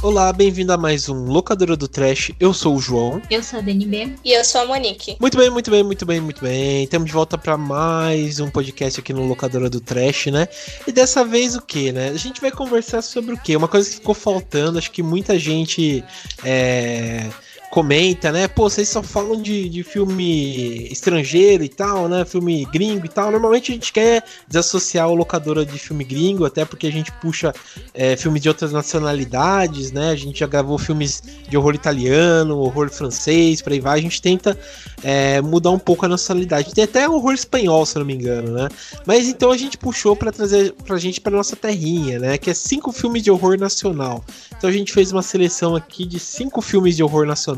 Olá, 0.00 0.32
bem-vindo 0.32 0.72
a 0.72 0.76
mais 0.76 1.08
um 1.08 1.24
Locadora 1.24 1.76
do 1.76 1.88
Trash. 1.88 2.30
Eu 2.38 2.54
sou 2.54 2.76
o 2.76 2.80
João. 2.80 3.20
Eu 3.28 3.42
sou 3.42 3.58
a 3.58 3.62
DNB. 3.62 4.14
E 4.24 4.32
eu 4.32 4.44
sou 4.44 4.60
a 4.60 4.66
Monique. 4.66 5.16
Muito 5.18 5.36
bem, 5.36 5.50
muito 5.50 5.72
bem, 5.72 5.82
muito 5.82 6.06
bem, 6.06 6.20
muito 6.20 6.40
bem. 6.40 6.84
Estamos 6.84 7.08
de 7.08 7.12
volta 7.12 7.36
para 7.36 7.56
mais 7.56 8.38
um 8.38 8.48
podcast 8.48 9.00
aqui 9.00 9.12
no 9.12 9.26
Locadora 9.26 9.68
do 9.68 9.80
Trash, 9.80 10.26
né? 10.26 10.46
E 10.86 10.92
dessa 10.92 11.24
vez 11.24 11.56
o 11.56 11.60
que, 11.60 11.90
né? 11.90 12.10
A 12.10 12.16
gente 12.16 12.40
vai 12.40 12.52
conversar 12.52 13.02
sobre 13.02 13.34
o 13.34 13.38
quê? 13.38 13.56
Uma 13.56 13.66
coisa 13.66 13.88
que 13.88 13.96
ficou 13.96 14.14
faltando, 14.14 14.78
acho 14.78 14.92
que 14.92 15.02
muita 15.02 15.36
gente 15.36 16.04
é 16.44 17.28
comenta, 17.70 18.32
né? 18.32 18.48
Pô, 18.48 18.68
vocês 18.68 18.88
só 18.88 19.02
falam 19.02 19.40
de, 19.40 19.68
de 19.68 19.82
filme 19.82 20.88
estrangeiro 20.90 21.62
e 21.62 21.68
tal, 21.68 22.08
né? 22.08 22.24
Filme 22.24 22.64
gringo 22.72 23.06
e 23.06 23.08
tal. 23.08 23.30
Normalmente 23.30 23.70
a 23.70 23.74
gente 23.74 23.92
quer 23.92 24.24
desassociar 24.46 25.08
o 25.08 25.14
locadora 25.14 25.64
de 25.64 25.78
filme 25.78 26.04
gringo, 26.04 26.44
até 26.44 26.64
porque 26.64 26.86
a 26.86 26.92
gente 26.92 27.12
puxa 27.12 27.54
é, 27.92 28.16
filmes 28.16 28.40
de 28.42 28.48
outras 28.48 28.72
nacionalidades, 28.72 29.92
né? 29.92 30.10
A 30.10 30.16
gente 30.16 30.40
já 30.40 30.46
gravou 30.46 30.78
filmes 30.78 31.22
de 31.48 31.56
horror 31.56 31.74
italiano, 31.74 32.58
horror 32.58 32.90
francês, 32.90 33.60
por 33.60 33.72
aí 33.72 33.80
vai. 33.80 33.98
A 33.98 34.02
gente 34.02 34.20
tenta 34.22 34.58
é, 35.02 35.40
mudar 35.40 35.70
um 35.70 35.78
pouco 35.78 36.06
a 36.06 36.08
nacionalidade. 36.08 36.74
Tem 36.74 36.84
até 36.84 37.08
horror 37.08 37.34
espanhol, 37.34 37.84
se 37.84 37.98
não 37.98 38.04
me 38.04 38.14
engano, 38.14 38.52
né? 38.52 38.68
Mas 39.06 39.28
então 39.28 39.50
a 39.50 39.56
gente 39.56 39.76
puxou 39.76 40.16
para 40.16 40.32
trazer 40.32 40.72
pra 40.84 40.96
gente 40.96 41.20
pra 41.20 41.32
nossa 41.32 41.54
terrinha, 41.54 42.18
né? 42.18 42.38
Que 42.38 42.50
é 42.50 42.54
cinco 42.54 42.92
filmes 42.92 43.22
de 43.22 43.30
horror 43.30 43.58
nacional. 43.58 44.24
Então 44.56 44.70
a 44.70 44.72
gente 44.72 44.92
fez 44.92 45.12
uma 45.12 45.22
seleção 45.22 45.76
aqui 45.76 46.06
de 46.06 46.18
cinco 46.18 46.62
filmes 46.62 46.96
de 46.96 47.02
horror 47.02 47.26
nacional. 47.26 47.57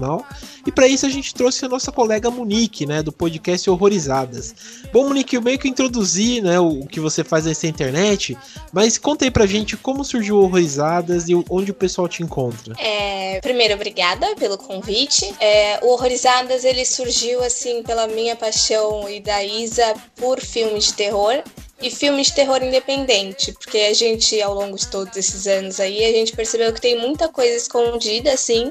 E 0.66 0.72
para 0.72 0.86
isso 0.86 1.06
a 1.06 1.08
gente 1.08 1.34
trouxe 1.34 1.64
a 1.64 1.68
nossa 1.68 1.90
colega 1.90 2.30
Monique, 2.30 2.86
né, 2.86 3.02
do 3.02 3.12
podcast 3.12 3.68
Horrorizadas. 3.68 4.54
Bom, 4.92 5.08
Monique, 5.08 5.36
eu 5.36 5.42
meio 5.42 5.58
que 5.58 5.68
introduzi, 5.68 6.40
né, 6.40 6.58
o, 6.58 6.86
que 6.86 7.00
você 7.00 7.24
faz 7.24 7.44
nessa 7.44 7.66
internet, 7.66 8.36
mas 8.72 8.98
conta 8.98 9.24
aí 9.24 9.30
pra 9.30 9.46
gente 9.46 9.76
como 9.76 10.04
surgiu 10.04 10.38
Horrorizadas 10.38 11.28
e 11.28 11.34
onde 11.48 11.70
o 11.70 11.74
pessoal 11.74 12.08
te 12.08 12.22
encontra. 12.22 12.74
É, 12.78 13.40
primeiro, 13.40 13.74
obrigada 13.74 14.34
pelo 14.36 14.58
convite. 14.58 15.34
É, 15.40 15.78
o 15.82 15.88
Horrorizadas 15.92 16.64
ele 16.64 16.84
surgiu 16.84 17.42
assim 17.42 17.82
pela 17.82 18.06
minha 18.06 18.36
paixão 18.36 19.08
e 19.08 19.20
da 19.20 19.42
Isa 19.44 19.94
por 20.16 20.40
filmes 20.40 20.86
de 20.86 20.94
terror 20.94 21.42
e 21.82 21.90
filmes 21.90 22.26
de 22.26 22.34
terror 22.34 22.62
independente, 22.62 23.52
porque 23.52 23.78
a 23.78 23.94
gente, 23.94 24.40
ao 24.42 24.54
longo 24.54 24.76
de 24.76 24.86
todos 24.86 25.16
esses 25.16 25.46
anos 25.46 25.80
aí, 25.80 26.04
a 26.04 26.12
gente 26.12 26.36
percebeu 26.36 26.72
que 26.72 26.80
tem 26.80 26.98
muita 26.98 27.28
coisa 27.28 27.56
escondida, 27.56 28.32
assim, 28.32 28.70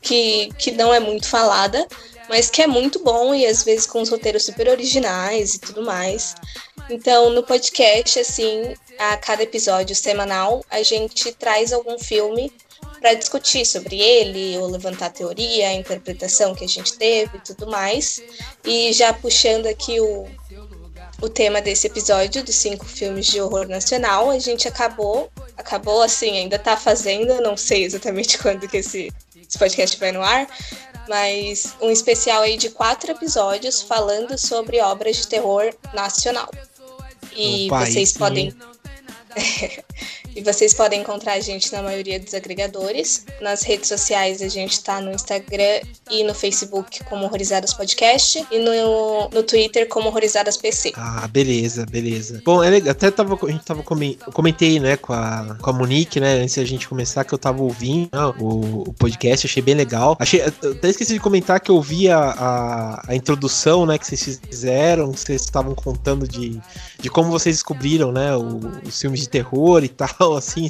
que, 0.00 0.50
que 0.58 0.70
não 0.72 0.92
é 0.92 1.00
muito 1.00 1.28
falada, 1.28 1.86
mas 2.28 2.48
que 2.48 2.62
é 2.62 2.66
muito 2.66 3.00
bom 3.00 3.34
e 3.34 3.46
às 3.46 3.62
vezes 3.62 3.86
com 3.86 4.00
os 4.00 4.08
roteiros 4.08 4.44
super 4.44 4.68
originais 4.68 5.54
e 5.54 5.58
tudo 5.58 5.82
mais. 5.82 6.34
Então, 6.88 7.30
no 7.30 7.42
podcast, 7.42 8.18
assim, 8.18 8.74
a 8.98 9.16
cada 9.16 9.42
episódio 9.42 9.94
semanal, 9.94 10.64
a 10.70 10.82
gente 10.82 11.32
traz 11.32 11.72
algum 11.72 11.98
filme 11.98 12.52
para 13.00 13.14
discutir 13.14 13.64
sobre 13.64 13.98
ele, 13.98 14.58
ou 14.58 14.66
levantar 14.66 15.06
a 15.06 15.10
teoria, 15.10 15.68
a 15.68 15.72
interpretação 15.72 16.54
que 16.54 16.64
a 16.64 16.68
gente 16.68 16.92
teve 16.94 17.38
e 17.38 17.40
tudo 17.40 17.66
mais. 17.66 18.22
E 18.64 18.92
já 18.92 19.12
puxando 19.12 19.66
aqui 19.66 19.98
o, 20.00 20.28
o 21.22 21.28
tema 21.28 21.62
desse 21.62 21.86
episódio 21.86 22.44
dos 22.44 22.56
cinco 22.56 22.84
filmes 22.84 23.26
de 23.26 23.40
horror 23.40 23.66
nacional. 23.66 24.30
A 24.30 24.38
gente 24.38 24.68
acabou, 24.68 25.30
acabou 25.56 26.02
assim, 26.02 26.38
ainda 26.38 26.58
tá 26.58 26.76
fazendo, 26.76 27.40
não 27.40 27.56
sei 27.56 27.84
exatamente 27.84 28.36
quando 28.42 28.68
que 28.68 28.78
esse, 28.78 29.10
esse 29.50 29.58
podcast 29.58 29.98
vai 29.98 30.12
no 30.12 30.22
ar, 30.22 30.46
mas 31.08 31.74
um 31.80 31.90
especial 31.90 32.42
aí 32.42 32.56
de 32.56 32.70
quatro 32.70 33.10
episódios 33.10 33.82
falando 33.82 34.38
sobre 34.38 34.80
obras 34.80 35.16
de 35.16 35.26
terror 35.26 35.74
nacional. 35.92 36.48
E 37.34 37.66
Opa, 37.66 37.84
vocês 37.84 38.12
podem 38.12 38.54
E 40.34 40.42
vocês 40.42 40.72
podem 40.72 41.00
encontrar 41.00 41.34
a 41.34 41.40
gente 41.40 41.72
na 41.72 41.82
maioria 41.82 42.20
dos 42.20 42.34
agregadores. 42.34 43.24
Nas 43.40 43.62
redes 43.62 43.88
sociais 43.88 44.40
a 44.40 44.48
gente 44.48 44.72
está 44.72 45.00
no 45.00 45.10
Instagram 45.10 45.80
e 46.10 46.22
no 46.22 46.34
Facebook 46.34 47.02
como 47.04 47.24
Horrorizadas 47.24 47.74
Podcast 47.74 48.46
e 48.50 48.58
no, 48.58 49.28
no 49.30 49.42
Twitter 49.42 49.88
como 49.88 50.08
Horrorizadas 50.08 50.56
PC. 50.56 50.92
Ah, 50.96 51.26
beleza, 51.28 51.84
beleza. 51.84 52.40
Bom, 52.44 52.62
é 52.62 52.70
legal. 52.70 52.92
Até 52.92 53.10
tava, 53.10 53.38
a 53.42 53.50
gente 53.50 53.64
tava 53.64 53.82
comentei, 53.82 54.78
né, 54.78 54.96
com 54.96 55.12
a, 55.12 55.56
com 55.60 55.70
a 55.70 55.72
Monique, 55.72 56.20
né, 56.20 56.34
antes 56.34 56.54
da 56.54 56.64
gente 56.64 56.88
começar, 56.88 57.24
que 57.24 57.34
eu 57.34 57.38
tava 57.38 57.62
ouvindo 57.62 58.08
né, 58.12 58.34
o, 58.38 58.88
o, 58.88 58.94
podcast, 58.94 59.46
achei 59.46 59.62
bem 59.62 59.74
legal. 59.74 60.16
Achei, 60.18 60.42
até 60.42 60.88
esqueci 60.88 61.14
de 61.14 61.20
comentar 61.20 61.60
que 61.60 61.70
eu 61.70 61.76
ouvi 61.76 62.08
a, 62.08 62.18
a, 62.18 63.04
a 63.08 63.14
introdução, 63.16 63.84
né, 63.84 63.98
que 63.98 64.06
vocês 64.06 64.40
fizeram, 64.48 65.12
que 65.12 65.20
vocês 65.20 65.42
estavam 65.42 65.74
contando 65.74 66.26
de, 66.26 66.60
de 67.00 67.10
como 67.10 67.30
vocês 67.30 67.56
descobriram, 67.56 68.12
né, 68.12 68.36
o, 68.36 68.60
os 68.86 69.00
filmes 69.00 69.20
de 69.20 69.28
terror 69.28 69.82
e 69.82 69.88
tal 69.88 70.19
legal, 70.20 70.36
assim. 70.36 70.68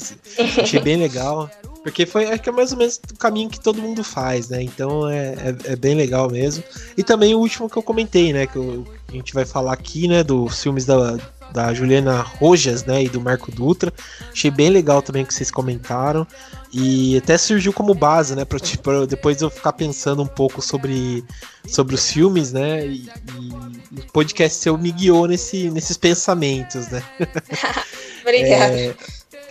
Achei 0.60 0.80
bem 0.80 0.96
legal. 0.96 1.50
Porque 1.82 2.04
foi 2.04 2.26
acho 2.26 2.42
que 2.42 2.48
é 2.48 2.52
mais 2.52 2.72
ou 2.72 2.78
menos 2.78 3.00
o 3.10 3.16
caminho 3.16 3.48
que 3.48 3.58
todo 3.58 3.80
mundo 3.80 4.04
faz, 4.04 4.50
né? 4.50 4.62
Então 4.62 5.08
é, 5.08 5.28
é, 5.32 5.72
é, 5.72 5.76
bem 5.76 5.94
legal 5.94 6.30
mesmo. 6.30 6.62
E 6.96 7.02
também 7.02 7.34
o 7.34 7.38
último 7.38 7.70
que 7.70 7.76
eu 7.76 7.82
comentei, 7.82 8.32
né? 8.32 8.46
Que 8.46 8.56
eu, 8.56 8.86
a 9.08 9.12
gente 9.12 9.32
vai 9.32 9.46
falar 9.46 9.72
aqui, 9.72 10.06
né? 10.06 10.22
Dos 10.22 10.62
filmes 10.62 10.84
da, 10.84 11.16
da 11.54 11.72
Juliana 11.72 12.20
Rojas, 12.20 12.84
né? 12.84 13.04
E 13.04 13.08
do 13.08 13.18
Marco 13.18 13.50
Dutra. 13.50 13.90
Achei 14.30 14.50
bem 14.50 14.68
legal 14.68 15.00
também 15.00 15.24
que 15.24 15.32
vocês 15.32 15.50
comentaram. 15.50 16.26
E 16.70 17.16
até 17.16 17.38
surgiu 17.38 17.72
como 17.72 17.94
base, 17.94 18.36
né? 18.36 18.44
Pra, 18.44 18.60
tipo, 18.60 19.06
depois 19.06 19.40
eu 19.40 19.48
ficar 19.48 19.72
pensando 19.72 20.22
um 20.22 20.26
pouco 20.26 20.60
sobre, 20.60 21.24
sobre 21.66 21.94
os 21.94 22.10
filmes, 22.10 22.52
né? 22.52 22.86
E, 22.86 23.08
e 23.38 24.00
o 24.00 24.12
podcast 24.12 24.58
seu 24.58 24.76
me 24.76 24.92
guiou 24.92 25.26
nesse, 25.26 25.70
nesses 25.70 25.96
pensamentos, 25.96 26.88
né? 26.88 27.02
Obrigada. 28.22 28.74
É, 28.74 28.94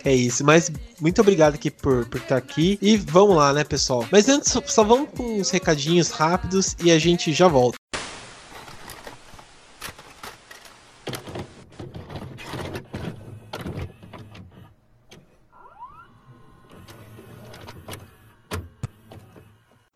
é 0.04 0.14
isso, 0.14 0.44
mas 0.44 0.70
muito 1.00 1.20
obrigado 1.20 1.54
aqui 1.54 1.70
por, 1.70 2.06
por 2.06 2.20
estar 2.20 2.36
aqui. 2.36 2.78
E 2.80 2.96
vamos 2.96 3.36
lá, 3.36 3.52
né, 3.52 3.64
pessoal? 3.64 4.06
Mas 4.10 4.28
antes, 4.28 4.52
só 4.66 4.82
vamos 4.82 5.10
com 5.10 5.40
uns 5.40 5.50
recadinhos 5.50 6.10
rápidos 6.10 6.76
e 6.82 6.90
a 6.90 6.98
gente 6.98 7.32
já 7.32 7.48
volta. 7.48 7.78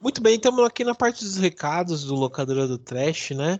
Muito 0.00 0.20
bem, 0.20 0.36
estamos 0.36 0.64
aqui 0.64 0.84
na 0.84 0.94
parte 0.94 1.24
dos 1.24 1.36
recados 1.36 2.04
do 2.04 2.14
Locadora 2.14 2.68
do 2.68 2.76
Trash, 2.76 3.30
né? 3.30 3.58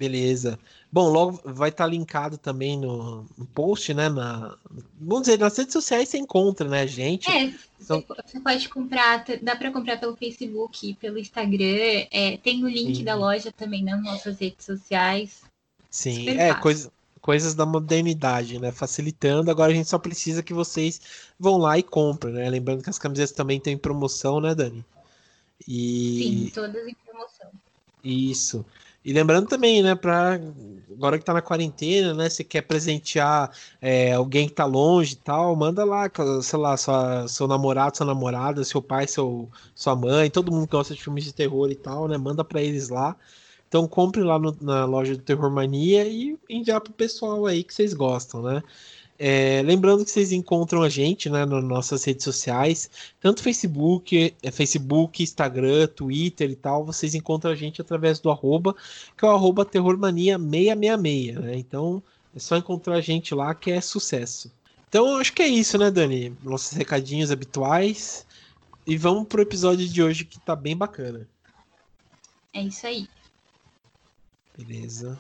Beleza. 0.03 0.59
Bom, 0.91 1.09
logo 1.11 1.41
vai 1.45 1.69
estar 1.69 1.85
tá 1.85 1.91
linkado 1.91 2.37
também 2.37 2.77
no, 2.77 3.25
no, 3.39 3.47
post, 3.47 3.95
né? 3.95 4.09
Na, 4.09 4.57
vamos 5.01 5.23
dizer, 5.23 5.39
nas 5.39 5.57
redes 5.57 5.73
sociais 5.73 6.09
você 6.09 6.19
encontra, 6.19 6.69
né, 6.69 6.89
gente? 6.89 7.31
É, 7.31 7.55
então... 7.81 8.05
você 8.27 8.41
pode 8.41 8.69
comprar, 8.69 9.25
dá 9.41 9.55
para 9.55 9.71
comprar 9.71 10.01
pelo 10.01 10.17
Facebook, 10.17 10.95
pelo 10.95 11.19
Instagram, 11.19 12.05
é, 12.11 12.37
tem 12.43 12.65
o 12.65 12.69
link 12.69 12.97
Sim. 12.97 13.05
da 13.05 13.15
loja 13.15 13.53
também 13.53 13.85
nas 13.85 14.03
nossas 14.03 14.41
redes 14.41 14.67
sociais. 14.67 15.43
Sim, 15.89 16.19
Super 16.19 16.37
é, 16.41 16.55
coisa, 16.55 16.91
coisas 17.21 17.55
da 17.55 17.65
modernidade, 17.65 18.59
né? 18.59 18.73
Facilitando. 18.73 19.53
Agora 19.53 19.71
a 19.71 19.75
gente 19.77 19.89
só 19.89 20.01
precisa 20.01 20.43
que 20.43 20.53
vocês 20.53 21.01
vão 21.39 21.59
lá 21.59 21.79
e 21.79 21.83
comprem, 21.85 22.35
né? 22.35 22.51
Lembrando 22.51 22.83
que 22.83 22.91
as 22.91 22.99
camisetas 22.99 23.37
também 23.37 23.61
têm 23.61 23.79
promoção, 23.79 24.41
né, 24.41 24.53
Dani? 24.53 24.85
E... 25.67 26.19
Sim, 26.19 26.51
todas 26.53 26.89
em 26.89 26.97
promoção. 27.07 27.53
Isso. 28.03 28.67
E 29.05 29.13
lembrando 29.13 29.49
também, 29.49 29.83
né, 29.83 29.95
para 29.95 30.41
agora 30.93 31.19
que 31.19 31.25
tá 31.25 31.33
na 31.33 31.43
quarentena, 31.43 32.15
né, 32.15 32.31
você 32.31 32.45
quer 32.45 32.63
presentear 32.63 33.51
é, 33.81 34.13
alguém 34.13 34.47
que 34.47 34.55
tá 34.55 34.65
longe 34.65 35.15
e 35.15 35.17
tal, 35.17 35.57
manda 35.57 35.85
lá, 35.85 36.09
sei 36.43 36.59
lá, 36.59 36.77
sua, 36.77 37.27
seu 37.27 37.49
namorado, 37.49 37.97
sua 37.97 38.07
namorada, 38.07 38.63
seu 38.65 38.81
pai, 38.81 39.09
seu, 39.09 39.51
sua 39.75 39.97
mãe, 39.97 40.31
todo 40.31 40.53
mundo 40.53 40.67
que 40.67 40.77
gosta 40.77 40.95
de 40.95 41.03
filmes 41.03 41.25
de 41.25 41.33
terror 41.33 41.71
e 41.71 41.75
tal, 41.75 42.07
né, 42.07 42.17
manda 42.17 42.45
para 42.45 42.63
eles 42.63 42.89
lá. 42.89 43.17
Então 43.69 43.89
compre 43.89 44.23
lá 44.23 44.39
no, 44.39 44.55
na 44.61 44.85
loja 44.85 45.17
do 45.17 45.23
Terror 45.23 45.51
Mania 45.51 46.07
e 46.07 46.39
enviar 46.49 46.81
pro 46.81 46.93
pessoal 46.93 47.47
aí 47.47 47.65
que 47.65 47.73
vocês 47.73 47.95
gostam, 47.95 48.43
né? 48.43 48.63
É, 49.25 49.63
lembrando 49.63 50.05
que 50.05 50.11
vocês 50.11 50.33
encontram 50.33 50.83
a 50.83 50.89
gente 50.89 51.31
né, 51.31 51.47
nas 51.47 51.63
nossas 51.63 52.03
redes 52.03 52.25
sociais, 52.25 52.91
tanto 53.21 53.41
Facebook, 53.41 54.35
é, 54.43 54.51
Facebook, 54.51 55.23
Instagram, 55.23 55.87
Twitter 55.87 56.51
e 56.51 56.57
tal. 56.57 56.85
Vocês 56.85 57.15
encontram 57.15 57.53
a 57.53 57.55
gente 57.55 57.81
através 57.81 58.19
do 58.19 58.33
arroba, 58.33 58.75
que 59.17 59.25
é 59.25 59.29
o 59.29 59.31
arroba 59.31 59.65
terrormania666. 59.65 61.39
Né? 61.39 61.57
Então 61.57 62.03
é 62.35 62.41
só 62.41 62.57
encontrar 62.57 62.97
a 62.97 63.01
gente 63.01 63.33
lá 63.33 63.55
que 63.55 63.71
é 63.71 63.81
sucesso. 63.81 64.51
Então 64.89 65.17
acho 65.19 65.33
que 65.33 65.43
é 65.43 65.47
isso, 65.47 65.79
né, 65.79 65.89
Dani? 65.89 66.37
Nossos 66.43 66.77
recadinhos 66.77 67.31
habituais. 67.31 68.27
E 68.85 68.97
vamos 68.97 69.29
pro 69.29 69.43
episódio 69.43 69.89
de 69.89 70.03
hoje 70.03 70.25
que 70.25 70.41
tá 70.41 70.57
bem 70.57 70.77
bacana. 70.77 71.29
É 72.53 72.61
isso 72.61 72.85
aí. 72.89 73.07
Beleza. 74.59 75.17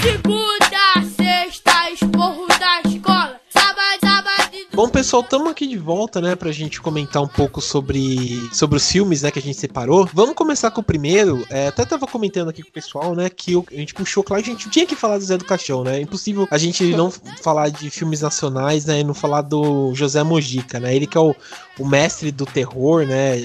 Segunda, 0.00 1.14
sexta, 1.16 1.90
esporro 1.90 2.46
da 2.48 2.80
escola. 2.88 3.40
Sábado, 3.50 4.00
sábado. 4.00 4.56
Bom, 4.72 4.88
pessoal, 4.88 5.22
estamos 5.22 5.50
aqui 5.50 5.66
de 5.66 5.76
volta, 5.76 6.20
né, 6.20 6.34
pra 6.34 6.50
gente 6.52 6.80
comentar 6.80 7.22
um 7.22 7.28
pouco 7.28 7.60
sobre, 7.60 8.48
sobre 8.52 8.78
os 8.78 8.90
filmes, 8.90 9.22
né, 9.22 9.30
que 9.30 9.38
a 9.38 9.42
gente 9.42 9.58
separou. 9.58 10.08
Vamos 10.14 10.34
começar 10.34 10.70
com 10.70 10.80
o 10.80 10.84
primeiro. 10.84 11.44
É, 11.50 11.68
até 11.68 11.84
tava 11.84 12.06
comentando 12.06 12.48
aqui 12.48 12.62
com 12.62 12.70
o 12.70 12.72
pessoal, 12.72 13.14
né, 13.14 13.28
que 13.28 13.54
a 13.56 13.76
gente 13.76 13.92
puxou, 13.92 14.22
claro, 14.22 14.42
a 14.42 14.46
gente 14.46 14.70
tinha 14.70 14.86
que 14.86 14.96
falar 14.96 15.18
do 15.18 15.24
Zé 15.24 15.36
do 15.36 15.44
Caixão, 15.44 15.84
né? 15.84 15.98
É 15.98 16.00
impossível 16.00 16.48
a 16.50 16.56
gente 16.56 16.84
não 16.96 17.10
falar 17.42 17.68
de 17.68 17.90
filmes 17.90 18.22
nacionais, 18.22 18.86
né, 18.86 19.00
e 19.00 19.04
não 19.04 19.12
falar 19.12 19.42
do 19.42 19.94
José 19.94 20.22
Mojica, 20.22 20.80
né? 20.80 20.96
Ele 20.96 21.06
que 21.06 21.18
é 21.18 21.20
o, 21.20 21.34
o 21.80 21.86
mestre 21.86 22.30
do 22.30 22.44
terror, 22.44 23.06
né? 23.06 23.36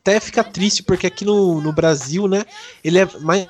Até 0.00 0.20
fica 0.20 0.44
triste 0.44 0.82
porque 0.82 1.06
aqui 1.06 1.24
no, 1.24 1.60
no 1.60 1.72
Brasil, 1.72 2.28
né, 2.28 2.44
ele 2.84 2.98
é 2.98 3.08
mais 3.20 3.48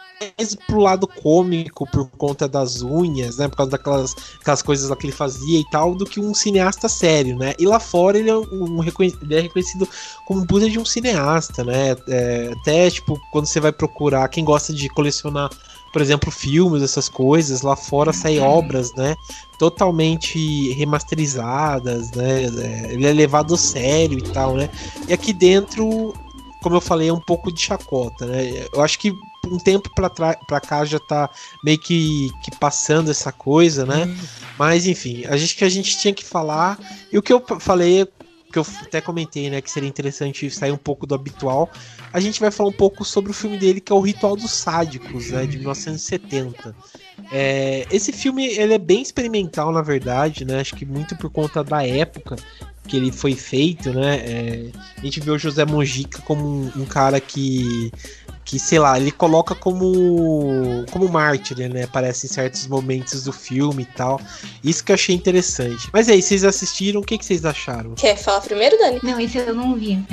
pro 0.66 0.78
lado 0.78 1.06
cômico 1.06 1.86
por 1.90 2.08
conta 2.10 2.48
das 2.48 2.80
unhas, 2.82 3.36
né, 3.36 3.48
por 3.48 3.56
causa 3.56 3.72
daquelas 3.72 4.14
aquelas 4.40 4.62
coisas 4.62 4.88
lá 4.88 4.96
que 4.96 5.06
ele 5.06 5.12
fazia 5.12 5.60
e 5.60 5.68
tal, 5.70 5.94
do 5.94 6.06
que 6.06 6.20
um 6.20 6.32
cineasta 6.32 6.88
sério, 6.88 7.36
né? 7.36 7.52
E 7.58 7.66
lá 7.66 7.80
fora 7.80 8.16
ele 8.16 8.30
é, 8.30 8.36
um, 8.36 8.82
ele 8.82 9.34
é 9.34 9.40
reconhecido 9.40 9.88
como 10.24 10.46
puta 10.46 10.70
de 10.70 10.78
um 10.78 10.84
cineasta, 10.84 11.64
né? 11.64 11.96
É, 12.08 12.52
até, 12.60 12.88
tipo, 12.90 13.20
quando 13.32 13.46
você 13.46 13.60
vai 13.60 13.72
procurar, 13.72 14.28
quem 14.28 14.44
gosta 14.44 14.72
de 14.72 14.88
colecionar 14.88 15.50
por 15.96 16.02
exemplo, 16.02 16.30
filmes, 16.30 16.82
essas 16.82 17.08
coisas, 17.08 17.62
lá 17.62 17.74
fora 17.74 18.12
saem 18.12 18.38
obras, 18.38 18.92
né? 18.92 19.16
Totalmente 19.58 20.70
remasterizadas, 20.74 22.10
né? 22.10 22.42
É, 22.42 22.92
ele 22.92 23.06
é 23.06 23.12
levado 23.14 23.54
a 23.54 23.56
sério 23.56 24.18
e 24.18 24.22
tal, 24.30 24.56
né? 24.56 24.68
E 25.08 25.14
aqui 25.14 25.32
dentro, 25.32 26.12
como 26.62 26.76
eu 26.76 26.82
falei, 26.82 27.08
é 27.08 27.12
um 27.14 27.20
pouco 27.20 27.50
de 27.50 27.62
chacota, 27.62 28.26
né? 28.26 28.66
Eu 28.74 28.82
acho 28.82 28.98
que 28.98 29.10
um 29.46 29.58
tempo 29.58 29.88
para 29.94 30.60
cá 30.60 30.84
já 30.84 30.98
tá 30.98 31.30
meio 31.64 31.78
que, 31.78 32.30
que 32.44 32.54
passando 32.58 33.10
essa 33.10 33.32
coisa, 33.32 33.86
né? 33.86 34.04
Uhum. 34.04 34.16
Mas 34.58 34.86
enfim, 34.86 35.24
a 35.24 35.36
gente 35.38 35.56
que 35.56 35.64
a 35.64 35.68
gente 35.70 35.98
tinha 35.98 36.12
que 36.12 36.26
falar. 36.26 36.78
E 37.10 37.16
o 37.16 37.22
que 37.22 37.32
eu 37.32 37.42
falei 37.58 38.06
que 38.56 38.58
eu 38.58 38.66
até 38.82 39.00
comentei, 39.00 39.50
né, 39.50 39.60
que 39.60 39.70
seria 39.70 39.88
interessante 39.88 40.50
sair 40.50 40.72
um 40.72 40.78
pouco 40.78 41.06
do 41.06 41.14
habitual. 41.14 41.70
A 42.12 42.20
gente 42.20 42.40
vai 42.40 42.50
falar 42.50 42.70
um 42.70 42.72
pouco 42.72 43.04
sobre 43.04 43.30
o 43.30 43.34
filme 43.34 43.58
dele, 43.58 43.80
que 43.80 43.92
é 43.92 43.94
o 43.94 44.00
Ritual 44.00 44.34
dos 44.34 44.50
Sádicos, 44.50 45.30
né, 45.30 45.46
de 45.46 45.58
1970. 45.58 46.74
É, 47.30 47.86
esse 47.90 48.12
filme 48.12 48.46
ele 48.46 48.72
é 48.72 48.78
bem 48.78 49.02
experimental, 49.02 49.72
na 49.72 49.82
verdade, 49.82 50.44
né? 50.44 50.60
Acho 50.60 50.74
que 50.74 50.86
muito 50.86 51.16
por 51.16 51.30
conta 51.30 51.62
da 51.62 51.86
época 51.86 52.36
que 52.86 52.96
ele 52.96 53.10
foi 53.10 53.34
feito, 53.34 53.92
né? 53.92 54.16
É, 54.18 54.70
a 54.96 55.00
gente 55.00 55.20
vê 55.20 55.30
o 55.30 55.38
José 55.38 55.64
Mojica 55.64 56.22
como 56.22 56.46
um, 56.46 56.72
um 56.76 56.84
cara 56.84 57.20
que 57.20 57.90
que, 58.46 58.60
sei 58.60 58.78
lá, 58.78 58.96
ele 58.96 59.10
coloca 59.10 59.56
como 59.56 60.86
como 60.92 61.08
mártir, 61.08 61.68
né? 61.68 61.82
Aparece 61.82 62.26
em 62.26 62.30
certos 62.30 62.68
momentos 62.68 63.24
do 63.24 63.32
filme 63.32 63.82
e 63.82 63.86
tal. 63.86 64.20
Isso 64.62 64.84
que 64.84 64.92
eu 64.92 64.94
achei 64.94 65.14
interessante. 65.14 65.90
Mas 65.92 66.08
aí, 66.08 66.22
vocês 66.22 66.44
assistiram? 66.44 67.00
O 67.00 67.04
que, 67.04 67.18
que 67.18 67.24
vocês 67.24 67.44
acharam? 67.44 67.94
Quer 67.96 68.16
falar 68.16 68.40
primeiro, 68.40 68.78
Dani? 68.78 69.00
Não, 69.02 69.18
esse 69.18 69.36
eu 69.36 69.54
não 69.54 69.74
vi. 69.74 69.98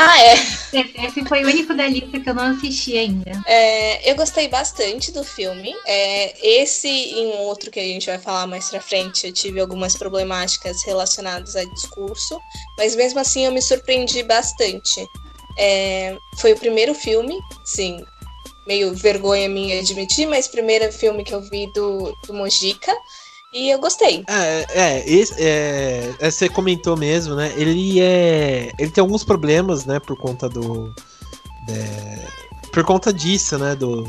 Ah, 0.00 0.22
é? 0.22 0.34
Esse, 0.34 1.24
foi 1.24 1.44
o 1.44 1.48
único 1.48 1.74
da 1.74 1.88
lista 1.88 2.20
que 2.20 2.30
eu 2.30 2.34
não 2.34 2.52
assisti 2.52 2.96
ainda. 2.96 3.32
É, 3.46 4.10
eu 4.10 4.14
gostei 4.14 4.46
bastante 4.46 5.10
do 5.10 5.24
filme. 5.24 5.74
É, 5.86 6.34
esse 6.46 6.88
e 6.88 7.26
um 7.26 7.38
outro 7.40 7.70
que 7.70 7.80
a 7.80 7.82
gente 7.82 8.06
vai 8.06 8.18
falar 8.18 8.46
mais 8.46 8.70
pra 8.70 8.80
frente, 8.80 9.26
eu 9.26 9.32
tive 9.32 9.60
algumas 9.60 9.96
problemáticas 9.96 10.84
relacionadas 10.84 11.56
a 11.56 11.64
discurso. 11.64 12.40
Mas 12.76 12.94
mesmo 12.94 13.18
assim, 13.18 13.44
eu 13.44 13.52
me 13.52 13.60
surpreendi 13.60 14.22
bastante. 14.22 15.04
É, 15.58 16.16
foi 16.38 16.52
o 16.52 16.58
primeiro 16.58 16.94
filme, 16.94 17.38
sim, 17.64 18.04
meio 18.68 18.94
vergonha 18.94 19.48
minha 19.48 19.80
admitir, 19.80 20.28
mas 20.28 20.46
primeiro 20.46 20.92
filme 20.92 21.24
que 21.24 21.34
eu 21.34 21.40
vi 21.40 21.66
do, 21.72 22.14
do 22.26 22.34
Mojica. 22.34 22.94
E 23.52 23.70
eu 23.70 23.78
gostei. 23.78 24.24
É, 24.28 24.66
é, 24.68 25.10
esse, 25.10 25.34
é, 25.42 26.14
é, 26.20 26.30
você 26.30 26.50
comentou 26.50 26.96
mesmo, 26.98 27.34
né? 27.34 27.50
Ele 27.56 27.98
é. 27.98 28.70
Ele 28.78 28.90
tem 28.90 29.00
alguns 29.00 29.24
problemas, 29.24 29.86
né? 29.86 29.98
Por 29.98 30.18
conta 30.18 30.50
do. 30.50 30.94
É, 31.66 32.26
por 32.70 32.84
conta 32.84 33.10
disso, 33.10 33.56
né? 33.56 33.74
Do, 33.74 34.04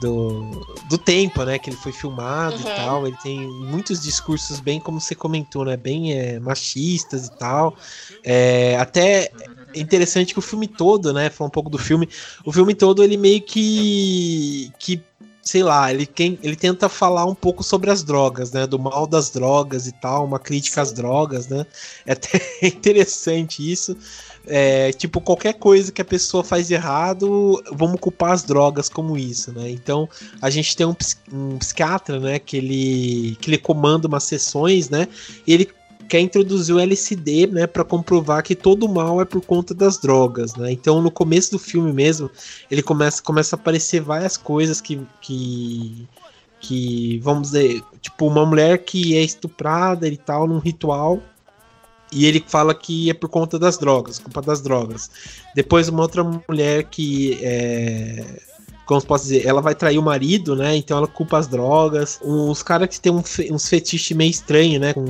do, 0.00 0.64
do 0.88 0.96
tempo, 0.96 1.42
né? 1.42 1.58
Que 1.58 1.70
ele 1.70 1.76
foi 1.76 1.90
filmado 1.90 2.54
uhum. 2.54 2.60
e 2.60 2.76
tal. 2.76 3.06
Ele 3.08 3.16
tem 3.20 3.40
muitos 3.40 4.00
discursos 4.00 4.60
bem, 4.60 4.78
como 4.78 5.00
você 5.00 5.14
comentou, 5.14 5.64
né? 5.64 5.76
Bem 5.76 6.12
é, 6.12 6.38
machistas 6.38 7.26
e 7.26 7.36
tal. 7.36 7.76
É, 8.22 8.76
até 8.78 9.32
é 9.74 9.80
interessante 9.80 10.32
que 10.32 10.38
o 10.38 10.42
filme 10.42 10.66
todo, 10.66 11.12
né? 11.12 11.30
Falar 11.30 11.48
um 11.48 11.50
pouco 11.50 11.70
do 11.70 11.78
filme. 11.78 12.08
O 12.44 12.52
filme 12.52 12.74
todo, 12.74 13.02
ele 13.02 13.16
meio 13.16 13.42
que. 13.42 14.72
que 14.78 15.02
sei 15.42 15.62
lá, 15.62 15.90
ele, 15.90 16.04
quem, 16.04 16.38
ele 16.42 16.56
tenta 16.56 16.90
falar 16.90 17.24
um 17.24 17.34
pouco 17.34 17.62
sobre 17.62 17.90
as 17.90 18.02
drogas, 18.02 18.52
né? 18.52 18.66
Do 18.66 18.78
mal 18.78 19.06
das 19.06 19.30
drogas 19.30 19.86
e 19.86 19.92
tal, 19.92 20.26
uma 20.26 20.38
crítica 20.38 20.82
às 20.82 20.92
drogas, 20.92 21.48
né? 21.48 21.64
É 22.04 22.12
até 22.12 22.40
interessante 22.62 23.70
isso. 23.70 23.96
É, 24.46 24.92
tipo, 24.92 25.20
qualquer 25.20 25.54
coisa 25.54 25.92
que 25.92 26.00
a 26.00 26.04
pessoa 26.04 26.42
faz 26.42 26.70
errado, 26.70 27.62
vamos 27.72 28.00
culpar 28.00 28.32
as 28.32 28.42
drogas 28.42 28.88
como 28.88 29.16
isso, 29.16 29.52
né? 29.52 29.70
Então, 29.70 30.08
a 30.40 30.50
gente 30.50 30.76
tem 30.76 30.86
um, 30.86 30.96
um 31.32 31.58
psiquiatra, 31.58 32.18
né? 32.20 32.38
Que 32.38 32.56
ele, 32.56 33.36
que 33.40 33.50
ele 33.50 33.58
comanda 33.58 34.08
umas 34.08 34.24
sessões, 34.24 34.88
né? 34.90 35.08
E 35.46 35.52
ele 35.52 35.68
quer 36.08 36.20
introduzir 36.20 36.74
o 36.74 36.80
LSD, 36.80 37.46
né, 37.48 37.66
para 37.66 37.84
comprovar 37.84 38.42
que 38.42 38.54
todo 38.54 38.88
mal 38.88 39.20
é 39.20 39.24
por 39.24 39.40
conta 39.42 39.74
das 39.74 39.98
drogas, 39.98 40.54
né? 40.56 40.72
Então, 40.72 41.02
no 41.02 41.10
começo 41.10 41.52
do 41.52 41.58
filme 41.58 41.92
mesmo, 41.92 42.30
ele 42.70 42.82
começa, 42.82 43.22
começa 43.22 43.54
a 43.54 43.58
aparecer 43.58 44.00
várias 44.00 44.36
coisas 44.36 44.80
que, 44.80 45.00
que 45.20 46.08
que 46.60 47.20
vamos 47.20 47.52
dizer, 47.52 47.82
tipo 48.00 48.26
uma 48.26 48.44
mulher 48.44 48.78
que 48.78 49.16
é 49.16 49.22
estuprada 49.22 50.08
e 50.08 50.16
tal 50.16 50.46
num 50.48 50.58
ritual 50.58 51.22
e 52.10 52.26
ele 52.26 52.42
fala 52.46 52.74
que 52.74 53.10
é 53.10 53.14
por 53.14 53.28
conta 53.28 53.58
das 53.58 53.76
drogas, 53.78 54.18
culpa 54.18 54.40
das 54.40 54.60
drogas. 54.60 55.10
Depois 55.54 55.88
uma 55.88 56.02
outra 56.02 56.24
mulher 56.24 56.84
que 56.84 57.38
é 57.42 58.40
como 58.88 59.04
posso 59.04 59.24
dizer, 59.24 59.46
ela 59.46 59.60
vai 59.60 59.74
trair 59.74 59.98
o 59.98 60.02
marido, 60.02 60.56
né? 60.56 60.74
Então 60.74 60.96
ela 60.96 61.06
culpa 61.06 61.36
as 61.36 61.46
drogas. 61.46 62.18
Uns 62.24 62.62
caras 62.62 62.88
que 62.88 62.98
tem 62.98 63.12
um 63.12 63.22
fe 63.22 63.52
uns 63.52 63.68
fetiches 63.68 64.16
meio 64.16 64.30
estranhos, 64.30 64.80
né? 64.80 64.94
Com 64.94 65.04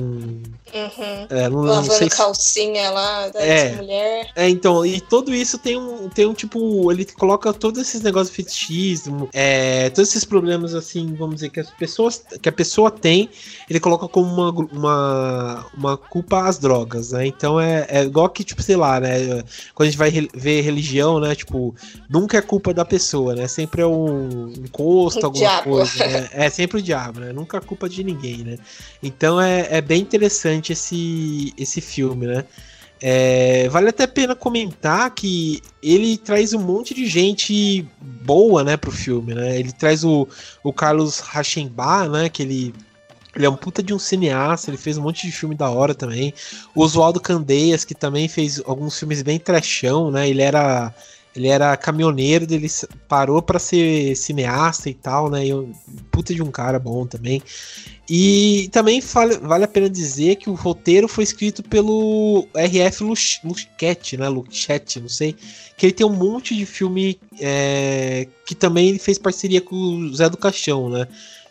Uhum. 0.71 1.25
É, 1.31 1.49
não, 1.49 1.63
não 1.63 1.63
Lavando 1.63 1.91
sei 1.93 2.09
se- 2.11 2.15
calcinha 2.17 2.91
lá 2.91 3.27
da 3.29 3.39
É. 3.41 3.71
mulher. 3.75 4.27
É, 4.35 4.47
então, 4.47 4.85
e 4.85 5.01
tudo 5.01 5.33
isso 5.33 5.57
tem 5.57 5.75
um, 5.75 6.07
tem 6.09 6.27
um 6.27 6.33
tipo, 6.35 6.91
ele 6.91 7.05
coloca 7.05 7.51
todos 7.51 7.81
esses 7.81 8.01
negócios 8.03 8.29
de 8.29 8.35
fetichismo, 8.35 9.27
é, 9.33 9.89
todos 9.89 10.09
esses 10.11 10.23
problemas 10.23 10.75
assim, 10.75 11.15
vamos 11.15 11.35
dizer, 11.37 11.49
que 11.49 11.59
as 11.59 11.71
pessoas, 11.71 12.21
que 12.39 12.47
a 12.47 12.51
pessoa 12.51 12.91
tem, 12.91 13.29
ele 13.67 13.79
coloca 13.79 14.07
como 14.07 14.27
uma, 14.31 14.51
uma, 14.71 15.65
uma 15.75 15.97
culpa 15.97 16.47
às 16.47 16.59
drogas, 16.59 17.13
né? 17.13 17.25
Então 17.25 17.59
é, 17.59 17.87
é 17.89 18.03
igual 18.03 18.29
que, 18.29 18.43
tipo, 18.43 18.61
sei 18.61 18.75
lá, 18.75 18.99
né? 18.99 19.41
Quando 19.73 19.87
a 19.87 19.89
gente 19.89 19.97
vai 19.97 20.09
re- 20.09 20.29
ver 20.35 20.61
religião, 20.61 21.19
né? 21.19 21.33
Tipo, 21.33 21.73
nunca 22.07 22.37
é 22.37 22.41
culpa 22.41 22.73
da 22.75 22.85
pessoa, 22.85 23.33
né? 23.33 23.47
Sempre 23.47 23.68
é 23.77 23.85
um 23.85 24.49
encosto, 24.57 25.21
O 25.21 25.25
alguma 25.25 25.45
diabo. 25.45 25.69
coisa. 25.71 26.07
né? 26.07 26.29
É 26.33 26.49
sempre 26.49 26.79
o 26.79 26.81
diabo, 26.81 27.19
né? 27.19 27.31
Nunca 27.31 27.57
é 27.57 27.61
culpa 27.61 27.87
de 27.87 28.03
ninguém, 28.03 28.39
né? 28.43 28.57
Então 29.01 29.39
é, 29.39 29.67
é 29.69 29.81
bem 29.81 30.01
interessante 30.01 30.73
esse, 30.73 31.53
esse 31.57 31.81
filme, 31.81 32.27
né? 32.27 32.45
É, 33.01 33.69
vale 33.69 33.87
até 33.89 34.03
a 34.03 34.07
pena 34.07 34.35
comentar 34.35 35.09
que 35.11 35.61
ele 35.81 36.17
traz 36.17 36.53
um 36.53 36.59
monte 36.59 36.93
de 36.93 37.07
gente 37.07 37.85
boa, 38.01 38.61
né, 38.63 38.75
pro 38.75 38.91
filme, 38.91 39.33
né? 39.33 39.57
Ele 39.57 39.71
traz 39.71 40.03
o, 40.03 40.27
o 40.61 40.73
Carlos 40.73 41.19
Rachenbach, 41.19 42.09
né, 42.09 42.27
que 42.27 42.43
ele, 42.43 42.73
ele 43.33 43.45
é 43.45 43.49
um 43.49 43.55
puta 43.55 43.81
de 43.81 43.93
um 43.93 43.99
cineasta, 43.99 44.69
ele 44.69 44.77
fez 44.77 44.97
um 44.97 45.01
monte 45.03 45.25
de 45.25 45.31
filme 45.31 45.55
da 45.55 45.69
hora 45.69 45.95
também. 45.95 46.33
O 46.75 46.83
Oswaldo 46.83 47.21
Candeias, 47.21 47.85
que 47.85 47.95
também 47.95 48.27
fez 48.27 48.61
alguns 48.65 48.99
filmes 48.99 49.21
bem 49.21 49.39
trechão, 49.39 50.11
né? 50.11 50.29
Ele 50.29 50.41
era 50.41 50.93
ele 51.39 51.47
era 51.47 51.75
caminhoneiro, 51.77 52.45
ele 52.49 52.67
parou 53.07 53.41
pra 53.41 53.57
ser 53.57 54.15
cineasta 54.15 54.89
e 54.89 54.93
tal, 54.93 55.29
né? 55.29 55.47
E 55.47 55.53
um 55.53 55.71
puta 56.11 56.33
de 56.33 56.43
um 56.43 56.51
cara 56.51 56.77
bom 56.77 57.05
também. 57.05 57.41
E 58.09 58.69
também 58.71 58.99
fale- 59.01 59.37
vale 59.37 59.63
a 59.63 59.67
pena 59.67 59.89
dizer 59.89 60.35
que 60.35 60.49
o 60.49 60.55
roteiro 60.55 61.07
foi 61.07 61.23
escrito 61.23 61.61
pelo 61.63 62.47
RF 62.55 63.03
Luch- 63.03 63.39
Luchetti, 63.43 64.17
né? 64.17 64.27
Luchetti, 64.27 64.99
não 64.99 65.07
sei. 65.09 65.35
Que 65.77 65.85
ele 65.85 65.93
tem 65.93 66.05
um 66.05 66.13
monte 66.15 66.55
de 66.55 66.65
filme 66.65 67.19
é, 67.39 68.27
que 68.45 68.55
também 68.55 68.97
fez 68.97 69.17
parceria 69.17 69.61
com 69.61 69.75
o 69.75 70.15
Zé 70.15 70.27
do 70.29 70.37
Caixão, 70.37 70.89
né? 70.89 71.07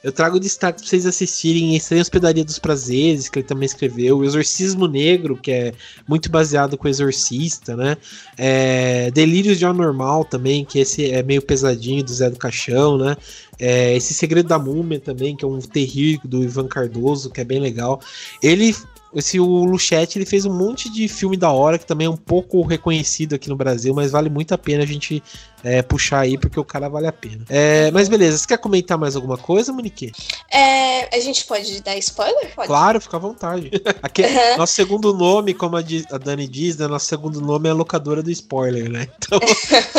Eu 0.09 0.13
trago 0.13 0.41
destaque 0.41 0.81
pra 0.81 0.89
vocês 0.89 1.05
assistirem 1.05 1.77
Estranha 1.77 2.01
Hospedaria 2.01 2.43
dos 2.43 2.59
Prazeres, 2.59 3.29
que 3.29 3.41
ele 3.41 3.47
também 3.47 3.67
escreveu, 3.67 4.17
o 4.17 4.25
Exorcismo 4.25 4.89
Negro, 4.89 5.37
que 5.37 5.51
é 5.51 5.75
muito 6.09 6.31
baseado 6.31 6.79
com 6.79 6.87
o 6.87 6.91
Exorcista, 6.91 7.77
né? 7.77 7.95
É, 8.35 9.11
Delírios 9.11 9.59
de 9.59 9.67
Anormal 9.67 10.25
também, 10.25 10.65
que 10.65 10.79
esse 10.79 11.11
é 11.11 11.23
meio 11.23 11.43
pesadinho 11.43 12.03
do 12.03 12.11
Zé 12.11 12.31
do 12.31 12.39
Caixão, 12.39 12.97
né? 12.97 13.19
É, 13.59 13.95
esse 13.95 14.15
Segredo 14.15 14.49
da 14.49 14.59
Múmia 14.59 14.99
também, 14.99 15.37
que 15.37 15.45
é 15.45 15.49
um 15.49 15.59
terrível 15.59 16.23
do 16.25 16.43
Ivan 16.43 16.69
Cardoso, 16.69 17.29
que 17.29 17.43
é 17.43 17.45
bem 17.45 17.61
legal. 17.61 18.01
Ele, 18.43 18.75
esse 19.15 19.39
o 19.39 19.65
Luchetti, 19.65 20.17
ele 20.17 20.25
fez 20.25 20.47
um 20.47 20.55
monte 20.55 20.91
de 20.91 21.07
filme 21.07 21.37
da 21.37 21.51
hora, 21.51 21.79
que 21.79 21.85
também 21.85 22.07
é 22.07 22.11
um 22.11 22.17
pouco 22.17 22.63
reconhecido 22.63 23.35
aqui 23.35 23.51
no 23.51 23.57
Brasil, 23.57 23.93
mas 23.93 24.13
vale 24.13 24.31
muito 24.31 24.55
a 24.55 24.59
pena 24.59 24.85
a 24.85 24.87
gente 24.87 25.23
é, 25.65 25.83
puxar 25.83 26.21
aí, 26.21 26.39
porque 26.39 26.59
o 26.59 26.65
cara 26.65 26.89
vale 26.89 27.07
a 27.07 27.13
pena. 27.13 27.45
É, 27.49 27.91
mas 27.91 28.09
beleza, 28.09 28.39
você 28.39 28.47
quer 28.47 28.59
comentar 28.59 28.97
mais 28.99 29.17
alguma 29.17 29.37
coisa, 29.37 29.73
Monique? 29.73 30.13
É, 30.51 31.15
a 31.17 31.21
gente 31.21 31.45
pode 31.45 31.81
dar 31.83 31.97
spoiler? 31.97 32.55
Pode. 32.55 32.69
Claro, 32.69 33.01
fica 33.01 33.17
à 33.17 33.21
vontade. 33.21 33.71
Aqui, 34.03 34.23
Uhum. 34.29 34.57
Nosso 34.59 34.75
segundo 34.75 35.15
nome, 35.15 35.55
como 35.55 35.77
a, 35.77 35.81
a 35.81 36.19
Dani 36.19 36.47
diz, 36.47 36.77
né, 36.77 36.87
nosso 36.87 37.07
segundo 37.07 37.41
nome 37.41 37.69
é 37.69 37.73
locadora 37.73 38.23
do 38.23 38.31
spoiler, 38.31 38.91
né? 38.91 39.09
Então, 39.29 39.41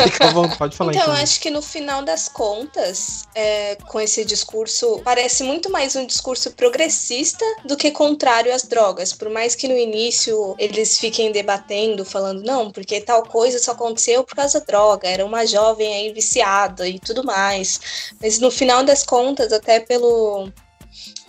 fica 0.04 0.26
à 0.26 0.32
vontade, 0.32 0.58
pode 0.58 0.76
falar 0.76 0.92
Então, 0.92 1.02
então. 1.02 1.16
eu 1.16 1.22
acho 1.22 1.40
que 1.40 1.50
no 1.50 1.62
final 1.62 2.02
das 2.02 2.28
contas, 2.28 3.28
é, 3.34 3.76
com 3.86 4.00
esse 4.00 4.24
discurso, 4.24 5.00
parece 5.04 5.44
muito 5.44 5.70
mais 5.70 5.94
um 5.94 6.04
discurso 6.04 6.50
progressista 6.52 7.44
do 7.64 7.76
que 7.76 7.90
contrário 7.92 8.52
às 8.52 8.64
drogas. 8.64 9.12
Por 9.12 9.30
mais 9.30 9.54
que 9.54 9.68
no 9.68 9.76
início 9.76 10.56
eles 10.58 10.98
fiquem 10.98 11.30
debatendo, 11.30 12.04
falando, 12.04 12.42
não, 12.42 12.70
porque 12.72 13.00
tal 13.00 13.22
coisa 13.22 13.58
só 13.58 13.72
aconteceu 13.72 14.24
por 14.24 14.34
causa 14.34 14.58
da 14.58 14.66
droga, 14.66 15.08
era 15.08 15.24
uma 15.24 15.46
jovem 15.50 15.92
aí 15.92 16.12
viciada 16.12 16.88
e 16.88 16.98
tudo 16.98 17.24
mais. 17.24 18.12
Mas 18.20 18.38
no 18.38 18.50
final 18.50 18.84
das 18.84 19.02
contas, 19.02 19.52
até 19.52 19.80
pelo, 19.80 20.50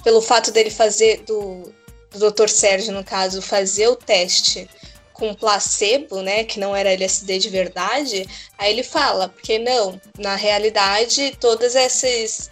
pelo 0.04 0.22
fato 0.22 0.52
dele 0.52 0.70
fazer, 0.70 1.24
do, 1.24 1.74
do 2.12 2.32
Dr. 2.32 2.48
Sérgio, 2.48 2.94
no 2.94 3.04
caso, 3.04 3.42
fazer 3.42 3.88
o 3.88 3.96
teste 3.96 4.70
com 5.14 5.34
placebo, 5.36 6.22
né, 6.22 6.44
que 6.44 6.60
não 6.60 6.76
era 6.76 6.92
LSD 6.94 7.38
de 7.38 7.50
verdade, 7.50 8.28
aí 8.58 8.72
ele 8.72 8.82
fala, 8.82 9.30
porque 9.30 9.60
não, 9.60 10.02
na 10.18 10.36
realidade 10.36 11.38
todas 11.40 11.76
essas 11.76 12.50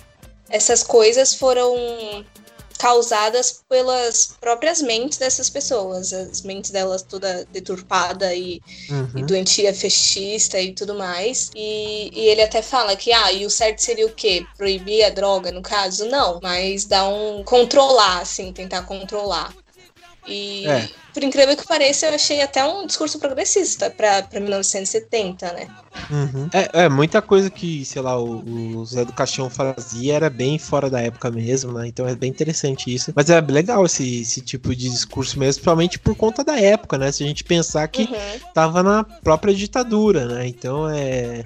essas 0.50 0.84
coisas 0.84 1.34
foram 1.34 2.26
causadas 2.80 3.64
pelas 3.70 4.38
próprias 4.40 4.82
mentes 4.82 5.20
dessas 5.20 5.50
pessoas, 5.52 6.14
as 6.14 6.42
mentes 6.44 6.72
delas 6.72 7.04
toda 7.04 7.46
deturpada 7.48 8.34
e, 8.36 8.64
e 9.16 9.24
Uhum. 9.24 9.24
doentia 9.24 9.74
fechista 9.74 10.60
e 10.62 10.74
tudo 10.74 10.96
mais. 10.96 11.52
E, 11.56 12.10
e 12.14 12.28
ele 12.30 12.42
até 12.42 12.62
fala 12.62 12.96
que, 12.98 13.12
ah, 13.14 13.32
e 13.34 13.46
o 13.46 13.50
certo 13.50 13.80
seria 13.82 14.08
o 14.08 14.14
quê? 14.16 14.50
Proibir 14.58 15.04
a 15.06 15.10
droga, 15.10 15.52
no 15.52 15.62
caso? 15.62 16.06
Não, 16.08 16.40
mas 16.42 16.86
dar 16.86 17.08
um. 17.10 17.44
controlar, 17.44 18.22
assim, 18.22 18.54
tentar 18.54 18.84
controlar. 18.86 19.56
E, 20.30 20.66
É. 20.68 20.88
por 21.14 21.24
incrível 21.24 21.56
que 21.58 21.66
pareça, 21.68 22.06
eu 22.06 22.14
achei 22.16 22.42
até 22.42 22.64
um 22.64 22.86
discurso 22.86 23.18
progressista 23.20 23.90
pra 23.90 24.26
1970, 24.40 25.52
né? 25.54 25.68
Uhum. 26.10 26.50
É, 26.54 26.86
é, 26.86 26.90
muita 26.90 27.22
coisa 27.22 27.50
que, 27.50 27.84
sei 27.86 28.02
lá, 28.02 28.20
o, 28.20 28.78
o 28.78 28.86
Zé 28.86 29.06
do 29.06 29.14
Caixão 29.14 29.50
fazia 29.50 30.16
era 30.16 30.30
bem 30.30 30.58
fora 30.58 30.90
da 30.90 31.00
época 31.02 31.30
mesmo, 31.30 31.74
né? 31.74 31.88
Então 31.88 32.08
é 32.08 32.16
bem 32.16 32.30
interessante 32.30 32.94
isso. 32.94 33.12
Mas 33.16 33.30
é 33.30 33.40
legal 33.42 33.86
esse, 33.86 34.22
esse 34.22 34.42
tipo 34.42 34.76
de 34.76 34.90
discurso 34.90 35.38
mesmo, 35.40 35.56
principalmente 35.56 36.00
por 36.00 36.16
conta 36.16 36.44
da 36.44 36.60
época, 36.60 36.98
né? 36.98 37.12
Se 37.12 37.24
a 37.24 37.28
gente 37.28 37.44
pensar 37.44 37.88
que 37.88 38.04
Uhum. 38.04 38.40
tava 38.54 38.82
na 38.82 39.04
própria 39.04 39.54
ditadura, 39.54 40.26
né? 40.26 40.48
Então 40.48 40.90
é. 40.90 41.44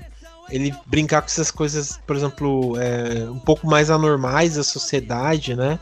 Ele 0.50 0.76
brincar 0.86 1.22
com 1.22 1.28
essas 1.28 1.50
coisas, 1.50 1.98
por 2.06 2.16
exemplo, 2.18 2.78
é, 2.78 3.30
um 3.30 3.40
pouco 3.40 3.66
mais 3.66 3.90
anormais 3.90 4.56
da 4.56 4.64
sociedade, 4.64 5.56
né? 5.56 5.80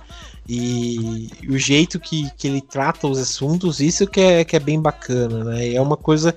E, 0.54 1.30
o 1.48 1.58
jeito 1.58 1.98
que, 1.98 2.30
que 2.38 2.46
ele 2.46 2.60
trata 2.60 3.08
os 3.08 3.18
assuntos, 3.18 3.80
isso 3.80 4.06
que 4.06 4.20
é, 4.20 4.44
que 4.44 4.54
é 4.54 4.60
bem 4.60 4.82
bacana, 4.82 5.46
né? 5.46 5.74
É 5.74 5.80
uma 5.80 5.96
coisa. 5.96 6.36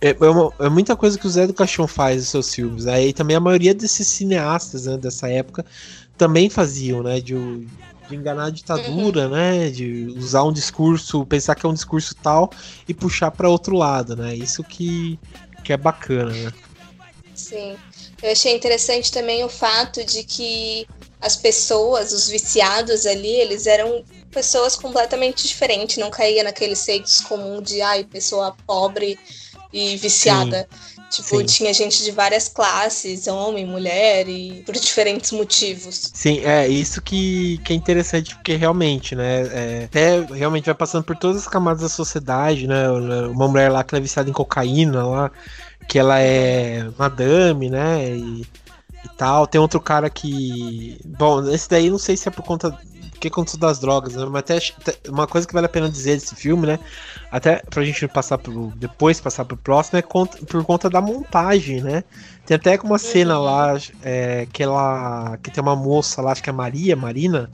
É, 0.00 0.08
é 0.10 0.28
uma- 0.28 0.52
é 0.58 0.68
muita 0.68 0.96
coisa 0.96 1.16
que 1.16 1.24
o 1.26 1.30
Zé 1.30 1.46
do 1.46 1.54
Caixão 1.54 1.86
faz 1.86 2.16
nos 2.16 2.28
seus 2.28 2.52
filmes, 2.52 2.84
né? 2.86 3.06
E 3.06 3.12
também 3.12 3.36
a 3.36 3.40
maioria 3.40 3.72
desses 3.72 4.08
cineastas 4.08 4.86
né, 4.86 4.96
dessa 4.96 5.28
época 5.28 5.64
também 6.18 6.50
faziam, 6.50 7.00
né? 7.04 7.20
De, 7.20 7.34
de 8.08 8.16
enganar 8.16 8.46
a 8.46 8.50
ditadura, 8.50 9.28
né? 9.28 9.70
De 9.70 10.12
usar 10.16 10.42
um 10.42 10.52
discurso, 10.52 11.24
pensar 11.24 11.54
que 11.54 11.64
é 11.64 11.68
um 11.68 11.74
discurso 11.74 12.12
tal 12.16 12.50
e 12.88 12.92
puxar 12.92 13.30
para 13.30 13.48
outro 13.48 13.76
lado, 13.76 14.16
né? 14.16 14.34
Isso 14.34 14.64
que, 14.64 15.16
que 15.62 15.72
é 15.72 15.76
bacana, 15.76 16.32
né? 16.32 16.52
Sim. 17.36 17.76
Eu 18.20 18.32
achei 18.32 18.56
interessante 18.56 19.12
também 19.12 19.44
o 19.44 19.48
fato 19.48 20.04
de 20.04 20.24
que 20.24 20.86
as 21.24 21.36
pessoas, 21.36 22.12
os 22.12 22.28
viciados 22.28 23.06
ali, 23.06 23.34
eles 23.36 23.66
eram 23.66 24.04
pessoas 24.30 24.76
completamente 24.76 25.48
diferentes, 25.48 25.96
não 25.96 26.10
caía 26.10 26.44
naqueles 26.44 26.80
seitos 26.80 27.20
comum 27.22 27.62
de 27.62 27.80
ai, 27.80 28.04
pessoa 28.04 28.54
pobre 28.66 29.18
e 29.72 29.96
viciada. 29.96 30.68
Tipo, 31.10 31.38
sim. 31.38 31.46
tinha 31.46 31.72
gente 31.72 32.02
de 32.02 32.10
várias 32.10 32.48
classes, 32.48 33.26
homem, 33.26 33.64
mulher, 33.64 34.28
e 34.28 34.62
por 34.66 34.74
diferentes 34.74 35.30
motivos. 35.32 36.10
Sim, 36.12 36.40
é 36.40 36.68
isso 36.68 37.00
que, 37.00 37.58
que 37.64 37.72
é 37.72 37.76
interessante, 37.76 38.34
porque 38.34 38.56
realmente, 38.56 39.14
né? 39.14 39.42
é, 39.52 39.84
até 39.84 40.20
realmente 40.20 40.66
vai 40.66 40.74
passando 40.74 41.04
por 41.04 41.16
todas 41.16 41.42
as 41.42 41.48
camadas 41.48 41.82
da 41.82 41.88
sociedade, 41.88 42.66
né? 42.66 42.90
Uma 42.90 43.48
mulher 43.48 43.70
lá 43.70 43.82
que 43.82 43.94
ela 43.94 44.00
é 44.00 44.02
viciada 44.02 44.28
em 44.28 44.32
cocaína 44.32 45.06
lá, 45.06 45.30
que 45.88 45.98
ela 45.98 46.20
é 46.20 46.84
madame, 46.98 47.70
né? 47.70 48.10
E, 48.10 48.44
e 49.04 49.08
tal. 49.16 49.46
Tem 49.46 49.60
outro 49.60 49.80
cara 49.80 50.08
que. 50.10 50.98
Bom, 51.04 51.48
esse 51.48 51.68
daí 51.68 51.90
não 51.90 51.98
sei 51.98 52.16
se 52.16 52.28
é 52.28 52.30
por 52.30 52.42
conta. 52.42 52.76
Que 53.20 53.30
conta 53.30 53.56
das 53.56 53.78
drogas, 53.78 54.14
né? 54.14 54.26
Mas 54.26 54.40
até 54.40 54.58
uma 55.08 55.26
coisa 55.26 55.46
que 55.46 55.54
vale 55.54 55.66
a 55.66 55.68
pena 55.68 55.88
dizer 55.88 56.14
desse 56.14 56.34
filme, 56.34 56.66
né? 56.66 56.78
Até 57.30 57.62
pra 57.70 57.84
gente 57.84 58.06
passar 58.08 58.36
pro. 58.38 58.72
Depois 58.76 59.20
passar 59.20 59.44
pro 59.44 59.56
próximo, 59.56 59.98
é 59.98 60.02
por 60.02 60.64
conta 60.64 60.90
da 60.90 61.00
montagem, 61.00 61.80
né? 61.80 62.04
Tem 62.44 62.56
até 62.56 62.78
uma 62.82 62.98
cena 62.98 63.38
lá 63.38 63.78
é, 64.02 64.46
que 64.52 64.62
ela. 64.62 65.38
que 65.42 65.50
tem 65.50 65.62
uma 65.62 65.76
moça 65.76 66.20
lá, 66.20 66.32
acho 66.32 66.42
que 66.42 66.50
é 66.50 66.52
Maria, 66.52 66.96
Marina, 66.96 67.50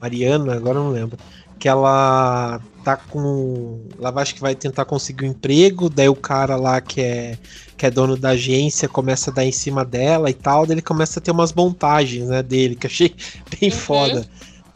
Mariana, 0.00 0.54
agora 0.54 0.78
não 0.78 0.90
lembro. 0.90 1.18
Que 1.60 1.68
ela 1.68 2.60
tá 2.82 2.96
com. 2.96 3.82
Ela 3.98 4.20
acho 4.22 4.34
que 4.34 4.40
vai 4.40 4.54
tentar 4.56 4.84
conseguir 4.86 5.26
um 5.26 5.28
emprego, 5.28 5.88
daí 5.88 6.08
o 6.08 6.16
cara 6.16 6.56
lá 6.56 6.80
que 6.80 7.00
é, 7.00 7.38
que 7.76 7.86
é 7.86 7.90
dono 7.90 8.16
da 8.16 8.30
agência 8.30 8.88
começa 8.88 9.30
a 9.30 9.34
dar 9.34 9.44
em 9.44 9.52
cima 9.52 9.84
dela 9.84 10.30
e 10.30 10.34
tal, 10.34 10.66
daí 10.66 10.74
ele 10.74 10.82
começa 10.82 11.20
a 11.20 11.22
ter 11.22 11.30
umas 11.30 11.52
montagens, 11.52 12.26
né, 12.28 12.42
dele, 12.42 12.74
que 12.74 12.86
eu 12.86 12.90
achei 12.90 13.14
bem 13.60 13.70
Uhum. 13.70 13.76
foda. 13.76 14.26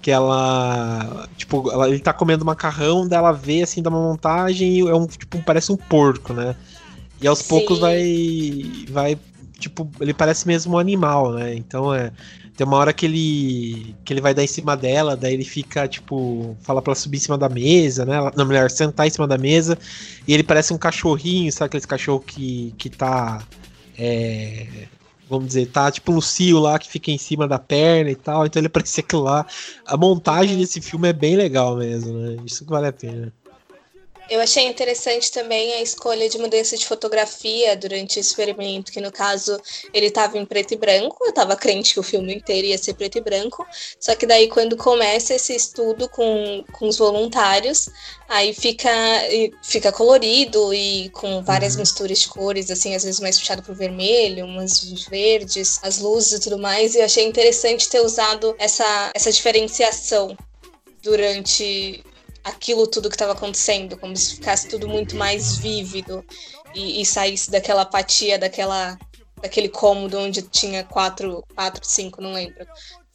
Que 0.02 0.10
ela. 0.10 1.26
Tipo, 1.38 1.70
ela, 1.72 1.88
ele 1.88 1.98
tá 1.98 2.12
comendo 2.12 2.44
macarrão, 2.44 3.08
daí 3.08 3.18
ela 3.18 3.32
vê 3.32 3.62
assim, 3.62 3.80
dá 3.82 3.88
uma 3.88 4.02
montagem 4.02 4.70
e 4.74 4.80
é 4.86 4.94
um, 4.94 5.06
tipo, 5.06 5.42
parece 5.42 5.72
um 5.72 5.76
porco, 5.76 6.34
né? 6.34 6.54
E 7.22 7.26
aos 7.26 7.38
Sim. 7.38 7.48
poucos 7.48 7.78
vai. 7.78 8.84
vai. 8.90 9.18
Tipo, 9.58 9.88
ele 9.98 10.12
parece 10.12 10.46
mesmo 10.46 10.74
um 10.74 10.78
animal, 10.78 11.32
né? 11.32 11.54
Então 11.54 11.94
é. 11.94 12.12
Tem 12.56 12.66
uma 12.66 12.76
hora 12.76 12.92
que 12.92 13.06
ele 13.06 13.96
que 14.04 14.12
ele 14.12 14.20
vai 14.20 14.32
dar 14.32 14.44
em 14.44 14.46
cima 14.46 14.76
dela, 14.76 15.16
daí 15.16 15.34
ele 15.34 15.44
fica, 15.44 15.88
tipo, 15.88 16.56
fala 16.62 16.80
pra 16.80 16.92
ela 16.92 17.00
subir 17.00 17.16
em 17.16 17.20
cima 17.20 17.36
da 17.36 17.48
mesa, 17.48 18.04
né? 18.04 18.16
Não, 18.36 18.44
melhor, 18.46 18.70
sentar 18.70 19.06
em 19.06 19.10
cima 19.10 19.26
da 19.26 19.36
mesa. 19.36 19.76
E 20.26 20.32
ele 20.32 20.44
parece 20.44 20.72
um 20.72 20.78
cachorrinho, 20.78 21.52
sabe 21.52 21.66
aquele 21.66 21.86
cachorro 21.86 22.20
que, 22.20 22.72
que 22.78 22.88
tá. 22.88 23.44
É, 23.98 24.86
vamos 25.28 25.48
dizer, 25.48 25.66
tá 25.66 25.90
tipo 25.90 26.12
um 26.12 26.20
cio 26.20 26.60
lá 26.60 26.78
que 26.78 26.88
fica 26.88 27.10
em 27.10 27.18
cima 27.18 27.48
da 27.48 27.58
perna 27.58 28.10
e 28.10 28.16
tal. 28.16 28.46
Então 28.46 28.60
ele 28.60 28.68
parece 28.70 29.00
aquilo 29.00 29.22
lá. 29.22 29.44
A 29.86 29.96
montagem 29.96 30.56
desse 30.56 30.80
filme 30.80 31.08
é 31.08 31.12
bem 31.12 31.36
legal 31.36 31.76
mesmo, 31.76 32.12
né? 32.12 32.36
Isso 32.44 32.64
que 32.64 32.70
vale 32.70 32.86
a 32.86 32.92
pena. 32.92 33.32
Eu 34.28 34.40
achei 34.40 34.66
interessante 34.66 35.30
também 35.30 35.74
a 35.74 35.82
escolha 35.82 36.28
de 36.28 36.38
mudança 36.38 36.76
de 36.76 36.86
fotografia 36.86 37.76
durante 37.76 38.18
o 38.18 38.20
experimento, 38.20 38.90
que 38.90 39.00
no 39.00 39.12
caso 39.12 39.60
ele 39.92 40.06
estava 40.06 40.38
em 40.38 40.46
preto 40.46 40.72
e 40.72 40.76
branco, 40.76 41.18
eu 41.20 41.28
estava 41.28 41.54
crente 41.56 41.92
que 41.92 42.00
o 42.00 42.02
filme 42.02 42.34
inteiro 42.34 42.66
ia 42.68 42.78
ser 42.78 42.94
preto 42.94 43.18
e 43.18 43.20
branco, 43.20 43.66
só 44.00 44.14
que 44.14 44.26
daí 44.26 44.48
quando 44.48 44.76
começa 44.76 45.34
esse 45.34 45.54
estudo 45.54 46.08
com, 46.08 46.64
com 46.72 46.88
os 46.88 46.96
voluntários, 46.96 47.90
aí 48.26 48.54
fica, 48.54 48.90
fica 49.62 49.92
colorido 49.92 50.72
e 50.72 51.10
com 51.10 51.42
várias 51.42 51.74
uhum. 51.74 51.80
misturas 51.80 52.20
de 52.20 52.28
cores, 52.28 52.70
assim, 52.70 52.94
às 52.94 53.04
vezes 53.04 53.20
mais 53.20 53.38
puxado 53.38 53.62
pro 53.62 53.74
vermelho, 53.74 54.46
umas 54.46 54.82
verdes, 55.10 55.78
as 55.82 55.98
luzes 55.98 56.32
e 56.32 56.40
tudo 56.40 56.58
mais, 56.58 56.94
e 56.94 56.98
eu 56.98 57.04
achei 57.04 57.24
interessante 57.26 57.90
ter 57.90 58.00
usado 58.00 58.56
essa, 58.58 59.10
essa 59.14 59.30
diferenciação 59.30 60.34
durante 61.02 62.02
aquilo 62.44 62.86
tudo 62.86 63.08
que 63.08 63.14
estava 63.14 63.32
acontecendo, 63.32 63.96
como 63.96 64.14
se 64.14 64.34
ficasse 64.34 64.68
tudo 64.68 64.86
muito 64.86 65.16
mais 65.16 65.56
vívido 65.56 66.22
e, 66.74 67.00
e, 67.00 67.06
saísse 67.06 67.50
daquela 67.50 67.82
apatia, 67.82 68.38
daquela, 68.38 68.98
daquele 69.40 69.70
cômodo 69.70 70.18
onde 70.18 70.42
tinha 70.42 70.84
quatro, 70.84 71.42
quatro, 71.54 71.80
cinco, 71.84 72.20
não 72.20 72.34
lembro. 72.34 72.66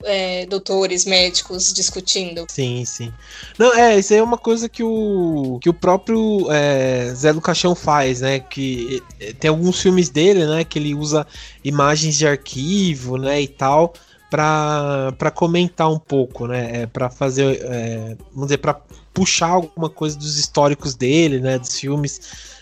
É, 0.02 0.46
doutores, 0.46 1.04
médicos 1.04 1.74
discutindo. 1.74 2.46
Sim, 2.50 2.86
sim. 2.86 3.14
Não, 3.58 3.74
é, 3.76 4.00
isso 4.00 4.14
aí 4.14 4.20
é 4.20 4.24
uma 4.24 4.38
coisa 4.38 4.70
que 4.70 4.82
o, 4.82 5.60
que 5.62 5.70
o 5.70 5.74
próprio 5.74 6.50
é, 6.50 7.14
Zé 7.14 7.34
do 7.34 7.42
Caixão 7.42 7.76
faz, 7.76 8.22
né? 8.22 8.40
Que 8.40 9.04
é, 9.20 9.34
tem 9.34 9.50
alguns 9.50 9.82
filmes 9.82 10.08
dele, 10.08 10.46
né? 10.46 10.64
Que 10.64 10.80
ele 10.80 10.96
usa 10.96 11.28
imagens 11.66 12.16
de 12.16 12.26
arquivo, 12.26 13.18
né? 13.18 13.42
E 13.42 13.48
tal 13.50 13.94
para 14.30 15.32
comentar 15.34 15.92
um 15.92 15.98
pouco, 15.98 16.48
né? 16.48 16.84
É, 16.84 16.86
para 16.86 17.10
fazer, 17.10 17.60
é, 17.64 18.16
vamos 18.32 18.48
dizer, 18.48 18.60
para 18.60 18.80
puxar 19.20 19.50
alguma 19.50 19.90
coisa 19.90 20.18
dos 20.18 20.38
históricos 20.38 20.96
dele, 20.96 21.40
né? 21.40 21.60
Dos 21.60 21.78
filmes. 21.78 22.22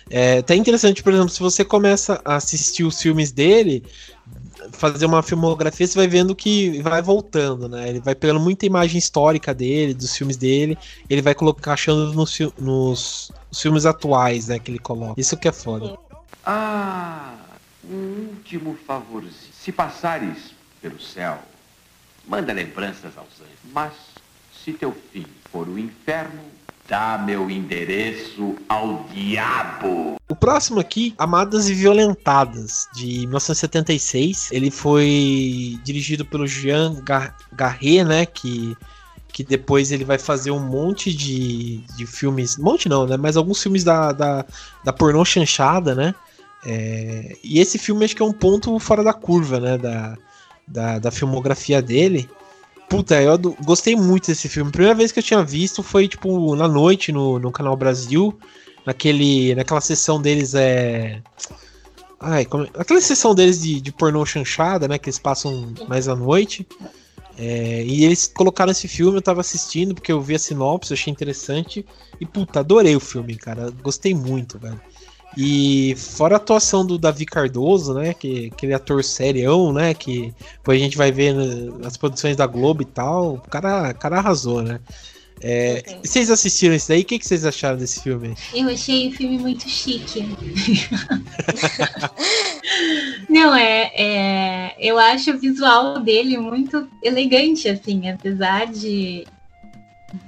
É 0.10 0.40
até 0.40 0.56
interessante, 0.56 1.04
por 1.04 1.14
exemplo, 1.14 1.30
se 1.30 1.40
você 1.40 1.64
começa 1.64 2.22
a 2.24 2.36
assistir 2.36 2.84
os 2.84 3.02
filmes 3.02 3.32
dele, 3.32 3.84
fazer 4.72 5.06
uma 5.06 5.22
filmografia, 5.22 5.86
você 5.86 5.98
vai 5.98 6.08
vendo 6.08 6.34
que 6.34 6.82
vai 6.82 7.02
voltando, 7.02 7.68
né? 7.68 7.90
Ele 7.90 8.00
vai 8.00 8.16
pegando 8.16 8.40
muita 8.40 8.66
imagem 8.66 8.98
histórica 8.98 9.54
dele, 9.54 9.94
dos 9.94 10.16
filmes 10.16 10.38
dele, 10.38 10.78
ele 11.10 11.22
vai 11.22 11.36
colocar 11.36 11.74
achando 11.74 12.14
nos, 12.14 12.40
nos, 12.58 13.32
nos 13.52 13.62
filmes 13.62 13.86
atuais, 13.86 14.48
né? 14.48 14.58
Que 14.58 14.72
ele 14.72 14.80
coloca. 14.80 15.20
Isso 15.20 15.38
que 15.38 15.48
é 15.48 15.52
foda. 15.52 15.98
Ah, 16.46 17.36
um 17.84 18.30
último 18.30 18.78
favorzinho. 18.88 19.54
Se 19.62 19.72
passares 19.72 20.56
pelo 20.82 21.00
céu 21.00 21.38
Manda 22.28 22.52
lembranças 22.52 23.18
aos 23.18 23.40
anjos. 23.40 23.72
Mas 23.74 23.94
se 24.64 24.74
teu 24.74 24.96
fim 25.14 25.26
for 25.52 25.68
o 25.68 25.78
inferno, 25.78 26.42
dá 26.88 27.18
meu 27.18 27.50
endereço 27.50 28.56
ao 28.68 29.06
diabo. 29.14 30.16
O 30.30 30.36
próximo 30.36 30.80
aqui, 30.80 31.14
Amadas 31.18 31.70
e 31.70 31.74
Violentadas, 31.74 32.88
de 32.94 33.20
1976. 33.28 34.52
Ele 34.52 34.72
foi 34.72 35.80
dirigido 35.84 36.26
pelo 36.26 36.48
Jean 36.48 37.02
Garret, 37.54 38.04
né? 38.04 38.26
Que, 38.26 38.76
que 39.30 39.44
depois 39.44 39.92
ele 39.92 40.06
vai 40.06 40.18
fazer 40.18 40.52
um 40.52 40.60
monte 40.60 41.14
de, 41.14 41.78
de 41.96 42.06
filmes. 42.06 42.58
Monte 42.58 42.90
não, 42.90 43.06
né? 43.06 43.18
Mas 43.18 43.38
alguns 43.38 43.62
filmes 43.62 43.84
da, 43.84 44.12
da, 44.12 44.46
da 44.84 44.94
pornô 44.94 45.24
chanchada, 45.24 45.94
né? 45.94 46.14
É, 46.66 47.38
e 47.44 47.60
esse 47.60 47.78
filme 47.78 48.04
acho 48.04 48.16
que 48.16 48.22
é 48.22 48.26
um 48.26 48.34
ponto 48.34 48.78
fora 48.80 49.04
da 49.04 49.14
curva, 49.14 49.60
né? 49.60 49.78
Da, 49.78 50.18
da, 50.68 51.00
da 51.00 51.12
filmografia 51.12 51.82
dele. 51.82 52.30
Puta, 52.90 53.22
eu 53.22 53.38
gostei 53.64 53.96
muito 53.96 54.28
desse 54.28 54.48
filme. 54.48 54.70
A 54.70 54.72
primeira 54.72 54.96
vez 54.96 55.12
que 55.12 55.20
eu 55.20 55.24
tinha 55.24 55.44
visto 55.44 55.84
foi, 55.84 56.08
tipo, 56.08 56.56
na 56.56 56.68
noite 56.68 57.12
no, 57.12 57.38
no 57.38 57.52
Canal 57.52 57.76
Brasil. 57.76 58.38
Naquele, 58.86 59.54
naquela 59.54 59.82
sessão 59.82 60.22
deles 60.22 60.54
é. 60.56 61.22
Ai, 62.20 62.46
como... 62.46 62.68
aquela 62.76 63.02
sessão 63.02 63.36
deles 63.36 63.62
de, 63.62 63.82
de 63.82 63.92
pornô 63.92 64.26
chanchada, 64.26 64.88
né? 64.88 64.98
Que 64.98 65.10
eles 65.10 65.20
passam 65.20 65.74
mais 65.88 66.08
à 66.08 66.16
noite. 66.16 66.66
É, 67.38 67.84
e 67.84 68.06
eles 68.06 68.32
colocaram 68.34 68.72
esse 68.72 68.88
filme, 68.88 69.18
eu 69.18 69.22
tava 69.22 69.42
assistindo, 69.42 69.94
porque 69.94 70.12
eu 70.12 70.20
vi 70.20 70.34
a 70.34 70.40
sinopse, 70.40 70.94
achei 70.94 71.12
interessante. 71.12 71.86
E, 72.20 72.26
puta, 72.26 72.62
adorei 72.62 72.96
o 72.96 73.02
filme, 73.02 73.36
cara. 73.36 73.70
Gostei 73.84 74.16
muito, 74.16 74.58
velho. 74.58 74.80
E 75.40 75.94
fora 75.96 76.34
a 76.34 76.38
atuação 76.38 76.84
do 76.84 76.98
Davi 76.98 77.24
Cardoso, 77.24 77.94
né? 77.94 78.12
Que 78.12 78.50
aquele 78.52 78.74
ator 78.74 79.04
serião, 79.04 79.72
né? 79.72 79.94
Que 79.94 80.34
depois 80.54 80.82
a 80.82 80.84
gente 80.84 80.98
vai 80.98 81.12
ver 81.12 81.32
nas 81.78 81.96
produções 81.96 82.36
da 82.36 82.48
Globo 82.48 82.82
e 82.82 82.86
tal. 82.86 83.36
O 83.36 83.42
cara, 83.42 83.92
o 83.92 83.96
cara 83.96 84.18
arrasou, 84.18 84.64
né? 84.64 84.80
É. 85.40 86.00
Vocês 86.04 86.32
assistiram 86.32 86.74
isso 86.74 86.88
daí? 86.88 87.02
O 87.02 87.06
que, 87.06 87.20
que 87.20 87.28
vocês 87.28 87.46
acharam 87.46 87.78
desse 87.78 88.02
filme? 88.02 88.36
Eu 88.52 88.68
achei 88.70 89.10
o 89.10 89.12
filme 89.12 89.38
muito 89.38 89.70
chique. 89.70 90.26
Não, 93.30 93.56
é, 93.56 93.92
é. 93.96 94.76
Eu 94.80 94.98
acho 94.98 95.32
o 95.32 95.38
visual 95.38 96.00
dele 96.00 96.40
muito 96.40 96.88
elegante, 97.04 97.70
assim, 97.70 98.10
apesar 98.10 98.66
de 98.66 99.28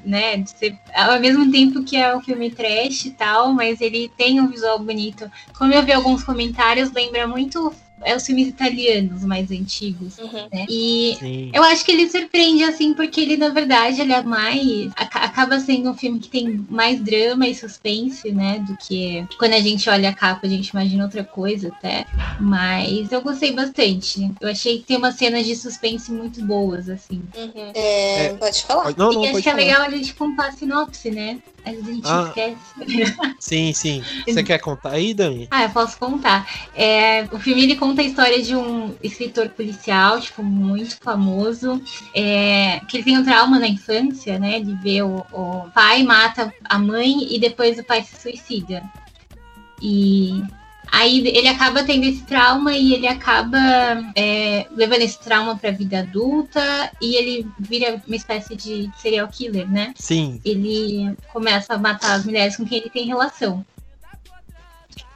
né, 0.04 0.38
de 0.38 0.50
ser, 0.50 0.78
ao 0.94 1.20
mesmo 1.20 1.50
tempo 1.52 1.84
que 1.84 1.96
é 1.96 2.16
um 2.16 2.22
filme 2.22 2.52
trash 2.52 3.06
e 3.06 3.12
tal, 3.12 3.54
mas 3.54 3.80
ele 3.82 4.12
tem 4.18 4.40
um 4.42 4.48
visual 4.48 4.80
bonito. 4.80 5.32
Como 5.58 5.74
eu 5.74 5.84
vi 5.84 5.94
alguns 5.94 6.24
comentários, 6.24 6.92
lembra 6.92 7.28
muito 7.28 7.74
é 8.04 8.16
os 8.16 8.26
filmes 8.26 8.48
italianos 8.48 9.24
mais 9.24 9.52
antigos, 9.52 10.18
uhum. 10.18 10.48
né? 10.52 10.66
E 10.70 11.16
Sim. 11.20 11.52
eu 11.54 11.64
acho 11.64 11.84
que 11.86 11.92
ele 11.92 12.10
surpreende, 12.10 12.64
assim, 12.64 12.94
porque 12.94 13.22
ele, 13.22 13.38
na 13.38 13.50
verdade, 13.50 14.02
ele 14.02 14.14
é 14.14 14.22
mais... 14.22 14.92
Acaba 14.96 15.60
sendo 15.60 15.90
um 15.90 15.94
filme 15.94 16.20
que 16.20 16.30
tem 16.30 16.66
mais 16.70 17.00
drama 17.00 17.48
e 17.48 17.56
suspense, 17.56 18.32
né? 18.32 18.60
Do 18.60 18.78
que... 18.78 19.26
Quando 19.38 19.54
a 19.54 19.60
gente 19.60 19.90
olha 19.90 20.10
a 20.10 20.14
capa, 20.14 20.48
a 20.48 20.50
gente 20.50 20.70
imagina 20.70 21.04
outra 21.04 21.24
coisa, 21.24 21.70
até. 21.70 22.06
Mas 22.40 23.12
eu 23.12 23.22
gostei 23.22 23.52
bastante. 23.52 24.32
Eu 24.40 24.50
achei 24.50 24.80
que 24.80 24.86
tem 24.86 24.98
umas 24.98 25.16
cenas 25.16 25.46
de 25.46 25.56
suspense 25.56 26.12
muito 26.12 26.44
boas, 26.46 26.90
assim. 26.90 27.22
Uhum. 27.36 27.72
É, 27.74 28.26
é, 28.26 28.34
pode 28.34 28.64
falar. 28.64 28.94
Não, 28.98 29.12
não, 29.12 29.26
e 29.26 29.30
acho 29.30 29.42
que 29.42 29.50
é 29.50 29.54
legal 29.54 29.82
a 29.82 29.90
gente 29.90 30.14
contar 30.14 30.48
a 30.48 30.52
sinopse, 30.52 31.12
né? 31.12 31.40
A 31.66 31.72
gente 31.72 32.02
ah, 32.06 32.26
esquece. 32.28 32.58
Sim, 33.40 33.74
sim. 33.74 34.04
Você 34.28 34.44
quer 34.44 34.60
contar 34.60 34.92
aí, 34.92 35.14
Dani? 35.14 35.48
Ah, 35.50 35.64
eu 35.64 35.70
posso 35.70 35.98
contar. 35.98 36.48
É, 36.76 37.24
o 37.32 37.40
filme 37.40 37.64
ele 37.64 37.76
conta 37.76 38.02
a 38.02 38.06
história 38.06 38.42
de 38.42 38.56
um 38.56 38.96
escritor 39.02 39.50
policial, 39.50 40.20
tipo, 40.20 40.44
muito 40.44 40.98
famoso, 40.98 41.82
é, 42.14 42.80
que 42.88 42.98
ele 42.98 43.04
tem 43.04 43.18
um 43.18 43.24
trauma 43.24 43.60
na 43.60 43.68
infância, 43.68 44.38
né? 44.38 44.60
De 44.60 44.74
ver 44.76 45.04
o, 45.04 45.26
o 45.32 45.70
pai 45.74 46.04
mata 46.04 46.54
a 46.66 46.78
mãe 46.78 47.34
e 47.34 47.40
depois 47.40 47.80
o 47.80 47.84
pai 47.84 48.04
se 48.04 48.22
suicida. 48.22 48.84
E 49.82 50.42
Aí 50.92 51.20
ele 51.28 51.48
acaba 51.48 51.84
tendo 51.84 52.06
esse 52.06 52.24
trauma 52.24 52.74
e 52.74 52.94
ele 52.94 53.08
acaba 53.08 53.58
é, 54.16 54.68
levando 54.76 55.02
esse 55.02 55.20
trauma 55.20 55.58
para 55.58 55.70
a 55.70 55.74
vida 55.74 56.00
adulta 56.00 56.92
e 57.02 57.16
ele 57.16 57.48
vira 57.60 58.02
uma 58.06 58.16
espécie 58.16 58.56
de 58.56 58.90
serial 58.98 59.28
killer, 59.28 59.70
né? 59.70 59.94
Sim. 59.96 60.42
Ele 60.44 61.16
começa 61.32 61.74
a 61.74 61.78
matar 61.78 62.14
as 62.14 62.26
mulheres 62.26 62.58
com 62.58 62.66
quem 62.66 62.80
ele 62.80 62.90
tem 62.90 63.06
relação. 63.06 63.66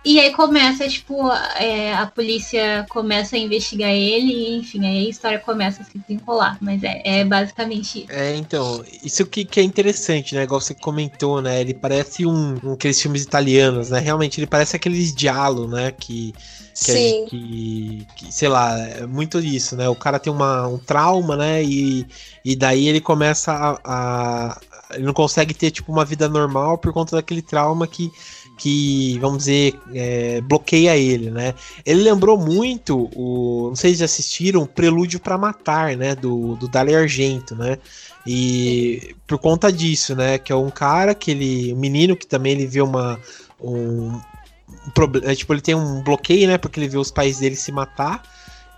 E 0.06 0.20
aí 0.20 0.34
começa, 0.34 0.88
tipo, 0.88 1.32
é, 1.58 1.94
a 1.94 2.06
polícia 2.06 2.86
começa 2.90 3.38
a 3.38 3.40
investigar 3.40 3.90
ele, 3.90 4.34
e, 4.34 4.58
enfim, 4.58 4.86
aí 4.86 5.06
a 5.06 5.10
história 5.10 5.40
começa 5.40 5.82
a 5.82 5.86
se 5.86 5.98
desenrolar. 5.98 6.58
Mas 6.60 6.84
é, 6.84 7.02
é 7.06 7.24
basicamente 7.26 8.00
isso. 8.00 8.12
É, 8.12 8.36
então, 8.36 8.84
isso 9.02 9.26
que, 9.26 9.46
que 9.46 9.62
é 9.62 9.64
interessante, 9.64 10.36
né? 10.36 10.44
Igual 10.44 10.60
você 10.60 10.74
comentou, 10.74 11.42
né? 11.42 11.62
Ele 11.62 11.74
parece 11.74 12.26
um, 12.26 12.60
um 12.62 12.74
aqueles 12.74 13.02
filmes 13.02 13.24
italianos, 13.24 13.92
né? 13.92 14.00
Realmente, 14.00 14.42
ele 14.42 14.48
parece 14.48 14.76
aqueles 14.76 15.16
diálogos, 15.16 15.72
né? 15.72 15.92
Que. 15.92 16.34
Que, 16.74 16.92
Sim. 16.92 17.26
Que, 17.30 18.08
que, 18.16 18.34
sei 18.34 18.50
lá, 18.50 18.76
é 18.80 19.06
muito 19.06 19.40
isso, 19.40 19.76
né? 19.76 19.88
O 19.88 19.96
cara 19.96 20.18
tem 20.18 20.34
uma, 20.34 20.68
um 20.68 20.80
trauma, 20.80 21.38
né? 21.38 21.64
E, 21.64 22.04
e 22.44 22.56
daí 22.56 22.88
ele 22.88 23.00
começa 23.00 23.54
a, 23.54 23.80
a. 23.86 24.62
Ele 24.96 25.04
não 25.04 25.14
consegue 25.14 25.54
ter, 25.54 25.70
tipo, 25.70 25.92
uma 25.92 26.04
vida 26.04 26.28
normal 26.28 26.80
por 26.80 26.92
conta 26.92 27.16
daquele 27.16 27.44
trauma 27.44 27.86
que 27.86 28.12
que, 28.58 29.18
vamos 29.20 29.40
dizer, 29.40 29.80
é, 29.94 30.42
bloqueia 30.42 30.96
ele, 30.96 31.32
né? 31.32 31.54
Ele 31.86 32.04
lembrou 32.04 32.38
muito 32.38 33.10
o, 33.16 33.70
não 33.70 33.76
sei 33.76 33.94
se 33.94 34.00
já 34.00 34.06
assistiram, 34.06 34.66
Prelúdio 34.66 35.20
para 35.20 35.38
Matar, 35.38 35.96
né, 35.98 36.16
do, 36.16 36.56
do 36.56 36.68
Dali 36.68 36.96
Argento, 36.96 37.56
né? 37.56 37.78
E 38.26 39.16
por 39.28 39.38
conta 39.38 39.72
disso, 39.72 40.16
né, 40.16 40.38
que 40.38 40.52
é 40.52 40.56
um 40.56 40.70
cara 40.70 41.14
que 41.14 41.32
ele, 41.32 41.74
um 41.74 41.78
menino 41.78 42.16
que 42.16 42.28
também 42.28 42.54
ele 42.54 42.68
vê 42.68 42.82
uma 42.82 43.20
um, 43.60 44.14
um 44.14 44.22
é, 45.24 45.36
tipo, 45.36 45.54
ele 45.54 45.62
tem 45.62 45.76
um 45.76 46.02
bloqueio, 46.02 46.48
né, 46.48 46.58
porque 46.58 46.80
ele 46.80 46.88
vê 46.88 46.98
os 46.98 47.12
pais 47.12 47.40
dele 47.40 47.56
se 47.56 47.72
matar. 47.72 48.24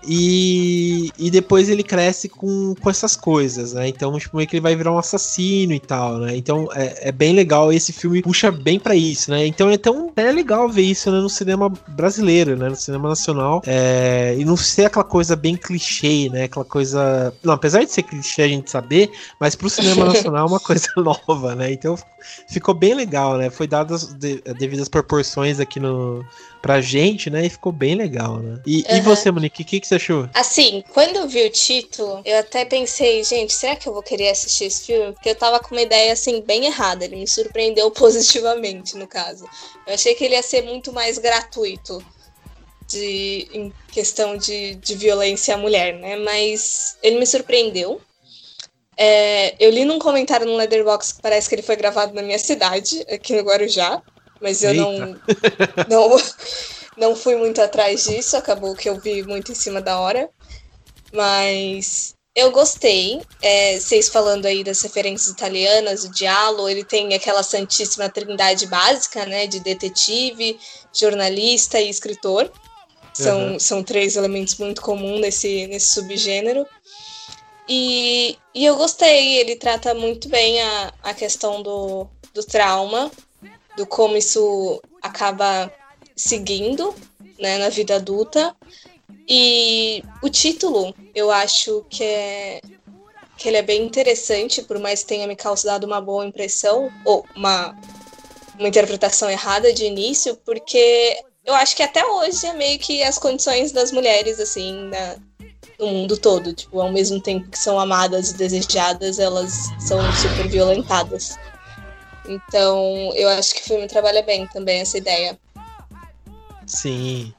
E, 0.07 1.11
e 1.17 1.31
depois 1.31 1.67
ele 1.67 1.83
cresce 1.83 2.29
com, 2.29 2.75
com 2.79 2.89
essas 2.89 3.15
coisas, 3.15 3.73
né? 3.73 3.87
Então, 3.87 4.17
tipo, 4.19 4.37
meio 4.37 4.47
que 4.47 4.55
ele 4.55 4.61
vai 4.61 4.75
virar 4.75 4.91
um 4.91 4.97
assassino 4.97 5.73
e 5.73 5.79
tal, 5.79 6.19
né? 6.19 6.35
Então 6.35 6.69
é, 6.73 7.09
é 7.09 7.11
bem 7.11 7.33
legal. 7.33 7.73
Esse 7.73 7.91
filme 7.91 8.21
puxa 8.21 8.51
bem 8.51 8.79
para 8.79 8.95
isso, 8.95 9.31
né? 9.31 9.45
Então 9.47 9.69
é 9.69 9.77
tão 9.77 10.11
é 10.15 10.31
legal 10.31 10.69
ver 10.69 10.83
isso 10.83 11.11
né, 11.11 11.19
no 11.19 11.29
cinema 11.29 11.71
brasileiro, 11.87 12.55
né? 12.55 12.69
No 12.69 12.75
cinema 12.75 13.09
nacional. 13.09 13.63
É, 13.65 14.35
e 14.37 14.45
não 14.45 14.55
ser 14.55 14.85
aquela 14.85 15.03
coisa 15.03 15.35
bem 15.35 15.55
clichê, 15.55 16.29
né? 16.31 16.43
Aquela 16.43 16.65
coisa. 16.65 17.33
Não, 17.43 17.53
apesar 17.53 17.83
de 17.83 17.91
ser 17.91 18.03
clichê 18.03 18.43
a 18.43 18.47
gente 18.47 18.69
saber, 18.69 19.09
mas 19.39 19.55
pro 19.55 19.69
cinema 19.69 20.05
nacional 20.13 20.45
é 20.45 20.49
uma 20.49 20.59
coisa 20.59 20.87
nova, 20.97 21.55
né? 21.55 21.71
Então 21.71 21.97
ficou 22.47 22.75
bem 22.75 22.93
legal, 22.93 23.37
né? 23.37 23.49
Foi 23.49 23.67
dadas 23.67 24.13
de, 24.13 24.41
devidas 24.57 24.87
proporções 24.87 25.59
aqui 25.59 25.79
no, 25.79 26.23
pra 26.65 26.81
gente, 26.81 27.29
né? 27.29 27.45
E 27.45 27.49
ficou 27.49 27.71
bem 27.71 27.93
legal, 27.93 28.39
né? 28.39 28.59
E, 28.65 28.83
uhum. 28.89 28.97
e 28.97 29.01
você, 29.01 29.29
Monique, 29.29 29.61
o 29.61 29.65
que, 29.65 29.79
que 29.79 29.85
você 29.85 29.95
achou? 29.95 30.27
Assim, 30.33 30.83
quando 30.95 31.17
eu 31.17 31.27
vi 31.27 31.45
o 31.45 31.49
título, 31.51 32.23
eu 32.25 32.39
até 32.39 32.65
pensei, 32.65 33.23
gente, 33.23 33.53
será 33.53 33.75
que 33.75 33.87
eu 33.87 33.93
vou 33.93 34.01
querer 34.01 34.29
assistir 34.29 34.63
esse 34.63 34.83
filme? 34.83 35.13
Porque 35.13 35.29
eu 35.29 35.35
tava 35.35 35.59
com 35.59 35.75
uma 35.75 35.83
ideia, 35.83 36.11
assim, 36.11 36.41
bem 36.41 36.65
errada. 36.65 37.05
Ele 37.05 37.17
me 37.17 37.27
surpreendeu 37.27 37.91
positivamente, 37.93 38.97
no 38.97 39.05
caso. 39.05 39.45
Eu 39.85 39.93
achei 39.93 40.15
que 40.15 40.23
ele 40.23 40.33
ia 40.33 40.41
ser 40.41 40.63
muito 40.63 40.91
mais 40.91 41.19
gratuito. 41.19 42.03
De, 42.87 43.47
em 43.51 43.73
questão 43.91 44.37
de, 44.37 44.75
de 44.75 44.95
violência 44.95 45.55
à 45.55 45.57
mulher, 45.57 45.93
né? 45.95 46.17
Mas 46.17 46.97
ele 47.01 47.19
me 47.19 47.25
surpreendeu. 47.27 48.01
É, 48.97 49.55
eu 49.59 49.69
li 49.69 49.85
num 49.85 49.99
comentário 49.99 50.47
no 50.47 50.55
Leatherbox 50.55 51.13
que 51.13 51.21
parece 51.21 51.47
que 51.49 51.55
ele 51.55 51.63
foi 51.63 51.75
gravado 51.75 52.13
na 52.13 52.21
minha 52.21 52.37
cidade, 52.37 53.03
aqui 53.09 53.35
no 53.35 53.41
Guarujá 53.41 54.01
mas 54.45 54.61
eu 54.61 54.75
não, 54.75 55.17
não, 55.89 56.17
não 56.95 57.15
fui 57.15 57.35
muito 57.35 57.59
atrás 57.59 58.03
disso, 58.03 58.37
acabou 58.37 58.75
que 58.75 58.87
eu 58.87 58.99
vi 58.99 59.23
muito 59.23 59.51
em 59.51 59.55
cima 59.55 59.81
da 59.81 59.99
hora. 59.99 60.29
Mas 61.11 62.13
eu 62.35 62.51
gostei. 62.51 63.23
É, 63.41 63.79
vocês 63.79 64.07
falando 64.07 64.45
aí 64.45 64.63
das 64.63 64.81
referências 64.81 65.33
italianas, 65.33 66.03
o 66.03 66.11
Diallo, 66.11 66.69
ele 66.69 66.83
tem 66.83 67.15
aquela 67.15 67.41
santíssima 67.41 68.07
trindade 68.07 68.67
básica, 68.67 69.25
né? 69.25 69.47
De 69.47 69.59
detetive, 69.61 70.59
jornalista 70.93 71.81
e 71.81 71.89
escritor. 71.89 72.51
São, 73.15 73.53
uhum. 73.53 73.59
são 73.59 73.81
três 73.81 74.15
elementos 74.15 74.57
muito 74.57 74.79
comuns 74.79 75.21
nesse, 75.21 75.65
nesse 75.65 75.91
subgênero. 75.91 76.67
E, 77.67 78.37
e 78.53 78.63
eu 78.63 78.75
gostei, 78.75 79.39
ele 79.39 79.55
trata 79.55 79.95
muito 79.95 80.29
bem 80.29 80.61
a, 80.61 80.93
a 81.01 81.13
questão 81.15 81.63
do, 81.63 82.07
do 82.31 82.43
trauma 82.43 83.09
do 83.75 83.85
como 83.85 84.15
isso 84.15 84.81
acaba 85.01 85.71
seguindo 86.15 86.93
né, 87.39 87.57
na 87.57 87.69
vida 87.69 87.95
adulta. 87.95 88.55
E 89.27 90.03
o 90.21 90.29
título, 90.29 90.93
eu 91.13 91.31
acho 91.31 91.85
que 91.89 92.03
é 92.03 92.61
que 93.37 93.49
ele 93.49 93.57
é 93.57 93.61
bem 93.61 93.85
interessante, 93.85 94.61
por 94.61 94.79
mais 94.79 95.01
que 95.01 95.07
tenha 95.07 95.27
me 95.27 95.35
causado 95.35 95.83
uma 95.83 95.99
boa 95.99 96.25
impressão, 96.25 96.89
ou 97.03 97.25
uma, 97.35 97.77
uma 98.57 98.67
interpretação 98.67 99.29
errada 99.29 99.73
de 99.73 99.85
início, 99.85 100.37
porque 100.45 101.19
eu 101.43 101.53
acho 101.53 101.75
que 101.75 101.83
até 101.83 102.05
hoje 102.05 102.45
é 102.45 102.53
meio 102.53 102.79
que 102.79 103.03
as 103.03 103.17
condições 103.17 103.71
das 103.71 103.91
mulheres, 103.91 104.39
assim, 104.39 104.85
na, 104.85 105.17
no 105.77 105.87
mundo 105.87 106.17
todo. 106.17 106.53
Tipo, 106.53 106.79
ao 106.79 106.91
mesmo 106.91 107.19
tempo 107.19 107.49
que 107.49 107.59
são 107.59 107.79
amadas 107.79 108.31
e 108.31 108.37
desejadas, 108.37 109.19
elas 109.19 109.51
são 109.79 109.99
super 110.13 110.47
violentadas. 110.47 111.37
Então, 112.27 113.11
eu 113.15 113.29
acho 113.29 113.53
que 113.53 113.61
o 113.61 113.65
filme 113.65 113.87
trabalha 113.87 114.21
bem 114.23 114.47
também 114.47 114.81
essa 114.81 114.97
ideia. 114.97 115.37
Sim. 116.65 117.33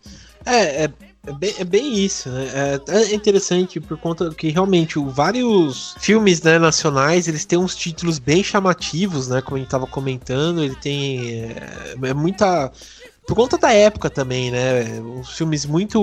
É, 0.45 0.85
é, 0.85 0.91
é, 1.27 1.33
bem, 1.33 1.55
é 1.59 1.65
bem 1.65 1.95
isso, 1.95 2.29
né? 2.29 2.47
É, 2.55 2.93
é, 2.97 3.15
interessante 3.15 3.81
por 3.81 3.99
conta 3.99 4.33
que 4.33 4.49
realmente 4.51 4.99
vários 4.99 5.95
filmes 5.99 6.41
né, 6.41 6.59
nacionais 6.59 7.27
eles 7.27 7.45
têm 7.45 7.59
uns 7.59 7.75
títulos 7.75 8.19
bem 8.19 8.45
chamativos, 8.45 9.29
né? 9.29 9.43
Como 9.43 9.57
a 9.57 9.59
gente 9.59 9.69
tava 9.69 9.87
comentando, 9.87 10.63
ele 10.63 10.77
tem 10.77 11.43
é, 11.43 11.97
é 12.03 12.15
muita 12.15 12.71
por 13.27 13.35
conta 13.35 13.59
da 13.59 13.73
época 13.73 14.09
também, 14.09 14.53
né? 14.53 15.01
Uns 15.01 15.37
filmes 15.37 15.67
muito. 15.67 16.01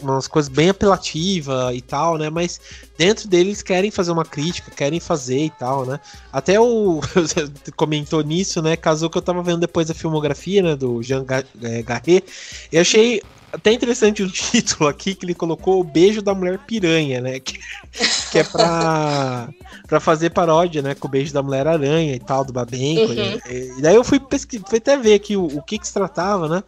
umas 0.00 0.26
coisas 0.26 0.48
bem 0.48 0.70
apelativas 0.70 1.74
e 1.74 1.80
tal, 1.80 2.18
né? 2.18 2.28
Mas 2.28 2.60
dentro 2.98 3.28
deles 3.28 3.62
querem 3.62 3.90
fazer 3.90 4.10
uma 4.10 4.24
crítica, 4.24 4.70
querem 4.72 4.98
fazer 4.98 5.44
e 5.44 5.50
tal, 5.50 5.86
né? 5.86 6.00
Até 6.32 6.58
o. 6.58 7.00
comentou 7.76 8.20
nisso, 8.22 8.60
né? 8.60 8.76
Casou 8.76 9.08
que 9.08 9.16
eu 9.16 9.22
tava 9.22 9.42
vendo 9.44 9.60
depois 9.60 9.88
a 9.90 9.94
filmografia, 9.94 10.60
né? 10.60 10.74
Do 10.74 11.00
Jean 11.02 11.24
é, 11.62 11.82
Garret. 11.82 12.24
E 12.72 12.78
achei 12.78 13.22
até 13.56 13.72
interessante 13.72 14.22
o 14.22 14.28
título 14.30 14.88
aqui 14.88 15.14
que 15.14 15.24
ele 15.24 15.34
colocou 15.34 15.80
o 15.80 15.84
beijo 15.84 16.22
da 16.22 16.34
mulher 16.34 16.58
piranha, 16.58 17.20
né? 17.20 17.40
Que, 17.40 17.58
que 18.30 18.38
é 18.38 18.44
pra, 18.44 19.48
pra 19.86 20.00
fazer 20.00 20.30
paródia, 20.30 20.82
né? 20.82 20.94
Com 20.94 21.08
o 21.08 21.10
beijo 21.10 21.32
da 21.32 21.42
mulher 21.42 21.66
aranha 21.66 22.14
e 22.14 22.20
tal, 22.20 22.44
do 22.44 22.52
Babenco. 22.52 23.12
Uhum. 23.12 23.40
E, 23.50 23.78
e, 23.78 23.82
daí 23.82 23.94
eu 23.94 24.04
fui 24.04 24.20
fui 24.68 24.78
até 24.78 24.96
ver 24.96 25.14
aqui 25.14 25.36
o, 25.36 25.46
o 25.46 25.62
que 25.62 25.78
que 25.78 25.86
se 25.86 25.94
tratava, 25.94 26.48
né? 26.48 26.62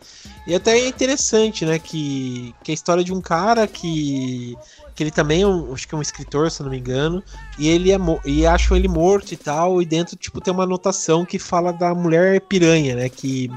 E 0.46 0.54
até 0.54 0.78
é 0.78 0.88
interessante, 0.88 1.64
né? 1.64 1.78
Que, 1.78 2.54
que 2.64 2.70
é 2.70 2.72
a 2.72 2.74
história 2.74 3.04
de 3.04 3.12
um 3.12 3.20
cara 3.20 3.66
que 3.66 4.56
que 4.98 5.04
ele 5.04 5.12
também 5.12 5.42
é 5.42 5.46
um, 5.46 5.72
acho 5.72 5.86
que 5.86 5.94
é 5.94 5.98
um 5.98 6.02
escritor, 6.02 6.50
se 6.50 6.60
não 6.60 6.70
me 6.70 6.76
engano, 6.76 7.22
e 7.56 7.68
ele 7.68 7.92
é 7.92 7.98
e 8.24 8.44
acham 8.44 8.76
ele 8.76 8.88
morto 8.88 9.30
e 9.30 9.36
tal, 9.36 9.80
e 9.80 9.86
dentro 9.86 10.16
tipo 10.16 10.40
tem 10.40 10.52
uma 10.52 10.64
anotação 10.64 11.24
que 11.24 11.38
fala 11.38 11.72
da 11.72 11.94
mulher 11.94 12.40
piranha, 12.40 12.96
né, 12.96 13.08
que 13.08 13.48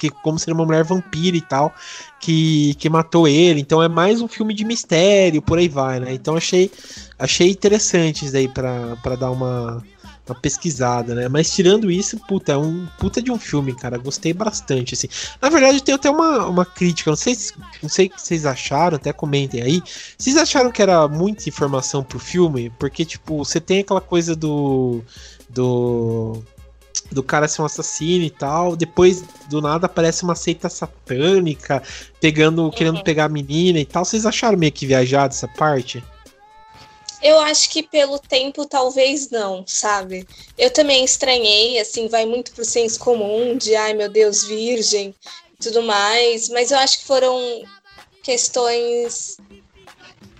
que 0.00 0.10
como 0.10 0.36
seria 0.36 0.52
uma 0.52 0.66
mulher 0.66 0.82
vampira 0.82 1.36
e 1.36 1.40
tal, 1.40 1.72
que 2.18 2.74
que 2.74 2.90
matou 2.90 3.28
ele. 3.28 3.60
Então 3.60 3.80
é 3.80 3.88
mais 3.88 4.20
um 4.20 4.26
filme 4.26 4.52
de 4.52 4.64
mistério, 4.64 5.40
por 5.40 5.58
aí 5.58 5.68
vai, 5.68 6.00
né? 6.00 6.12
Então 6.12 6.36
achei 6.36 6.68
achei 7.16 7.50
interessante 7.50 8.24
isso 8.24 8.32
daí 8.32 8.48
para 8.48 9.14
dar 9.16 9.30
uma 9.30 9.80
uma 10.30 10.40
pesquisada, 10.40 11.14
né? 11.14 11.28
Mas 11.28 11.52
tirando 11.52 11.90
isso, 11.90 12.18
puta, 12.26 12.52
é 12.52 12.56
um 12.56 12.86
puta 12.98 13.20
de 13.20 13.30
um 13.30 13.38
filme, 13.38 13.74
cara. 13.74 13.98
Gostei 13.98 14.32
bastante, 14.32 14.94
assim. 14.94 15.08
Na 15.40 15.48
verdade, 15.48 15.82
tem 15.82 15.94
até 15.94 16.10
uma, 16.10 16.46
uma 16.46 16.64
crítica. 16.64 17.10
Não 17.10 17.16
sei, 17.16 17.36
não 17.82 17.88
sei 17.88 18.06
o 18.06 18.10
que 18.10 18.20
vocês 18.20 18.46
acharam, 18.46 18.96
até 18.96 19.12
comentem 19.12 19.62
aí. 19.62 19.82
Vocês 20.16 20.36
acharam 20.36 20.70
que 20.70 20.82
era 20.82 21.06
muita 21.08 21.48
informação 21.48 22.02
pro 22.02 22.18
filme? 22.18 22.70
Porque, 22.78 23.04
tipo, 23.04 23.38
você 23.44 23.60
tem 23.60 23.80
aquela 23.80 24.00
coisa 24.00 24.34
do. 24.34 25.02
do 25.48 26.42
do 27.10 27.24
cara 27.24 27.48
ser 27.48 27.62
um 27.62 27.64
assassino 27.64 28.24
e 28.24 28.30
tal. 28.30 28.76
Depois, 28.76 29.24
do 29.48 29.60
nada, 29.60 29.86
aparece 29.86 30.22
uma 30.22 30.34
seita 30.34 30.68
satânica 30.68 31.82
pegando, 32.20 32.70
querendo 32.70 32.98
uhum. 32.98 33.02
pegar 33.02 33.24
a 33.24 33.28
menina 33.28 33.80
e 33.80 33.84
tal. 33.84 34.04
Vocês 34.04 34.24
acharam 34.24 34.56
meio 34.56 34.72
que 34.72 34.86
viajado 34.86 35.34
essa 35.34 35.48
parte? 35.48 36.02
Eu 37.22 37.38
acho 37.40 37.68
que 37.68 37.82
pelo 37.82 38.18
tempo 38.18 38.64
talvez 38.64 39.28
não, 39.30 39.64
sabe? 39.66 40.26
Eu 40.56 40.70
também 40.70 41.04
estranhei, 41.04 41.78
assim, 41.78 42.08
vai 42.08 42.24
muito 42.24 42.52
pro 42.52 42.64
senso 42.64 42.98
comum 42.98 43.56
de 43.56 43.76
ai 43.76 43.92
meu 43.92 44.08
Deus, 44.08 44.44
virgem 44.44 45.14
tudo 45.60 45.82
mais, 45.82 46.48
mas 46.48 46.70
eu 46.70 46.78
acho 46.78 47.00
que 47.00 47.04
foram 47.04 47.62
questões 48.22 49.36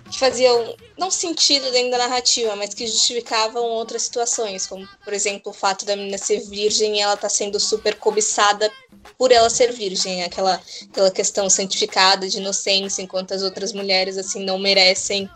que 0.09 0.19
faziam 0.19 0.75
não 0.97 1.09
sentido 1.09 1.71
dentro 1.71 1.91
da 1.91 1.99
narrativa, 1.99 2.55
mas 2.55 2.73
que 2.73 2.85
justificavam 2.85 3.63
outras 3.63 4.01
situações, 4.01 4.67
como 4.67 4.87
por 5.03 5.13
exemplo 5.13 5.51
o 5.51 5.55
fato 5.55 5.85
da 5.85 5.95
menina 5.95 6.17
ser 6.17 6.41
virgem 6.41 6.97
e 6.97 6.99
ela 6.99 7.15
tá 7.15 7.29
sendo 7.29 7.59
super 7.59 7.95
cobiçada 7.95 8.69
por 9.17 9.31
ela 9.31 9.49
ser 9.49 9.71
virgem, 9.71 10.23
aquela 10.23 10.61
aquela 10.89 11.11
questão 11.11 11.49
santificada 11.49 12.27
de 12.27 12.37
inocência, 12.37 13.01
enquanto 13.01 13.33
as 13.33 13.41
outras 13.41 13.71
mulheres 13.71 14.17
assim 14.17 14.43
não 14.43 14.59
merecem 14.59 15.29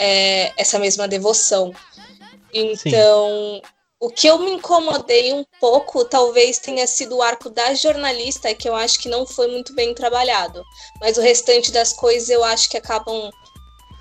é, 0.00 0.50
essa 0.56 0.78
mesma 0.78 1.06
devoção. 1.06 1.74
Então, 2.52 3.60
Sim. 3.62 3.62
o 4.00 4.08
que 4.08 4.26
eu 4.26 4.38
me 4.38 4.52
incomodei 4.52 5.34
um 5.34 5.44
pouco 5.60 6.04
talvez 6.06 6.58
tenha 6.58 6.86
sido 6.86 7.16
o 7.16 7.22
arco 7.22 7.50
da 7.50 7.74
jornalista, 7.74 8.54
que 8.54 8.66
eu 8.66 8.74
acho 8.74 8.98
que 8.98 9.10
não 9.10 9.26
foi 9.26 9.48
muito 9.48 9.74
bem 9.74 9.94
trabalhado. 9.94 10.64
Mas 11.00 11.18
o 11.18 11.20
restante 11.20 11.70
das 11.70 11.92
coisas 11.92 12.30
eu 12.30 12.42
acho 12.42 12.70
que 12.70 12.78
acabam 12.78 13.30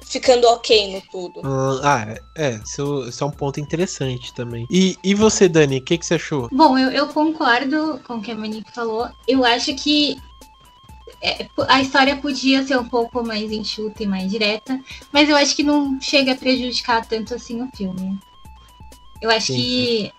ficando 0.06 0.48
ok 0.48 0.96
no 0.96 1.02
tudo. 1.12 1.42
Ah, 1.84 2.16
é, 2.36 2.60
isso, 2.66 3.06
isso 3.08 3.24
é 3.24 3.28
um 3.28 3.32
ponto 3.32 3.60
interessante 3.60 4.34
também. 4.34 4.66
E, 4.72 4.98
e 5.04 5.14
você, 5.14 5.50
Dani, 5.50 5.80
o 5.80 5.84
que, 5.84 5.98
que 5.98 6.06
você 6.06 6.16
achou? 6.16 6.48
Bom, 6.52 6.80
eu, 6.80 6.90
eu 6.92 7.08
concordo 7.10 8.00
com 8.08 8.16
o 8.16 8.22
que 8.22 8.32
a 8.32 8.36
Monique 8.36 8.72
falou. 8.74 9.08
Eu 9.28 9.46
acho 9.46 9.76
que 9.76 10.18
é, 11.22 11.48
a 11.68 11.82
história 11.82 12.16
podia 12.16 12.64
ser 12.64 12.78
um 12.78 12.88
pouco 12.88 13.26
mais 13.26 13.52
enxuta 13.52 14.04
e 14.04 14.08
mais 14.08 14.32
direta, 14.32 14.80
mas 15.12 15.30
eu 15.30 15.36
acho 15.36 15.56
que 15.56 15.64
não 15.64 16.00
chega 16.00 16.32
a 16.32 16.38
prejudicar 16.38 17.06
tanto 17.06 17.34
assim 17.34 17.62
o 17.62 17.70
filme. 17.76 18.18
Eu 19.22 19.30
acho 19.30 19.48
sim, 19.48 19.56
que 19.56 20.02
sim. 20.02 20.12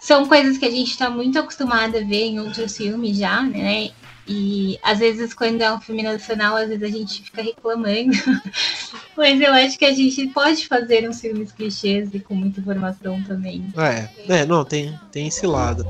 são 0.00 0.26
coisas 0.26 0.56
que 0.56 0.64
a 0.64 0.70
gente 0.70 0.90
está 0.90 1.10
muito 1.10 1.38
acostumado 1.38 1.96
a 1.96 2.00
ver 2.00 2.24
em 2.24 2.40
outros 2.40 2.76
filmes 2.76 3.18
já, 3.18 3.42
né? 3.42 3.90
E 4.28 4.78
às 4.82 4.98
vezes 4.98 5.32
quando 5.32 5.62
é 5.62 5.72
um 5.72 5.80
filme 5.80 6.02
nacional, 6.02 6.56
às 6.56 6.68
vezes 6.68 6.82
a 6.82 6.98
gente 6.98 7.22
fica 7.22 7.42
reclamando. 7.42 8.12
Mas 9.16 9.40
eu 9.40 9.52
acho 9.52 9.78
que 9.78 9.84
a 9.84 9.92
gente 9.92 10.26
pode 10.28 10.68
fazer 10.68 11.08
uns 11.08 11.20
filmes 11.20 11.50
clichês 11.50 12.10
e 12.12 12.20
com 12.20 12.34
muita 12.34 12.60
informação 12.60 13.22
também. 13.22 13.64
É, 13.76 14.40
é 14.40 14.46
não, 14.46 14.64
tem, 14.64 14.98
tem 15.10 15.28
esse 15.28 15.46
lado. 15.46 15.86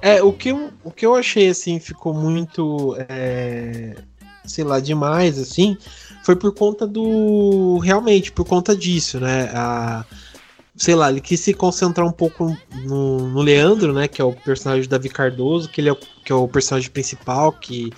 É, 0.00 0.22
o 0.22 0.32
que, 0.32 0.48
eu, 0.48 0.72
o 0.82 0.90
que 0.90 1.04
eu 1.04 1.14
achei, 1.14 1.48
assim, 1.48 1.78
ficou 1.78 2.14
muito. 2.14 2.96
É, 3.08 3.94
sei 4.44 4.64
lá, 4.64 4.80
demais, 4.80 5.38
assim, 5.38 5.76
foi 6.24 6.34
por 6.34 6.54
conta 6.54 6.86
do. 6.86 7.78
Realmente, 7.78 8.32
por 8.32 8.46
conta 8.46 8.74
disso, 8.74 9.20
né? 9.20 9.50
A, 9.54 10.04
sei 10.76 10.94
lá, 10.94 11.10
ele 11.10 11.20
quis 11.20 11.40
se 11.40 11.54
concentrar 11.54 12.06
um 12.06 12.12
pouco 12.12 12.56
no, 12.84 13.28
no 13.28 13.42
Leandro, 13.42 13.92
né? 13.92 14.08
Que 14.08 14.20
é 14.20 14.24
o 14.24 14.32
personagem 14.32 14.82
do 14.82 14.88
Davi 14.88 15.08
Cardoso, 15.08 15.68
que 15.68 15.80
ele 15.80 15.88
é 15.88 15.92
o, 15.92 15.98
que 16.24 16.32
é 16.32 16.34
o 16.34 16.48
personagem 16.48 16.90
principal, 16.90 17.52
que, 17.52 17.92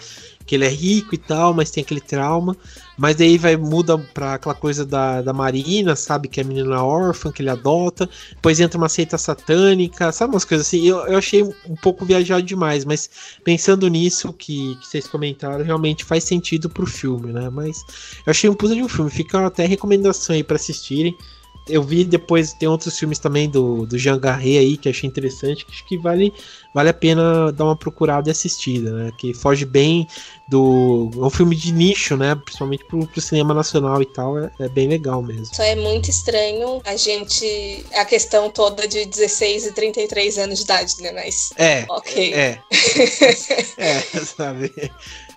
que 0.46 0.54
ele 0.54 0.64
é 0.64 0.68
rico 0.68 1.14
e 1.14 1.18
tal, 1.18 1.54
mas 1.54 1.70
tem 1.70 1.82
aquele 1.82 2.00
trauma. 2.00 2.56
Mas 2.96 3.16
daí 3.16 3.36
vai 3.36 3.56
muda 3.56 3.98
pra 3.98 4.34
aquela 4.34 4.54
coisa 4.54 4.86
da, 4.86 5.20
da 5.20 5.32
Marina, 5.32 5.96
sabe? 5.96 6.28
Que 6.28 6.40
é 6.40 6.44
a 6.44 6.46
menina 6.46 6.82
órfã, 6.82 7.32
que 7.32 7.42
ele 7.42 7.50
adota. 7.50 8.08
Depois 8.30 8.60
entra 8.60 8.78
uma 8.78 8.88
seita 8.88 9.18
satânica, 9.18 10.12
sabe 10.12 10.34
umas 10.34 10.44
coisas 10.44 10.66
assim. 10.66 10.86
Eu, 10.86 10.98
eu 11.06 11.18
achei 11.18 11.42
um 11.42 11.76
pouco 11.82 12.04
viajado 12.04 12.42
demais, 12.42 12.84
mas 12.84 13.10
pensando 13.42 13.88
nisso 13.88 14.32
que, 14.32 14.76
que 14.76 14.86
vocês 14.86 15.08
comentaram, 15.08 15.64
realmente 15.64 16.04
faz 16.04 16.24
sentido 16.24 16.70
pro 16.70 16.86
filme, 16.86 17.32
né? 17.32 17.50
Mas 17.50 17.84
eu 18.26 18.30
achei 18.30 18.48
um 18.48 18.54
puta 18.54 18.74
de 18.74 18.82
um 18.82 18.88
filme. 18.88 19.10
Fica 19.10 19.44
até 19.46 19.66
recomendação 19.66 20.34
aí 20.34 20.44
para 20.44 20.56
assistirem 20.56 21.16
eu 21.68 21.82
vi 21.82 22.04
depois, 22.04 22.52
tem 22.52 22.68
outros 22.68 22.98
filmes 22.98 23.18
também 23.18 23.48
do, 23.48 23.86
do 23.86 23.98
Jean 23.98 24.18
Garret 24.18 24.58
aí, 24.58 24.76
que 24.76 24.88
achei 24.88 25.08
interessante, 25.08 25.64
que 25.64 25.72
acho 25.72 25.84
que 25.86 25.96
vale, 25.96 26.32
vale 26.74 26.90
a 26.90 26.94
pena 26.94 27.50
dar 27.52 27.64
uma 27.64 27.76
procurada 27.76 28.28
e 28.28 28.32
assistida, 28.32 28.92
né? 28.92 29.10
Que 29.16 29.32
foge 29.32 29.64
bem 29.64 30.06
do. 30.48 31.10
É 31.14 31.18
um 31.18 31.30
filme 31.30 31.56
de 31.56 31.72
nicho, 31.72 32.16
né? 32.16 32.34
Principalmente 32.34 32.84
pro, 32.84 33.06
pro 33.06 33.20
cinema 33.20 33.54
nacional 33.54 34.02
e 34.02 34.06
tal, 34.06 34.38
é, 34.38 34.50
é, 34.60 34.68
bem 34.68 34.88
legal 34.88 35.22
mesmo. 35.22 35.46
Só 35.54 35.62
é 35.62 35.74
muito 35.74 36.10
estranho 36.10 36.82
a 36.84 36.96
gente. 36.96 37.86
a 37.94 38.04
questão 38.04 38.50
toda 38.50 38.86
de 38.86 39.06
16 39.06 39.66
e 39.66 39.72
33 39.72 40.38
anos 40.38 40.58
de 40.58 40.64
idade, 40.64 40.94
né? 41.00 41.12
Mas. 41.12 41.50
É. 41.56 41.86
Ok. 41.88 42.34
É. 42.34 42.60
é, 43.78 44.00
sabe? 44.24 44.72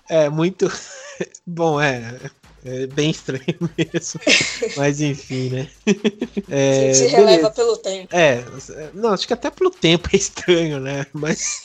É 0.08 0.28
muito. 0.28 0.70
Bom, 1.46 1.80
é. 1.80 2.18
É 2.64 2.86
bem 2.86 3.10
estranho 3.10 3.42
mesmo. 3.76 4.20
Mas 4.76 5.00
enfim, 5.00 5.48
né? 5.50 5.68
É, 6.50 6.94
Se 6.94 7.06
releva 7.08 7.26
beleza. 7.26 7.50
pelo 7.50 7.76
tempo. 7.76 8.08
É, 8.10 8.42
não, 8.94 9.10
acho 9.10 9.26
que 9.26 9.34
até 9.34 9.50
pelo 9.50 9.70
tempo 9.70 10.08
é 10.12 10.16
estranho, 10.16 10.80
né? 10.80 11.04
Mas 11.12 11.62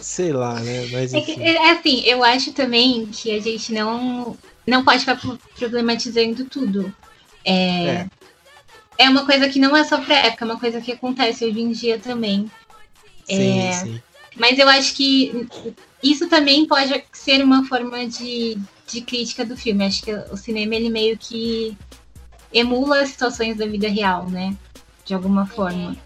sei 0.00 0.32
lá, 0.32 0.58
né? 0.60 0.86
Mas, 0.90 1.12
é, 1.12 1.20
que, 1.20 1.32
é, 1.42 1.70
assim, 1.72 2.00
eu 2.06 2.24
acho 2.24 2.52
também 2.52 3.06
que 3.06 3.30
a 3.30 3.40
gente 3.40 3.72
não, 3.72 4.36
não 4.66 4.82
pode 4.82 5.00
ficar 5.00 5.20
problematizando 5.58 6.46
tudo. 6.46 6.92
É, 7.44 7.86
é. 7.86 8.06
é 8.98 9.08
uma 9.10 9.26
coisa 9.26 9.48
que 9.48 9.58
não 9.58 9.76
é 9.76 9.84
só 9.84 10.00
pra 10.00 10.16
época, 10.16 10.44
é 10.44 10.48
uma 10.48 10.60
coisa 10.60 10.80
que 10.80 10.92
acontece 10.92 11.44
hoje 11.44 11.60
em 11.60 11.70
dia 11.70 11.98
também. 11.98 12.50
Sim, 13.26 13.60
é, 13.60 13.72
sim. 13.72 14.00
Mas 14.36 14.58
eu 14.58 14.68
acho 14.68 14.94
que 14.94 15.46
isso 16.02 16.28
também 16.28 16.66
pode 16.66 17.04
ser 17.12 17.42
uma 17.42 17.64
forma 17.66 18.06
de, 18.06 18.56
de 18.88 19.00
crítica 19.02 19.44
do 19.44 19.56
filme. 19.56 19.84
Acho 19.84 20.02
que 20.02 20.12
o 20.12 20.36
cinema 20.36 20.74
ele 20.74 20.88
meio 20.88 21.16
que 21.16 21.76
emula 22.52 23.02
as 23.02 23.10
situações 23.10 23.56
da 23.56 23.66
vida 23.66 23.88
real, 23.88 24.28
né? 24.28 24.56
De 25.04 25.14
alguma 25.14 25.46
forma. 25.46 25.96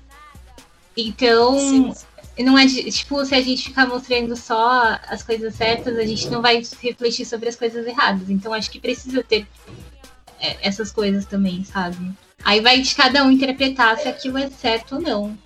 Então, 0.97 1.59
Sim. 1.59 1.95
não 2.41 2.59
é 2.59 2.67
tipo, 2.67 3.25
se 3.25 3.35
a 3.35 3.41
gente 3.41 3.65
ficar 3.65 3.87
mostrando 3.87 4.37
só 4.37 4.99
as 5.09 5.23
coisas 5.23 5.55
certas, 5.55 5.97
a 5.97 6.05
gente 6.05 6.29
não 6.29 6.43
vai 6.43 6.63
refletir 6.81 7.25
sobre 7.25 7.49
as 7.49 7.57
coisas 7.57 7.87
erradas. 7.87 8.29
Então, 8.29 8.53
acho 8.53 8.71
que 8.71 8.81
precisa 8.81 9.23
ter 9.23 9.47
é, 10.39 10.59
essas 10.61 10.91
coisas 10.93 11.25
também, 11.25 11.65
sabe? 11.65 12.13
Aí 12.45 12.61
vai 12.61 12.81
de 12.81 12.95
cada 12.95 13.25
um 13.25 13.31
interpretar 13.31 13.97
se 13.99 14.09
aquilo 14.09 14.37
é 14.37 14.51
certo 14.51 14.97
ou 14.97 15.01
não. 15.01 15.39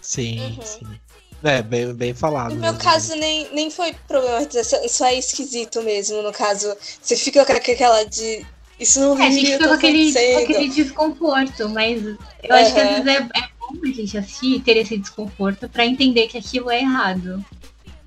Sim, 0.00 0.40
uhum. 0.40 0.62
sim. 0.62 1.00
É, 1.42 1.62
bem, 1.62 1.92
bem 1.94 2.14
falado. 2.14 2.54
No 2.54 2.60
meu 2.60 2.72
mesmo. 2.72 2.84
caso, 2.84 3.14
nem, 3.14 3.48
nem 3.52 3.70
foi 3.70 3.94
problematização, 4.06 4.86
só 4.88 5.06
é 5.06 5.14
esquisito 5.18 5.82
mesmo. 5.82 6.22
No 6.22 6.32
caso, 6.32 6.74
você 7.00 7.16
fica 7.16 7.44
com 7.44 7.52
aquela 7.52 8.04
de. 8.04 8.44
Isso 8.78 9.00
não 9.00 9.20
é, 9.20 9.26
a 9.26 9.30
gente 9.30 9.52
fica 9.52 9.68
com 9.68 9.74
aquele, 9.74 10.12
com 10.12 10.38
aquele 10.38 10.68
desconforto, 10.68 11.68
mas 11.68 12.02
eu 12.02 12.12
uhum. 12.12 12.56
acho 12.56 12.74
que 12.74 12.80
às 12.80 12.88
vezes 12.90 13.06
é, 13.06 13.16
é 13.16 13.48
bom 13.58 13.76
a 13.82 13.86
gente 13.86 14.18
assistir 14.18 14.56
e 14.56 14.60
ter 14.60 14.76
esse 14.76 14.96
desconforto 14.96 15.68
para 15.68 15.84
entender 15.84 16.28
que 16.28 16.38
aquilo 16.38 16.70
é 16.70 16.80
errado. 16.80 17.44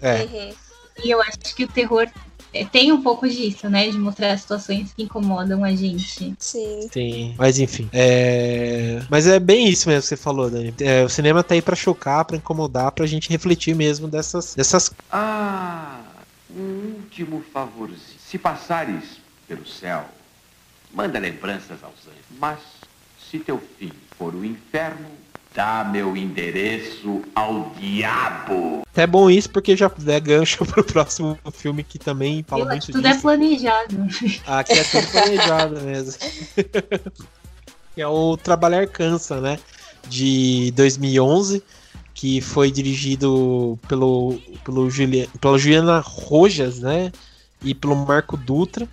É. 0.01 0.23
Uhum. 0.23 0.53
E 1.03 1.09
eu 1.09 1.21
acho 1.21 1.39
que 1.55 1.63
o 1.63 1.67
terror 1.67 2.07
é, 2.53 2.65
tem 2.65 2.91
um 2.91 3.01
pouco 3.01 3.27
disso, 3.27 3.69
né? 3.69 3.89
De 3.89 3.97
mostrar 3.97 4.37
situações 4.37 4.93
que 4.93 5.03
incomodam 5.03 5.63
a 5.63 5.73
gente. 5.73 6.35
Sim. 6.37 6.87
Sim. 6.91 7.35
Mas 7.37 7.59
enfim. 7.59 7.89
É... 7.93 9.01
Mas 9.09 9.27
é 9.27 9.39
bem 9.39 9.69
isso 9.69 9.87
mesmo 9.87 10.01
que 10.01 10.07
você 10.07 10.17
falou, 10.17 10.49
Dani. 10.49 10.73
É, 10.79 11.03
o 11.03 11.09
cinema 11.09 11.43
tá 11.43 11.53
aí 11.53 11.61
pra 11.61 11.75
chocar, 11.75 12.25
pra 12.25 12.37
incomodar, 12.37 12.91
pra 12.91 13.05
gente 13.05 13.29
refletir 13.29 13.75
mesmo 13.75 14.07
dessas. 14.07 14.55
dessas... 14.55 14.91
Ah, 15.11 16.01
um 16.53 16.95
último 16.97 17.43
favorzinho. 17.53 18.19
Se 18.19 18.37
passares 18.37 19.03
pelo 19.47 19.65
céu, 19.65 20.05
manda 20.93 21.19
lembranças 21.19 21.83
aos 21.83 22.07
anjos. 22.07 22.25
Mas 22.39 22.59
se 23.29 23.39
teu 23.39 23.61
fim 23.79 23.91
for 24.17 24.35
o 24.35 24.43
inferno, 24.43 25.07
Dá 25.53 25.83
meu 25.83 26.15
endereço 26.15 27.23
ao 27.35 27.71
diabo. 27.71 28.83
É 28.95 29.05
bom 29.05 29.29
isso 29.29 29.49
porque 29.49 29.75
já 29.75 29.91
é 30.07 30.19
gancho 30.19 30.63
pro 30.65 30.83
próximo 30.83 31.37
filme 31.51 31.83
que 31.83 31.99
também 31.99 32.43
fala 32.47 32.63
Eu 32.63 32.67
muito 32.67 32.91
tudo 32.91 33.05
é 33.05 33.11
disso. 33.11 33.21
Tudo 33.21 33.33
é 33.33 33.37
planejado. 33.37 34.07
Aqui 34.47 34.73
é 34.73 34.83
tudo 34.83 35.07
planejado 35.11 35.81
mesmo. 35.81 36.13
é 37.97 38.07
o 38.07 38.37
Trabalhar 38.37 38.87
Cansa, 38.87 39.41
né? 39.41 39.59
De 40.07 40.71
2011, 40.71 41.61
que 42.13 42.39
foi 42.39 42.71
dirigido 42.71 43.77
pelo, 43.87 44.39
pelo 44.63 44.89
Julia, 44.89 45.27
pela 45.39 45.57
Juliana 45.57 45.99
Rojas, 45.99 46.79
né? 46.79 47.11
E 47.61 47.75
pelo 47.75 47.95
Marco 47.95 48.37
Dutra, 48.37 48.87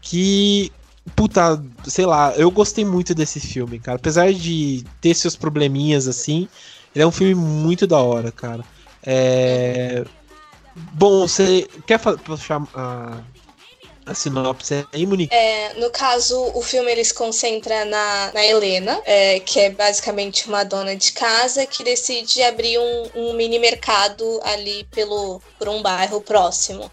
que 0.00 0.72
puta, 1.14 1.62
sei 1.86 2.06
lá, 2.06 2.32
eu 2.36 2.50
gostei 2.50 2.84
muito 2.84 3.14
desse 3.14 3.40
filme, 3.40 3.78
cara. 3.78 3.96
Apesar 3.96 4.32
de 4.32 4.84
ter 5.00 5.14
seus 5.14 5.36
probleminhas 5.36 6.06
assim, 6.08 6.48
ele 6.94 7.02
é 7.02 7.06
um 7.06 7.12
filme 7.12 7.34
muito 7.34 7.86
da 7.86 7.98
hora, 7.98 8.30
cara. 8.30 8.64
É... 9.02 10.04
Bom, 10.92 11.26
você 11.26 11.68
quer 11.86 11.98
puxar 11.98 12.62
a, 12.74 13.20
a 14.06 14.14
sinopse 14.14 14.86
aí, 14.92 15.04
Monique? 15.04 15.34
É, 15.34 15.74
no 15.74 15.90
caso, 15.90 16.40
o 16.54 16.62
filme 16.62 16.90
ele 16.90 17.04
se 17.04 17.12
concentra 17.12 17.84
na, 17.84 18.30
na 18.32 18.44
Helena, 18.44 19.00
é, 19.04 19.40
que 19.40 19.58
é 19.60 19.70
basicamente 19.70 20.48
uma 20.48 20.64
dona 20.64 20.94
de 20.96 21.12
casa 21.12 21.66
que 21.66 21.82
decide 21.82 22.42
abrir 22.42 22.78
um, 22.78 23.10
um 23.14 23.32
mini 23.34 23.58
mercado 23.58 24.40
ali 24.44 24.86
pelo, 24.90 25.40
por 25.58 25.68
um 25.68 25.82
bairro 25.82 26.20
próximo. 26.20 26.90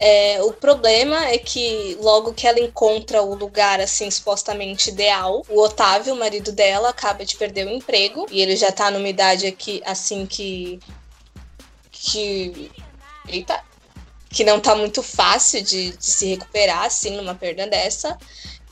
É, 0.00 0.40
o 0.42 0.52
problema 0.52 1.26
é 1.26 1.38
que 1.38 1.96
logo 2.00 2.32
que 2.32 2.46
ela 2.46 2.60
encontra 2.60 3.20
o 3.20 3.34
lugar 3.34 3.80
assim 3.80 4.08
supostamente 4.10 4.90
ideal, 4.90 5.44
o 5.48 5.60
Otávio, 5.60 6.14
o 6.14 6.16
marido 6.16 6.52
dela, 6.52 6.90
acaba 6.90 7.24
de 7.24 7.36
perder 7.36 7.66
o 7.66 7.70
emprego 7.70 8.26
e 8.30 8.40
ele 8.40 8.54
já 8.54 8.70
tá 8.70 8.90
numa 8.92 9.08
idade 9.08 9.46
aqui 9.46 9.82
assim 9.84 10.24
que 10.24 10.78
que 11.90 12.70
eita, 13.28 13.60
que 14.30 14.44
não 14.44 14.60
tá 14.60 14.76
muito 14.76 15.02
fácil 15.02 15.62
de, 15.62 15.96
de 15.96 16.06
se 16.06 16.26
recuperar 16.26 16.84
assim 16.84 17.16
numa 17.16 17.34
perda 17.34 17.66
dessa. 17.66 18.16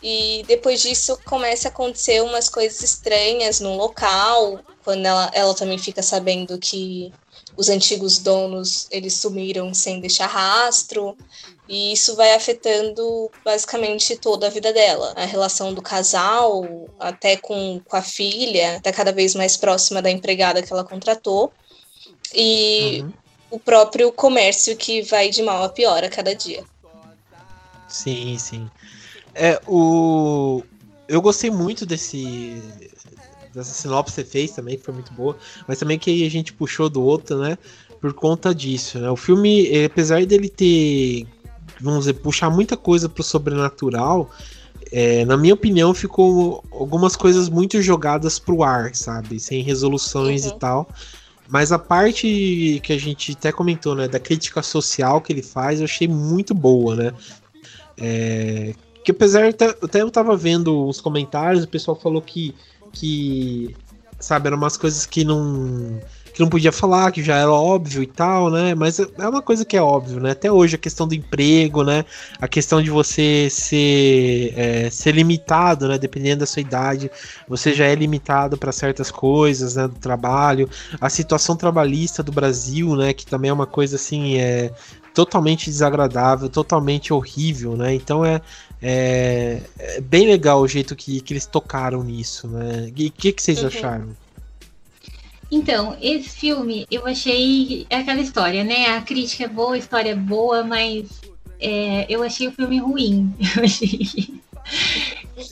E 0.01 0.45
depois 0.47 0.83
disso 0.83 1.19
começa 1.25 1.67
a 1.67 1.71
acontecer 1.71 2.23
umas 2.23 2.49
coisas 2.49 2.81
estranhas 2.83 3.59
no 3.59 3.77
local, 3.77 4.61
quando 4.85 5.05
ela, 5.05 5.31
ela 5.35 5.55
também 5.55 5.79
fica 5.79 6.03
sabendo 6.03 6.57
que 6.59 7.13
os 7.57 7.69
antigos 7.69 8.19
donos 8.19 8.87
eles 8.91 9.15
sumiram 9.15 9.73
sem 9.73 10.01
deixar 10.01 10.27
rastro 10.27 11.17
e 11.69 11.93
isso 11.93 12.15
vai 12.15 12.35
afetando 12.35 13.31
basicamente 13.45 14.17
toda 14.17 14.47
a 14.47 14.51
vida 14.51 14.73
dela. 14.73 15.13
A 15.17 15.25
relação 15.25 15.75
do 15.75 15.83
casal, 15.83 16.89
até 16.99 17.37
com, 17.37 17.81
com 17.85 17.97
a 17.97 18.03
filha, 18.03 18.77
está 18.77 18.93
cada 18.93 19.13
vez 19.13 19.35
mais 19.35 19.57
próxima 19.57 20.01
da 20.01 20.11
empregada 20.11 20.63
que 20.63 20.73
ela 20.73 20.85
contratou. 20.85 21.53
E 22.33 23.01
uhum. 23.03 23.13
o 23.53 23.59
próprio 23.59 24.13
comércio 24.13 24.77
que 24.77 25.03
vai 25.03 25.29
de 25.29 25.43
mal 25.43 25.65
a 25.65 25.69
pior 25.69 26.05
a 26.05 26.09
cada 26.09 26.35
dia. 26.35 26.65
Sim, 27.89 28.39
sim. 28.39 28.71
É, 29.35 29.61
o... 29.67 30.63
Eu 31.09 31.21
gostei 31.21 31.51
muito 31.51 31.87
desse, 31.87 32.63
dessa 33.57 33.73
sinopse 33.73 34.15
que 34.15 34.23
você 34.23 34.25
fez 34.25 34.51
também, 34.53 34.77
que 34.77 34.85
foi 34.85 34.95
muito 34.95 35.13
boa, 35.13 35.37
mas 35.67 35.79
também 35.79 35.99
que 35.99 36.25
a 36.25 36.31
gente 36.31 36.53
puxou 36.53 36.89
do 36.89 37.03
outro, 37.03 37.39
né? 37.39 37.59
Por 38.01 38.13
conta 38.13 38.55
disso, 38.55 38.99
né? 38.99 39.11
O 39.11 39.17
filme, 39.17 39.69
eh, 39.69 39.87
apesar 39.87 40.25
dele 40.27 40.49
ter, 40.49 41.27
vamos 41.81 42.01
dizer, 42.01 42.15
puxar 42.15 42.51
muita 42.51 42.77
coisa 42.77 43.09
pro 43.09 43.23
sobrenatural, 43.23 44.31
é, 44.93 45.25
na 45.25 45.37
minha 45.37 45.55
opinião, 45.55 45.93
ficou 45.93 46.63
algumas 46.71 47.17
coisas 47.17 47.49
muito 47.49 47.81
jogadas 47.83 48.39
pro 48.39 48.63
ar, 48.63 48.95
sabe? 48.95 49.41
Sem 49.41 49.63
resoluções 49.63 50.45
uhum. 50.45 50.51
e 50.51 50.59
tal. 50.59 50.89
Mas 51.49 51.73
a 51.73 51.79
parte 51.79 52.81
que 52.83 52.93
a 52.93 52.99
gente 52.99 53.33
até 53.33 53.51
comentou, 53.53 53.95
né, 53.95 54.09
da 54.09 54.19
crítica 54.19 54.63
social 54.63 55.21
que 55.21 55.33
ele 55.33 55.43
faz, 55.43 55.81
eu 55.81 55.85
achei 55.85 56.07
muito 56.07 56.55
boa, 56.55 56.95
né? 56.95 57.13
É, 57.97 58.75
que 59.05 59.13
apesar, 59.13 59.49
até, 59.49 59.67
até 59.67 60.03
eu 60.03 60.11
tava 60.11 60.37
vendo 60.37 60.87
os 60.87 61.01
comentários, 61.01 61.65
o 61.65 61.69
pessoal 61.69 61.99
falou 61.99 62.21
que 62.21 62.55
que, 62.99 63.77
sabe, 64.19 64.49
eram 64.49 64.57
umas 64.57 64.77
coisas 64.77 65.05
que 65.05 65.25
não. 65.25 66.01
que 66.33 66.41
não 66.41 66.49
podia 66.49 66.73
falar, 66.73 67.13
que 67.13 67.23
já 67.23 67.37
era 67.37 67.51
óbvio 67.51 68.03
e 68.03 68.07
tal, 68.07 68.51
né? 68.51 68.75
Mas 68.75 68.99
é 68.99 69.29
uma 69.29 69.43
coisa 69.43 69.65
que 69.65 69.77
é 69.77 69.83
óbvio, 69.83 70.21
né? 70.21 70.31
Até 70.33 70.51
hoje 70.51 70.77
a 70.77 70.79
questão 70.79 71.07
do 71.07 71.15
emprego, 71.15 71.83
né? 71.83 72.05
A 72.41 72.49
questão 72.49 72.83
de 72.83 72.91
você 72.91 73.49
ser, 73.51 74.53
é, 74.57 74.91
ser 74.91 75.13
limitado, 75.13 75.89
né? 75.89 75.99
Dependendo 75.99 76.41
da 76.41 76.47
sua 76.47 76.61
idade, 76.61 77.11
você 77.49 77.73
já 77.73 77.87
é 77.87 77.95
limitado 77.95 78.57
para 78.57 78.73
certas 78.73 79.11
coisas, 79.11 79.77
né? 79.77 79.89
Do 79.89 79.97
trabalho, 79.97 80.69
a 81.01 81.09
situação 81.09 81.57
trabalhista 81.57 82.23
do 82.23 82.33
Brasil, 82.33 82.97
né? 82.97 83.13
Que 83.13 83.27
também 83.27 83.51
é 83.51 83.55
uma 83.55 83.67
coisa 83.67 83.97
assim, 83.97 84.37
é 84.39 84.73
totalmente 85.17 85.71
desagradável, 85.71 86.47
totalmente 86.47 87.11
horrível, 87.11 87.75
né? 87.75 87.95
Então 87.95 88.23
é, 88.23 88.43
é, 88.81 89.63
é 89.79 90.01
bem 90.01 90.27
legal 90.27 90.61
o 90.61 90.69
jeito 90.69 90.95
que, 90.95 91.21
que 91.21 91.33
eles 91.33 91.47
tocaram 91.47 92.03
nisso, 92.03 92.47
né? 92.49 92.91
E 92.95 93.07
o 93.07 93.13
que, 93.13 93.33
que 93.33 93.43
vocês 93.43 93.61
uhum. 93.61 93.69
acharam? 93.69 94.17
Então, 95.51 95.97
esse 96.01 96.31
filme 96.31 96.87
eu 96.91 97.07
achei 97.07 97.87
é 97.89 97.97
aquela 97.97 98.21
história, 98.21 98.65
né? 98.65 98.97
A 98.97 99.03
crítica 99.03 99.45
é 99.45 99.49
boa, 99.49 99.75
a 99.75 99.79
história 99.79 100.11
é 100.11 100.15
boa, 100.15 100.65
mas 100.65 101.09
é, 101.61 102.07
eu 102.09 102.23
achei 102.23 102.49
o 102.49 102.53
filme 102.53 102.79
ruim. 102.79 103.33
Eu 103.57 103.65
achei. 103.65 104.35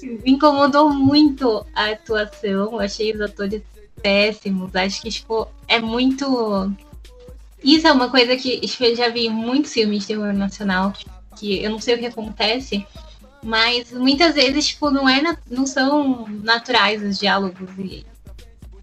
Me 0.02 0.32
incomodou 0.32 0.90
muito 0.90 1.64
a 1.74 1.90
atuação, 1.90 2.72
eu 2.72 2.80
achei 2.80 3.12
os 3.12 3.20
atores 3.20 3.62
péssimos. 4.02 4.74
Acho 4.74 5.02
que 5.02 5.10
tipo, 5.10 5.46
é 5.68 5.78
muito. 5.78 6.74
Isso 7.62 7.87
é 7.87 7.92
uma 7.92 8.10
coisa 8.10 8.37
que 8.37 8.60
tipo, 8.60 8.82
eu 8.82 8.96
já 8.96 9.08
vi 9.10 9.26
em 9.26 9.30
muitos 9.30 9.72
filmes 9.72 10.00
de 10.00 10.08
terror 10.08 10.32
nacional, 10.32 10.92
que 11.37 11.62
eu 11.62 11.70
não 11.70 11.80
sei 11.80 11.94
o 11.94 11.98
que 11.98 12.06
acontece, 12.06 12.84
mas 13.44 13.92
muitas 13.92 14.35
vezes 14.35 14.68
tipo, 14.68 14.90
não, 14.90 15.09
é, 15.09 15.37
não 15.48 15.66
são 15.66 16.26
naturais 16.42 17.02
os 17.02 17.18
diálogos 17.18 17.70
e 17.78 18.04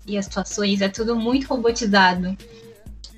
e 0.06 0.18
as 0.18 0.26
situações, 0.26 0.82
é 0.82 0.90
tudo 0.90 1.16
muito 1.16 1.48
robotizado. 1.48 2.36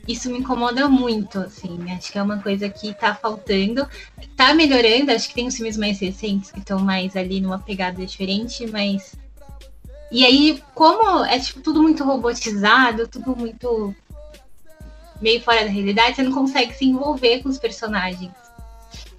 Isso 0.07 0.29
me 0.29 0.39
incomoda 0.39 0.89
muito, 0.89 1.39
assim. 1.39 1.79
Acho 1.91 2.11
que 2.11 2.17
é 2.17 2.23
uma 2.23 2.39
coisa 2.39 2.69
que 2.69 2.93
tá 2.93 3.15
faltando. 3.15 3.87
Tá 4.35 4.53
melhorando, 4.53 5.11
acho 5.11 5.29
que 5.29 5.35
tem 5.35 5.47
os 5.47 5.55
filmes 5.55 5.77
mais 5.77 5.99
recentes 5.99 6.51
que 6.51 6.59
estão 6.59 6.79
mais 6.79 7.15
ali 7.15 7.39
numa 7.39 7.59
pegada 7.59 8.05
diferente, 8.05 8.67
mas. 8.67 9.15
E 10.11 10.25
aí, 10.25 10.61
como 10.75 11.23
é 11.25 11.39
tipo, 11.39 11.61
tudo 11.61 11.81
muito 11.81 12.03
robotizado, 12.03 13.07
tudo 13.07 13.35
muito 13.35 13.95
meio 15.21 15.41
fora 15.41 15.63
da 15.63 15.71
realidade, 15.71 16.17
você 16.17 16.23
não 16.23 16.33
consegue 16.33 16.73
se 16.73 16.85
envolver 16.85 17.41
com 17.41 17.49
os 17.49 17.57
personagens. 17.57 18.31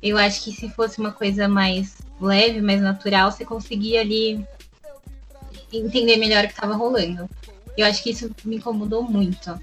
Eu 0.03 0.19
acho 0.19 0.45
que 0.45 0.53
se 0.53 0.69
fosse 0.69 1.01
uma 1.01 1.13
coisa 1.13 1.49
mais 1.49 1.97
leve, 2.25 2.61
mais 2.61 2.81
natural, 2.81 3.31
você 3.31 3.45
conseguia 3.45 4.01
ali 4.01 4.45
entender 5.73 6.17
melhor 6.17 6.45
o 6.45 6.49
que 6.49 6.55
estava 6.55 6.75
rolando. 6.75 7.29
Eu 7.77 7.87
acho 7.87 8.03
que 8.03 8.11
isso 8.11 8.31
me 8.45 8.57
incomodou 8.57 9.03
muito. 9.03 9.59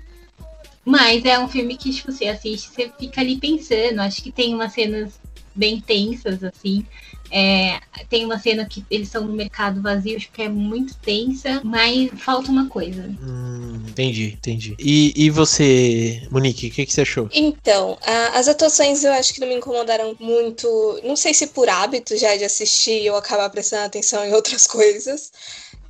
Mas 0.84 1.24
é 1.26 1.38
um 1.40 1.48
filme 1.48 1.78
que, 1.78 1.92
tipo, 1.92 2.12
você 2.12 2.28
assiste, 2.28 2.70
você 2.70 2.92
fica 3.00 3.22
ali 3.22 3.38
pensando. 3.38 4.00
Acho 4.00 4.22
que 4.22 4.32
tem 4.32 4.54
umas 4.54 4.74
cenas 4.74 5.20
bem 5.56 5.80
tensas, 5.80 6.44
assim. 6.44 6.86
É, 7.32 7.80
tem 8.10 8.26
uma 8.26 8.38
cena 8.38 8.66
que 8.66 8.86
eles 8.92 9.08
estão 9.08 9.24
no 9.24 9.34
mercado 9.34 9.82
vazio, 9.82 10.18
acho 10.18 10.30
que 10.30 10.42
é 10.42 10.50
muito 10.50 10.96
tensa, 10.98 11.62
mas 11.64 12.10
falta 12.18 12.52
uma 12.52 12.68
coisa. 12.68 13.04
Hum, 13.24 13.82
entendi, 13.88 14.34
entendi. 14.34 14.76
E, 14.78 15.14
e 15.16 15.30
você, 15.30 16.28
Monique, 16.30 16.68
o 16.68 16.72
que, 16.72 16.86
que 16.86 16.94
você 16.94 17.02
achou? 17.02 17.30
Então, 17.34 17.98
a, 18.06 18.38
as 18.40 18.50
atuações 18.50 19.06
eu 19.06 19.14
acho 19.14 19.34
que 19.34 19.40
não 19.40 19.48
me 19.48 19.56
incomodaram 19.56 20.16
muito. 20.20 21.00
Não 21.06 21.16
sei 21.16 21.34
se 21.34 21.48
por 21.48 21.70
hábito 21.70 22.18
já 22.18 22.36
de 22.36 22.44
assistir 22.44 23.06
eu 23.06 23.16
acabar 23.16 23.50
prestando 23.50 23.86
atenção 23.86 24.26
em 24.26 24.34
outras 24.34 24.68
coisas, 24.68 25.32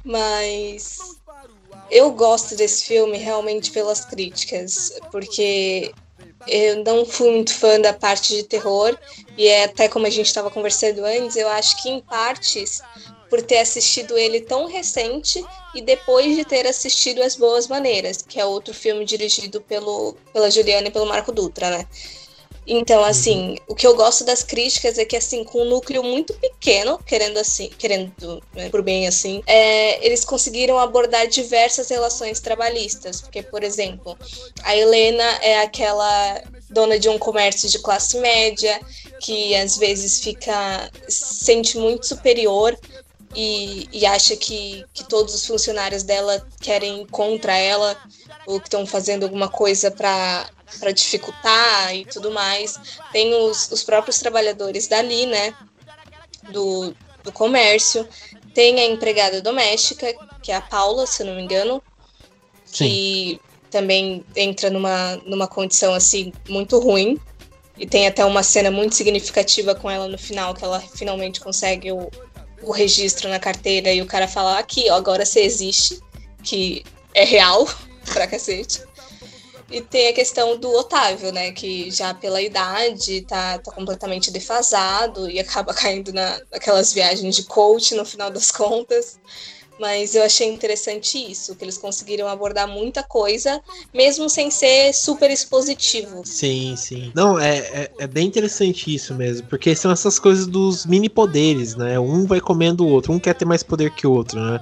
mas 0.03 0.99
eu 1.89 2.11
gosto 2.11 2.55
desse 2.55 2.85
filme 2.85 3.17
realmente 3.17 3.71
pelas 3.71 4.05
críticas, 4.05 4.93
porque 5.11 5.91
eu 6.47 6.83
não 6.83 7.05
fui 7.05 7.31
muito 7.31 7.53
fã 7.53 7.79
da 7.79 7.93
parte 7.93 8.35
de 8.35 8.43
terror, 8.43 8.97
e 9.37 9.47
é 9.47 9.65
até 9.65 9.87
como 9.87 10.07
a 10.07 10.09
gente 10.09 10.27
estava 10.27 10.49
conversando 10.49 11.03
antes, 11.05 11.35
eu 11.35 11.47
acho 11.49 11.81
que 11.81 11.89
em 11.89 11.99
partes, 11.99 12.81
por 13.29 13.41
ter 13.41 13.59
assistido 13.59 14.17
ele 14.17 14.41
tão 14.41 14.67
recente 14.67 15.43
e 15.73 15.81
depois 15.81 16.35
de 16.35 16.43
ter 16.43 16.67
assistido 16.67 17.21
As 17.23 17.35
Boas 17.35 17.67
Maneiras, 17.67 18.21
que 18.21 18.39
é 18.39 18.45
outro 18.45 18.73
filme 18.73 19.05
dirigido 19.05 19.61
pelo, 19.61 20.15
pela 20.33 20.51
Juliana 20.51 20.89
e 20.89 20.91
pelo 20.91 21.05
Marco 21.05 21.31
Dutra, 21.31 21.69
né? 21.69 21.87
Então, 22.73 23.03
assim, 23.03 23.57
o 23.67 23.75
que 23.75 23.85
eu 23.85 23.93
gosto 23.97 24.23
das 24.23 24.43
críticas 24.43 24.97
é 24.97 25.03
que, 25.03 25.17
assim, 25.17 25.43
com 25.43 25.63
um 25.63 25.65
núcleo 25.65 26.01
muito 26.01 26.33
pequeno, 26.35 26.97
querendo 26.99 27.37
assim, 27.37 27.69
querendo 27.77 28.41
né, 28.55 28.69
por 28.69 28.81
bem 28.81 29.09
assim, 29.09 29.43
é, 29.45 30.05
eles 30.05 30.23
conseguiram 30.23 30.79
abordar 30.79 31.27
diversas 31.27 31.89
relações 31.89 32.39
trabalhistas. 32.39 33.19
Porque, 33.19 33.43
por 33.43 33.61
exemplo, 33.61 34.17
a 34.63 34.73
Helena 34.73 35.21
é 35.41 35.59
aquela 35.59 36.41
dona 36.69 36.97
de 36.97 37.09
um 37.09 37.19
comércio 37.19 37.67
de 37.67 37.77
classe 37.79 38.17
média 38.19 38.79
que 39.19 39.53
às 39.53 39.75
vezes 39.75 40.23
fica 40.23 40.89
se 41.09 41.43
sente 41.43 41.77
muito 41.77 42.07
superior 42.07 42.79
e, 43.35 43.89
e 43.91 44.05
acha 44.05 44.37
que, 44.37 44.85
que 44.93 45.03
todos 45.03 45.35
os 45.35 45.45
funcionários 45.45 46.03
dela 46.03 46.47
querem 46.61 47.05
contra 47.07 47.57
ela 47.57 47.97
ou 48.45 48.61
que 48.61 48.67
estão 48.67 48.85
fazendo 48.85 49.23
alguma 49.23 49.49
coisa 49.49 49.91
para 49.91 50.49
para 50.79 50.91
dificultar 50.91 51.95
e 51.95 52.05
tudo 52.05 52.31
mais. 52.31 52.79
Tem 53.11 53.33
os, 53.33 53.71
os 53.71 53.83
próprios 53.83 54.19
trabalhadores 54.19 54.87
dali, 54.87 55.25
né? 55.25 55.53
Do, 56.51 56.95
do 57.23 57.31
comércio. 57.31 58.07
Tem 58.53 58.79
a 58.79 58.85
empregada 58.85 59.41
doméstica, 59.41 60.13
que 60.41 60.51
é 60.51 60.55
a 60.55 60.61
Paula, 60.61 61.05
se 61.05 61.23
eu 61.23 61.27
não 61.27 61.35
me 61.35 61.41
engano. 61.43 61.81
Sim. 62.65 62.87
Que 62.87 63.41
também 63.69 64.25
entra 64.35 64.69
numa, 64.69 65.15
numa 65.25 65.47
condição 65.47 65.93
assim 65.93 66.31
muito 66.47 66.79
ruim. 66.79 67.19
E 67.77 67.87
tem 67.87 68.05
até 68.05 68.23
uma 68.23 68.43
cena 68.43 68.69
muito 68.69 68.93
significativa 68.93 69.73
com 69.73 69.89
ela 69.89 70.07
no 70.07 70.17
final, 70.17 70.53
que 70.53 70.63
ela 70.63 70.79
finalmente 70.79 71.39
consegue 71.39 71.91
o, 71.91 72.11
o 72.61 72.71
registro 72.71 73.29
na 73.29 73.39
carteira 73.39 73.91
e 73.91 74.01
o 74.01 74.05
cara 74.05 74.27
fala, 74.27 74.59
aqui, 74.59 74.85
ó, 74.89 74.95
agora 74.95 75.25
você 75.25 75.39
existe, 75.39 75.99
que 76.43 76.83
é 77.13 77.23
real 77.23 77.67
pra 78.13 78.27
cacete. 78.27 78.83
E 79.71 79.81
tem 79.81 80.09
a 80.09 80.13
questão 80.13 80.57
do 80.57 80.69
Otávio, 80.69 81.31
né? 81.31 81.51
Que 81.51 81.89
já 81.89 82.13
pela 82.13 82.41
idade 82.41 83.21
tá, 83.21 83.57
tá 83.57 83.71
completamente 83.71 84.29
defasado 84.29 85.29
e 85.29 85.39
acaba 85.39 85.73
caindo 85.75 86.11
na, 86.11 86.39
naquelas 86.51 86.93
viagens 86.93 87.35
de 87.35 87.43
coach 87.43 87.95
no 87.95 88.05
final 88.05 88.29
das 88.29 88.51
contas. 88.51 89.19
Mas 89.79 90.13
eu 90.13 90.21
achei 90.21 90.47
interessante 90.47 91.17
isso, 91.17 91.55
que 91.55 91.65
eles 91.65 91.75
conseguiram 91.75 92.27
abordar 92.27 92.67
muita 92.67 93.01
coisa, 93.01 93.59
mesmo 93.91 94.29
sem 94.29 94.51
ser 94.51 94.93
super 94.93 95.31
expositivo. 95.31 96.21
Sim, 96.23 96.75
sim. 96.75 97.11
Não, 97.15 97.39
é, 97.39 97.57
é, 97.57 97.91
é, 97.99 98.05
bem 98.05 98.27
interessante 98.27 98.93
isso 98.93 99.15
mesmo, 99.15 99.47
porque 99.47 99.75
são 99.75 99.89
essas 99.89 100.19
coisas 100.19 100.45
dos 100.45 100.85
mini 100.85 101.09
poderes, 101.09 101.75
né? 101.75 101.99
Um 101.99 102.27
vai 102.27 102.39
comendo 102.39 102.85
o 102.85 102.89
outro, 102.89 103.11
um 103.11 103.17
quer 103.17 103.33
ter 103.33 103.45
mais 103.45 103.63
poder 103.63 103.89
que 103.95 104.05
o 104.05 104.11
outro, 104.11 104.39
né? 104.39 104.61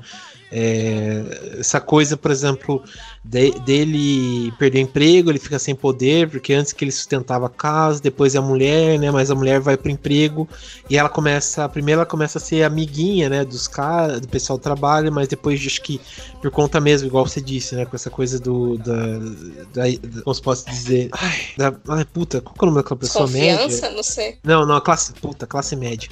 É, 0.52 1.58
essa 1.60 1.82
coisa, 1.82 2.18
por 2.18 2.32
exemplo, 2.32 2.82
de, 3.24 3.52
dele 3.60 4.52
perder 4.58 4.80
emprego, 4.80 5.30
ele 5.30 5.40
fica 5.40 5.60
sem 5.60 5.76
poder, 5.76 6.30
porque 6.30 6.54
antes 6.54 6.74
que 6.74 6.84
ele 6.84 6.92
sustentava 6.92 7.48
a 7.48 7.50
casa, 7.50 8.02
depois 8.02 8.36
é 8.36 8.38
a 8.38 8.42
mulher, 8.42 8.98
né? 8.98 9.12
Mas 9.12 9.30
a 9.30 9.36
mulher 9.36 9.60
vai 9.60 9.78
pro 9.78 9.92
emprego 9.92 10.48
e 10.90 10.98
ela 10.98 11.10
começa, 11.10 11.68
primeiro 11.70 12.00
ela 12.00 12.06
começa 12.06 12.38
a 12.38 12.42
ser 12.42 12.64
amiguinha, 12.64 13.30
né? 13.30 13.44
Dos 13.44 13.68
caras, 13.68 14.22
do 14.22 14.28
pessoal 14.28 14.58
do 14.58 14.62
trabalho, 14.62 15.12
mas 15.12 15.28
depois 15.28 15.60
acho 15.66 15.82
que 15.82 16.00
por 16.42 16.50
conta 16.52 16.80
mesmo, 16.80 17.08
igual 17.08 17.28
você 17.28 17.42
disse, 17.42 17.76
né? 17.76 17.86
Com 17.86 17.96
essa 17.96 18.10
coisa 18.10 18.40
do. 18.40 18.78
Da, 18.78 18.96
da, 19.74 19.90
da 19.92 20.22
como 20.24 20.34
se 20.34 20.42
posso 20.42 20.70
dizer? 20.70 21.10
Ai, 21.12 21.40
da, 21.58 21.74
ai, 21.90 22.06
puta, 22.06 22.40
qual 22.42 22.56
é 22.56 22.64
o 22.64 22.66
nome 22.68 22.78
daquela 22.78 23.00
pessoa 23.00 23.26
Confiança? 23.26 23.82
média? 23.82 23.92
Não 23.92 24.04
sei. 24.04 24.38
Não, 24.44 24.66
não, 24.66 24.80
classe. 24.80 25.14
Puta, 25.14 25.46
classe 25.46 25.76
média. 25.76 26.10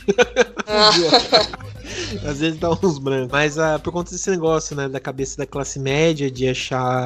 Ah. 0.67 0.91
Às 2.27 2.39
vezes 2.39 2.59
dá 2.59 2.71
uns 2.71 2.99
brancos. 2.99 3.31
Mas 3.31 3.57
uh, 3.57 3.79
por 3.81 3.93
conta 3.93 4.11
desse 4.11 4.29
negócio, 4.29 4.75
né? 4.75 4.89
Da 4.89 4.99
cabeça 4.99 5.37
da 5.37 5.45
classe 5.45 5.79
média, 5.79 6.29
de 6.29 6.47
achar, 6.47 6.96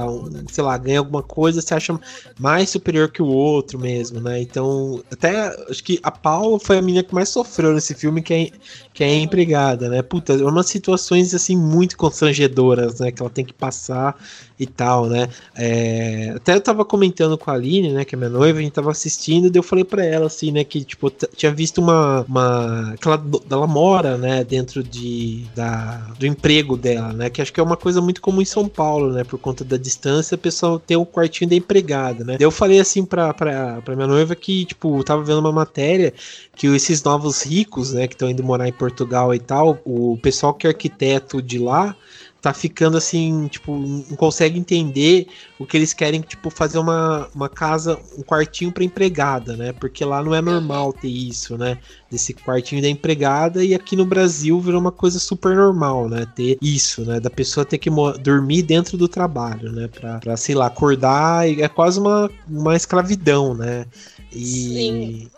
sei 0.51 0.63
lá, 0.63 0.77
ganhar 0.77 0.99
alguma 0.99 1.23
coisa, 1.23 1.61
você 1.61 1.73
acha 1.73 1.99
mais 2.39 2.69
superior 2.69 3.09
que 3.09 3.21
o 3.21 3.27
outro 3.27 3.79
mesmo, 3.79 4.19
né? 4.19 4.41
Então, 4.41 5.03
até 5.11 5.55
acho 5.69 5.83
que 5.83 5.99
a 6.03 6.11
Paula 6.11 6.59
foi 6.59 6.77
a 6.77 6.81
menina 6.81 7.03
que 7.03 7.13
mais 7.13 7.29
sofreu 7.29 7.73
nesse 7.73 7.93
filme, 7.93 8.21
que 8.21 8.33
é, 8.33 8.51
que 8.93 9.03
é 9.03 9.15
empregada, 9.15 9.89
né? 9.89 10.01
Puta, 10.01 10.33
é 10.33 10.43
umas 10.43 10.67
situações 10.67 11.33
assim 11.33 11.55
muito 11.55 11.97
constrangedoras, 11.97 12.99
né? 12.99 13.11
Que 13.11 13.21
ela 13.21 13.29
tem 13.29 13.45
que 13.45 13.53
passar 13.53 14.15
e 14.61 14.65
tal, 14.67 15.07
né? 15.07 15.27
É, 15.55 16.33
até 16.35 16.53
eu 16.53 16.61
tava 16.61 16.85
comentando 16.85 17.35
com 17.35 17.49
a 17.49 17.55
Aline, 17.55 17.93
né? 17.93 18.05
Que 18.05 18.13
é 18.13 18.17
minha 18.17 18.29
noiva, 18.29 18.59
a 18.59 18.61
gente 18.61 18.73
tava 18.73 18.91
assistindo, 18.91 19.51
e 19.51 19.57
eu 19.57 19.63
falei 19.63 19.83
pra 19.83 20.05
ela, 20.05 20.27
assim, 20.27 20.51
né? 20.51 20.63
Que, 20.63 20.83
tipo, 20.83 21.09
tinha 21.09 21.51
visto 21.51 21.79
uma. 21.79 22.23
uma 22.27 22.95
que 23.01 23.07
ela, 23.07 23.23
ela 23.49 23.65
mora, 23.65 24.17
né? 24.19 24.43
Dentro 24.43 24.83
de, 24.83 25.45
da, 25.55 25.97
do 26.19 26.27
emprego 26.27 26.77
dela, 26.77 27.11
né? 27.11 27.29
Que 27.29 27.41
acho 27.41 27.51
que 27.51 27.59
é 27.59 27.63
uma 27.63 27.77
coisa 27.77 28.01
muito 28.01 28.21
comum 28.21 28.41
em 28.41 28.45
São 28.45 28.67
Paulo, 28.67 29.11
né? 29.13 29.23
Por 29.23 29.39
conta 29.39 29.63
da 29.63 29.77
distância, 29.81 30.35
a 30.35 30.37
pessoa 30.37 30.79
tem 30.79 30.95
o 30.95 31.01
um 31.01 31.05
quartinho 31.05 31.49
da 31.49 31.55
empregada, 31.55 32.23
né? 32.23 32.37
Eu 32.39 32.51
falei 32.51 32.79
assim 32.79 33.03
pra, 33.03 33.33
pra, 33.33 33.81
pra 33.81 33.95
minha 33.95 34.07
noiva 34.07 34.35
que, 34.35 34.65
tipo, 34.65 35.03
tava 35.03 35.23
vendo 35.23 35.39
uma 35.39 35.51
matéria 35.51 36.13
que 36.55 36.67
esses 36.67 37.03
novos 37.03 37.43
ricos, 37.43 37.93
né? 37.93 38.07
Que 38.07 38.13
estão 38.13 38.29
indo 38.29 38.43
morar 38.43 38.67
em 38.67 38.73
Portugal 38.73 39.33
e 39.33 39.39
tal, 39.39 39.79
o 39.83 40.17
pessoal 40.21 40.53
que 40.53 40.67
é 40.67 40.69
arquiteto 40.69 41.41
de 41.41 41.59
lá 41.59 41.95
tá 42.41 42.53
ficando 42.53 42.97
assim, 42.97 43.47
tipo, 43.47 43.77
não 43.77 44.17
consegue 44.17 44.57
entender 44.57 45.27
o 45.59 45.65
que 45.65 45.77
eles 45.77 45.93
querem, 45.93 46.21
tipo, 46.21 46.49
fazer 46.49 46.79
uma, 46.79 47.29
uma 47.35 47.47
casa, 47.47 47.99
um 48.17 48.23
quartinho 48.23 48.71
pra 48.71 48.83
empregada, 48.83 49.55
né? 49.55 49.71
Porque 49.73 50.03
lá 50.03 50.23
não 50.23 50.33
é 50.33 50.41
normal 50.41 50.91
ter 50.91 51.07
isso, 51.07 51.55
né? 51.55 51.77
Desse 52.09 52.33
quartinho 52.33 52.81
da 52.81 52.89
empregada 52.89 53.63
e 53.63 53.75
aqui 53.75 53.95
no 53.95 54.05
Brasil 54.05 54.59
virou 54.59 54.81
uma 54.81 54.91
coisa 54.91 55.19
super 55.19 55.55
normal, 55.55 56.09
né? 56.09 56.25
Ter 56.35 56.57
isso, 56.59 57.05
né? 57.05 57.19
Da 57.19 57.29
pessoa 57.29 57.63
ter 57.63 57.77
que 57.77 57.91
dormir 58.23 58.63
dentro 58.63 58.97
do 58.97 59.07
trabalho, 59.07 59.71
né? 59.71 59.87
Pra, 59.87 60.17
pra 60.17 60.35
sei 60.35 60.55
lá, 60.55 60.65
acordar, 60.65 61.47
é 61.47 61.67
quase 61.67 61.99
uma, 61.99 62.27
uma 62.49 62.75
escravidão, 62.75 63.53
né? 63.53 63.85
E. 64.33 64.43
Sim. 64.43 65.31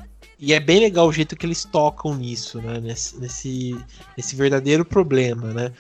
E 0.46 0.52
é 0.52 0.60
bem 0.60 0.82
legal 0.82 1.08
o 1.08 1.14
jeito 1.14 1.38
que 1.38 1.46
eles 1.46 1.64
tocam 1.64 2.14
nisso, 2.16 2.62
né? 2.62 2.78
Nesse, 2.82 3.18
nesse, 3.18 3.78
nesse 4.18 4.36
verdadeiro 4.36 4.84
problema, 4.84 5.54
né? 5.54 5.72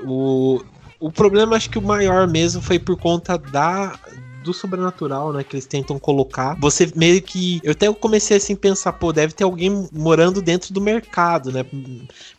O, 0.00 0.62
o 0.98 1.10
problema, 1.10 1.56
acho 1.56 1.70
que 1.70 1.78
o 1.78 1.82
maior 1.82 2.28
mesmo 2.28 2.62
foi 2.62 2.78
por 2.78 2.96
conta 2.96 3.36
da, 3.36 3.98
do 4.42 4.52
sobrenatural, 4.52 5.32
né, 5.32 5.44
que 5.44 5.54
eles 5.56 5.66
tentam 5.66 5.98
colocar. 5.98 6.56
Você 6.60 6.90
meio 6.94 7.22
que. 7.22 7.60
Eu 7.62 7.72
até 7.72 7.92
comecei 7.92 8.36
assim 8.36 8.54
a 8.54 8.56
pensar, 8.56 8.92
pô, 8.92 9.12
deve 9.12 9.32
ter 9.32 9.44
alguém 9.44 9.88
morando 9.92 10.42
dentro 10.42 10.74
do 10.74 10.80
mercado, 10.80 11.50
né? 11.50 11.64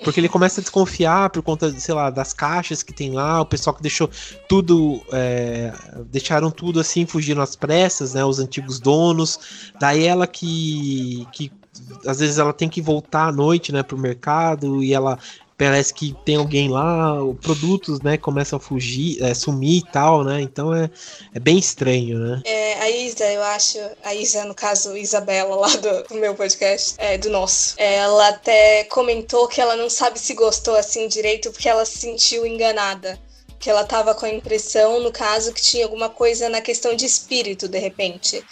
Porque 0.03 0.19
ele 0.19 0.29
começa 0.29 0.59
a 0.59 0.63
desconfiar 0.63 1.29
por 1.29 1.41
conta, 1.41 1.71
sei 1.79 1.95
lá, 1.95 2.09
das 2.09 2.33
caixas 2.33 2.83
que 2.83 2.93
tem 2.93 3.11
lá, 3.11 3.41
o 3.41 3.45
pessoal 3.45 3.75
que 3.75 3.81
deixou 3.81 4.09
tudo. 4.47 5.01
É, 5.11 5.73
deixaram 6.11 6.51
tudo 6.51 6.79
assim, 6.79 7.05
fugindo 7.05 7.41
às 7.41 7.55
pressas, 7.55 8.13
né? 8.13 8.23
Os 8.23 8.39
antigos 8.39 8.79
donos. 8.79 9.71
Daí 9.79 10.05
ela 10.05 10.27
que. 10.27 11.27
que 11.31 11.51
às 12.05 12.19
vezes 12.19 12.37
ela 12.37 12.53
tem 12.53 12.69
que 12.69 12.79
voltar 12.79 13.29
à 13.29 13.31
noite, 13.31 13.71
né, 13.71 13.81
pro 13.81 13.97
mercado 13.97 14.83
e 14.83 14.93
ela 14.93 15.17
parece 15.57 15.93
que 15.93 16.15
tem 16.25 16.35
alguém 16.35 16.69
lá, 16.69 17.15
produtos, 17.41 18.01
né, 18.01 18.17
começam 18.17 18.57
a 18.57 18.59
fugir, 18.59 19.21
é, 19.23 19.33
sumir 19.33 19.77
e 19.77 19.91
tal, 19.91 20.23
né? 20.23 20.41
Então 20.41 20.73
é, 20.73 20.89
é 21.33 21.39
bem 21.39 21.57
estranho, 21.57 22.19
né? 22.19 22.41
É, 22.45 22.81
a 22.81 22.89
Isa, 22.89 23.25
eu 23.25 23.43
acho, 23.43 23.77
a 24.03 24.13
Isa, 24.13 24.45
no 24.45 24.55
caso, 24.55 24.95
Isabela, 24.97 25.55
lá 25.55 25.75
do, 25.75 26.03
do 26.03 26.15
meu 26.15 26.35
podcast, 26.35 26.95
é, 26.97 27.17
do 27.17 27.29
nosso, 27.29 27.75
ela 27.77 28.29
até 28.29 28.83
comentou 28.85 29.47
que 29.47 29.61
ela 29.61 29.75
não 29.75 29.89
sabe 29.89 30.19
se 30.19 30.33
gostou 30.33 30.75
assim 30.75 31.07
direito 31.07 31.51
porque 31.51 31.69
ela 31.69 31.85
se 31.85 31.99
sentiu 31.99 32.45
enganada. 32.45 33.19
Que 33.59 33.69
ela 33.69 33.85
tava 33.85 34.13
com 34.13 34.25
a 34.25 34.29
impressão, 34.29 34.99
no 34.99 35.09
caso, 35.09 35.53
que 35.53 35.61
tinha 35.61 35.85
alguma 35.85 36.09
coisa 36.09 36.49
na 36.49 36.59
questão 36.59 36.93
de 36.97 37.05
espírito, 37.05 37.65
de 37.69 37.79
repente 37.79 38.43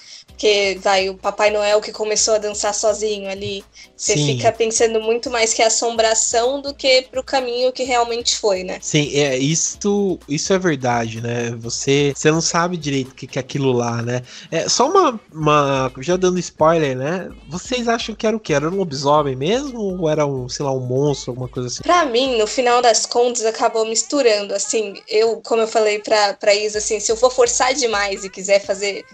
que 0.42 0.74
vai 0.82 1.08
o 1.08 1.14
Papai 1.14 1.52
Noel 1.52 1.80
que 1.80 1.92
começou 1.92 2.34
a 2.34 2.40
dançar 2.40 2.74
sozinho 2.74 3.30
ali. 3.30 3.64
Você 3.96 4.18
Sim. 4.18 4.26
fica 4.26 4.52
pensando 4.52 5.00
muito 5.00 5.30
mais 5.30 5.54
que 5.54 5.62
a 5.62 5.68
assombração 5.68 6.60
do 6.60 6.74
que 6.74 7.04
pro 7.12 7.24
caminho 7.24 7.72
que 7.72 7.84
realmente 7.84 8.36
foi, 8.40 8.64
né? 8.64 8.80
Sim, 8.82 9.16
é, 9.16 9.38
isso, 9.38 10.18
isso 10.28 10.52
é 10.52 10.58
verdade, 10.58 11.22
né? 11.22 11.52
Você, 11.60 12.12
você 12.16 12.32
não 12.32 12.42
sabe 12.42 12.76
direito 12.76 13.12
o 13.12 13.14
que, 13.14 13.28
que 13.28 13.38
é 13.38 13.40
aquilo 13.40 13.72
lá, 13.72 14.02
né? 14.02 14.24
É, 14.50 14.68
só 14.68 14.90
uma, 14.90 15.20
uma. 15.32 15.94
Já 16.00 16.18
dando 16.18 16.40
spoiler, 16.40 16.98
né? 16.98 17.30
Vocês 17.48 17.88
acham 17.88 18.16
que 18.16 18.26
era 18.26 18.36
o 18.36 18.40
que? 18.40 18.52
Era 18.52 18.68
um 18.68 18.78
lobisomem 18.78 19.36
mesmo? 19.36 19.80
Ou 19.80 20.10
era 20.10 20.26
um, 20.26 20.50
sei 20.50 20.66
lá, 20.66 20.74
um 20.74 20.80
monstro, 20.80 21.34
alguma 21.34 21.48
coisa 21.48 21.68
assim? 21.68 21.84
Pra 21.84 22.04
mim, 22.06 22.40
no 22.40 22.48
final 22.48 22.82
das 22.82 23.06
contas, 23.06 23.46
acabou 23.46 23.86
misturando. 23.86 24.56
Assim, 24.56 24.96
eu, 25.08 25.40
como 25.42 25.62
eu 25.62 25.68
falei 25.68 26.00
pra, 26.00 26.34
pra 26.34 26.56
Isa, 26.56 26.80
assim, 26.80 27.00
se 27.00 27.12
eu 27.12 27.16
for 27.16 27.32
forçar 27.32 27.76
demais 27.76 28.26
e 28.26 28.30
quiser 28.32 28.60
fazer 28.66 29.06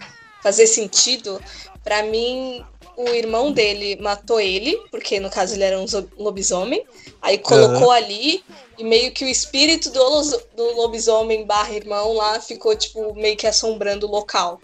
fazer 0.48 0.66
sentido, 0.66 1.40
para 1.84 2.02
mim 2.04 2.64
o 2.96 3.08
irmão 3.10 3.52
dele 3.52 3.96
matou 4.00 4.40
ele, 4.40 4.76
porque 4.90 5.20
no 5.20 5.30
caso 5.30 5.54
ele 5.54 5.62
era 5.62 5.78
um 5.78 5.84
lobisomem, 6.18 6.84
aí 7.20 7.38
colocou 7.38 7.88
uhum. 7.88 7.90
ali 7.90 8.42
e 8.78 8.82
meio 8.82 9.12
que 9.12 9.24
o 9.24 9.28
espírito 9.28 9.90
do, 9.90 10.22
do 10.56 10.74
lobisomem 10.74 11.44
barra 11.44 11.74
irmão 11.74 12.14
lá 12.14 12.40
ficou, 12.40 12.74
tipo, 12.74 13.14
meio 13.14 13.36
que 13.36 13.46
assombrando 13.46 14.06
o 14.06 14.10
local. 14.10 14.60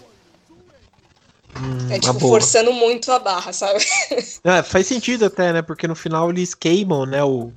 Hum, 1.57 1.93
é 1.93 1.99
tipo, 2.01 2.18
forçando 2.18 2.72
muito 2.72 3.12
a 3.12 3.18
barra, 3.18 3.53
sabe? 3.53 3.85
É, 4.43 4.62
faz 4.62 4.87
sentido 4.87 5.26
até, 5.26 5.53
né? 5.53 5.62
Porque 5.62 5.87
no 5.87 5.95
final 5.95 6.30
eles 6.30 6.55
queimam, 6.55 7.07
né? 7.07 7.22
O, 7.22 7.53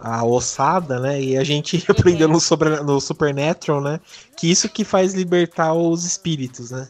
a 0.00 0.24
ossada, 0.24 0.98
né? 0.98 1.20
E 1.20 1.36
a 1.36 1.44
gente 1.44 1.76
uhum. 1.76 1.82
aprendeu 1.88 2.28
no, 2.28 2.40
sobre, 2.40 2.70
no 2.80 3.00
Supernatural, 3.00 3.80
né? 3.82 4.00
Que 4.36 4.50
isso 4.50 4.68
que 4.68 4.84
faz 4.84 5.12
libertar 5.12 5.74
os 5.74 6.04
espíritos, 6.04 6.70
né? 6.70 6.88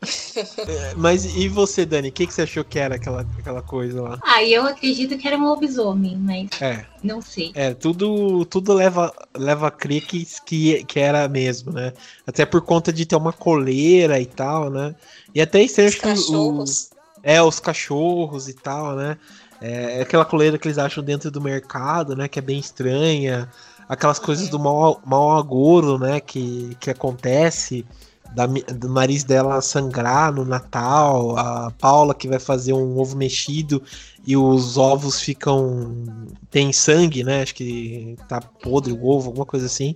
Mas 0.96 1.24
e 1.24 1.48
você, 1.48 1.86
Dani? 1.86 2.08
O 2.08 2.12
que, 2.12 2.26
que 2.26 2.34
você 2.34 2.42
achou 2.42 2.64
que 2.64 2.78
era 2.78 2.96
aquela, 2.96 3.24
aquela 3.38 3.62
coisa 3.62 4.02
lá? 4.02 4.18
Ah, 4.22 4.42
eu 4.42 4.66
acredito 4.66 5.16
que 5.16 5.26
era 5.26 5.36
um 5.36 5.44
lobisomem, 5.44 6.16
mas 6.16 6.48
é. 6.60 6.84
não 7.02 7.22
sei. 7.22 7.52
É, 7.54 7.72
tudo, 7.72 8.44
tudo 8.46 8.72
leva, 8.74 9.12
leva 9.36 9.68
a 9.68 9.70
crer 9.70 10.02
que, 10.02 10.84
que, 10.84 10.98
era 10.98 11.28
mesmo, 11.28 11.72
né? 11.72 11.92
Até 12.26 12.44
por 12.44 12.60
conta 12.62 12.92
de 12.92 13.06
ter 13.06 13.16
uma 13.16 13.32
coleira 13.32 14.20
e 14.20 14.26
tal, 14.26 14.70
né? 14.70 14.94
E 15.34 15.40
até 15.40 15.64
que 15.66 16.08
os, 16.08 16.90
é, 17.22 17.40
os 17.42 17.60
cachorros 17.60 18.48
e 18.48 18.54
tal, 18.54 18.96
né? 18.96 19.16
É, 19.60 19.98
é 19.98 20.02
aquela 20.02 20.24
coleira 20.24 20.58
que 20.58 20.68
eles 20.68 20.78
acham 20.78 21.02
dentro 21.02 21.30
do 21.30 21.40
mercado, 21.40 22.14
né? 22.14 22.28
Que 22.28 22.38
é 22.38 22.42
bem 22.42 22.58
estranha. 22.58 23.48
Aquelas 23.88 24.18
coisas 24.18 24.48
do 24.48 24.58
mau, 24.58 25.00
mau 25.04 25.36
agouro, 25.36 25.98
né? 25.98 26.20
Que, 26.20 26.76
que 26.80 26.90
acontece. 26.90 27.84
Da, 28.34 28.44
do 28.44 28.92
nariz 28.92 29.24
dela 29.24 29.60
sangrar 29.62 30.32
no 30.32 30.44
Natal. 30.44 31.38
A 31.38 31.70
Paula 31.70 32.14
que 32.14 32.28
vai 32.28 32.38
fazer 32.38 32.72
um 32.72 32.98
ovo 32.98 33.16
mexido 33.16 33.82
e 34.26 34.36
os 34.36 34.76
ovos 34.76 35.20
ficam. 35.20 36.04
tem 36.50 36.72
sangue, 36.72 37.22
né? 37.22 37.42
Acho 37.42 37.54
que 37.54 38.16
tá 38.28 38.40
podre 38.40 38.92
o 38.92 39.06
ovo, 39.06 39.28
alguma 39.28 39.46
coisa 39.46 39.66
assim. 39.66 39.94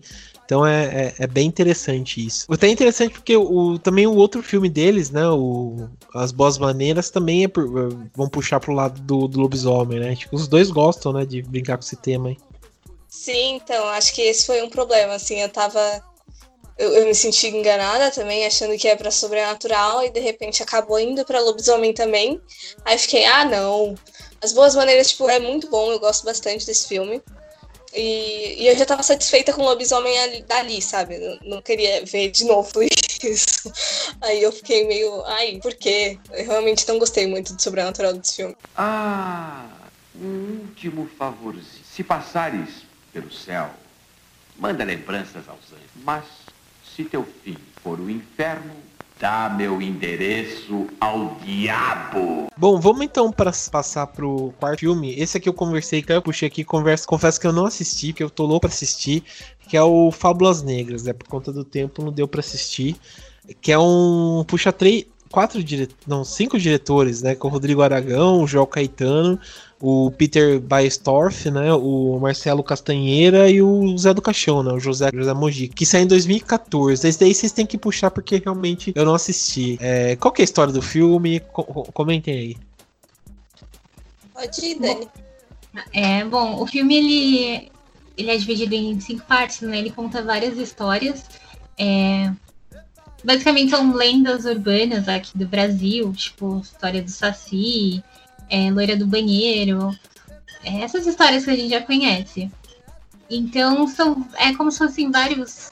Então 0.50 0.66
é, 0.66 0.82
é, 0.82 1.14
é, 1.20 1.26
bem 1.28 1.46
interessante 1.46 2.26
isso. 2.26 2.52
Até 2.52 2.66
interessante 2.66 3.12
porque 3.12 3.36
o, 3.36 3.78
também 3.78 4.08
o 4.08 4.16
outro 4.16 4.42
filme 4.42 4.68
deles, 4.68 5.08
né? 5.08 5.28
O, 5.28 5.88
As 6.12 6.32
Boas 6.32 6.58
Maneiras, 6.58 7.08
também 7.08 7.44
é 7.44 7.48
por, 7.48 7.68
vão 8.12 8.28
puxar 8.28 8.58
pro 8.58 8.72
lado 8.72 9.00
do, 9.02 9.28
do 9.28 9.38
lobisomem, 9.38 10.00
né? 10.00 10.16
Tipo, 10.16 10.34
os 10.34 10.48
dois 10.48 10.68
gostam, 10.68 11.12
né? 11.12 11.24
De 11.24 11.40
brincar 11.40 11.76
com 11.76 11.84
esse 11.84 11.94
tema. 11.94 12.36
Sim, 13.08 13.60
então, 13.62 13.86
acho 13.90 14.12
que 14.12 14.22
esse 14.22 14.44
foi 14.44 14.60
um 14.60 14.68
problema, 14.68 15.14
assim, 15.14 15.40
eu 15.40 15.48
tava. 15.48 15.80
Eu, 16.76 16.94
eu 16.94 17.06
me 17.06 17.14
senti 17.14 17.46
enganada 17.46 18.10
também, 18.10 18.44
achando 18.44 18.76
que 18.76 18.88
é 18.88 18.96
pra 18.96 19.12
sobrenatural, 19.12 20.02
e 20.02 20.10
de 20.10 20.18
repente 20.18 20.64
acabou 20.64 20.98
indo 20.98 21.24
pra 21.24 21.38
lobisomem 21.38 21.94
também. 21.94 22.40
Aí 22.84 22.98
fiquei, 22.98 23.24
ah, 23.24 23.44
não. 23.44 23.94
As 24.42 24.52
Boas 24.52 24.74
Maneiras, 24.74 25.10
tipo, 25.10 25.30
é 25.30 25.38
muito 25.38 25.70
bom, 25.70 25.92
eu 25.92 26.00
gosto 26.00 26.24
bastante 26.24 26.66
desse 26.66 26.88
filme. 26.88 27.22
E, 27.92 28.62
e, 28.62 28.66
eu 28.68 28.76
já 28.76 28.86
tava 28.86 29.02
satisfeita 29.02 29.52
com 29.52 29.62
o 29.62 29.64
lobisomem 29.64 30.18
ali, 30.20 30.42
dali, 30.42 30.80
sabe? 30.80 31.18
Não, 31.18 31.38
não, 31.42 31.62
queria 31.62 32.04
ver 32.04 32.30
de 32.30 32.44
novo 32.44 32.70
isso. 32.82 33.72
Aí 34.20 34.42
eu 34.42 34.52
fiquei 34.52 34.86
meio. 34.86 35.24
Ai, 35.24 35.58
por 35.60 35.74
quê? 35.74 36.18
Eu 36.30 36.46
realmente 36.46 36.86
não 36.86 36.98
gostei 36.98 37.26
muito 37.26 37.52
do 37.52 37.60
sobrenatural 37.60 38.12
desse 38.12 38.36
filme. 38.36 38.56
Ah, 38.76 39.66
um 40.14 40.60
último 40.60 41.10
favorzinho. 41.18 41.84
Se 41.84 42.04
passares 42.04 42.68
pelo 43.12 43.32
céu, 43.32 43.70
manda 44.56 44.84
lembranças 44.84 45.48
aos 45.48 45.72
anjos. 45.72 45.90
Mas 45.96 46.24
se 46.94 47.04
teu 47.04 47.26
fim 47.42 47.56
for 47.82 47.98
o 47.98 48.08
inferno, 48.08 48.74
Dá 49.20 49.54
meu 49.54 49.82
endereço 49.82 50.86
ao 50.98 51.36
diabo. 51.44 52.46
Bom, 52.56 52.80
vamos 52.80 53.02
então 53.02 53.30
para 53.30 53.52
passar 53.70 54.06
pro 54.06 54.50
quarto 54.58 54.80
filme. 54.80 55.14
Esse 55.14 55.36
aqui 55.36 55.46
eu 55.46 55.52
conversei, 55.52 56.00
que 56.00 56.10
eu 56.10 56.22
puxei 56.22 56.48
aqui, 56.48 56.64
conversa, 56.64 57.06
confesso 57.06 57.38
que 57.38 57.46
eu 57.46 57.52
não 57.52 57.66
assisti, 57.66 58.14
que 58.14 58.22
eu 58.22 58.30
tô 58.30 58.46
louco 58.46 58.62
para 58.62 58.70
assistir, 58.70 59.22
que 59.68 59.76
é 59.76 59.82
o 59.82 60.10
Fábulas 60.10 60.62
Negras, 60.62 61.02
né? 61.02 61.12
Por 61.12 61.28
conta 61.28 61.52
do 61.52 61.66
tempo 61.66 62.02
não 62.02 62.10
deu 62.10 62.26
para 62.26 62.40
assistir, 62.40 62.96
que 63.60 63.70
é 63.70 63.78
um 63.78 64.42
puxa 64.48 64.72
três, 64.72 65.04
quatro 65.30 65.62
dire... 65.62 65.90
não, 66.06 66.24
cinco 66.24 66.58
diretores, 66.58 67.20
né? 67.20 67.34
Com 67.34 67.48
o 67.48 67.50
Rodrigo 67.50 67.82
Aragão, 67.82 68.42
o 68.42 68.46
João 68.46 68.64
Caetano, 68.64 69.38
o 69.80 70.10
Peter 70.10 70.60
Baestorff, 70.60 71.50
né, 71.50 71.72
o 71.72 72.18
Marcelo 72.20 72.62
Castanheira 72.62 73.50
e 73.50 73.62
o 73.62 73.96
Zé 73.96 74.12
do 74.12 74.20
Caixão, 74.20 74.62
né, 74.62 74.72
o 74.72 74.78
José, 74.78 75.10
José 75.12 75.32
Mojica, 75.32 75.74
que 75.74 75.86
saiu 75.86 76.04
em 76.04 76.06
2014. 76.06 77.08
Esse 77.08 77.18
daí 77.18 77.34
vocês 77.34 77.50
têm 77.50 77.64
que 77.64 77.78
puxar 77.78 78.10
porque 78.10 78.36
realmente 78.44 78.92
eu 78.94 79.04
não 79.04 79.14
assisti. 79.14 79.78
É, 79.80 80.16
qual 80.16 80.32
que 80.32 80.42
é 80.42 80.44
a 80.44 80.44
história 80.44 80.72
do 80.72 80.82
filme? 80.82 81.40
Co 81.40 81.64
comentem 81.92 82.34
aí. 82.34 82.56
Pode 84.34 84.64
ir, 84.64 84.78
Dani. 84.78 85.08
É, 85.92 86.24
bom, 86.24 86.60
o 86.60 86.66
filme 86.66 86.96
ele, 86.96 87.72
ele 88.16 88.30
é 88.30 88.36
dividido 88.36 88.74
em 88.74 89.00
cinco 89.00 89.24
partes, 89.26 89.60
né? 89.62 89.78
Ele 89.78 89.90
conta 89.90 90.22
várias 90.22 90.58
histórias. 90.58 91.24
É, 91.78 92.30
basicamente 93.24 93.70
são 93.70 93.94
lendas 93.94 94.44
urbanas 94.44 95.08
aqui 95.08 95.36
do 95.36 95.46
Brasil, 95.46 96.12
tipo 96.12 96.58
história 96.58 97.02
do 97.02 97.10
Saci, 97.10 98.02
é, 98.50 98.70
Loira 98.70 98.96
do 98.96 99.06
Banheiro, 99.06 99.90
é, 100.64 100.82
essas 100.82 101.06
histórias 101.06 101.44
que 101.44 101.50
a 101.50 101.56
gente 101.56 101.70
já 101.70 101.80
conhece. 101.80 102.50
Então 103.30 103.86
são 103.86 104.26
é 104.36 104.52
como 104.54 104.70
se 104.72 104.78
fossem 104.78 105.10
vários 105.10 105.70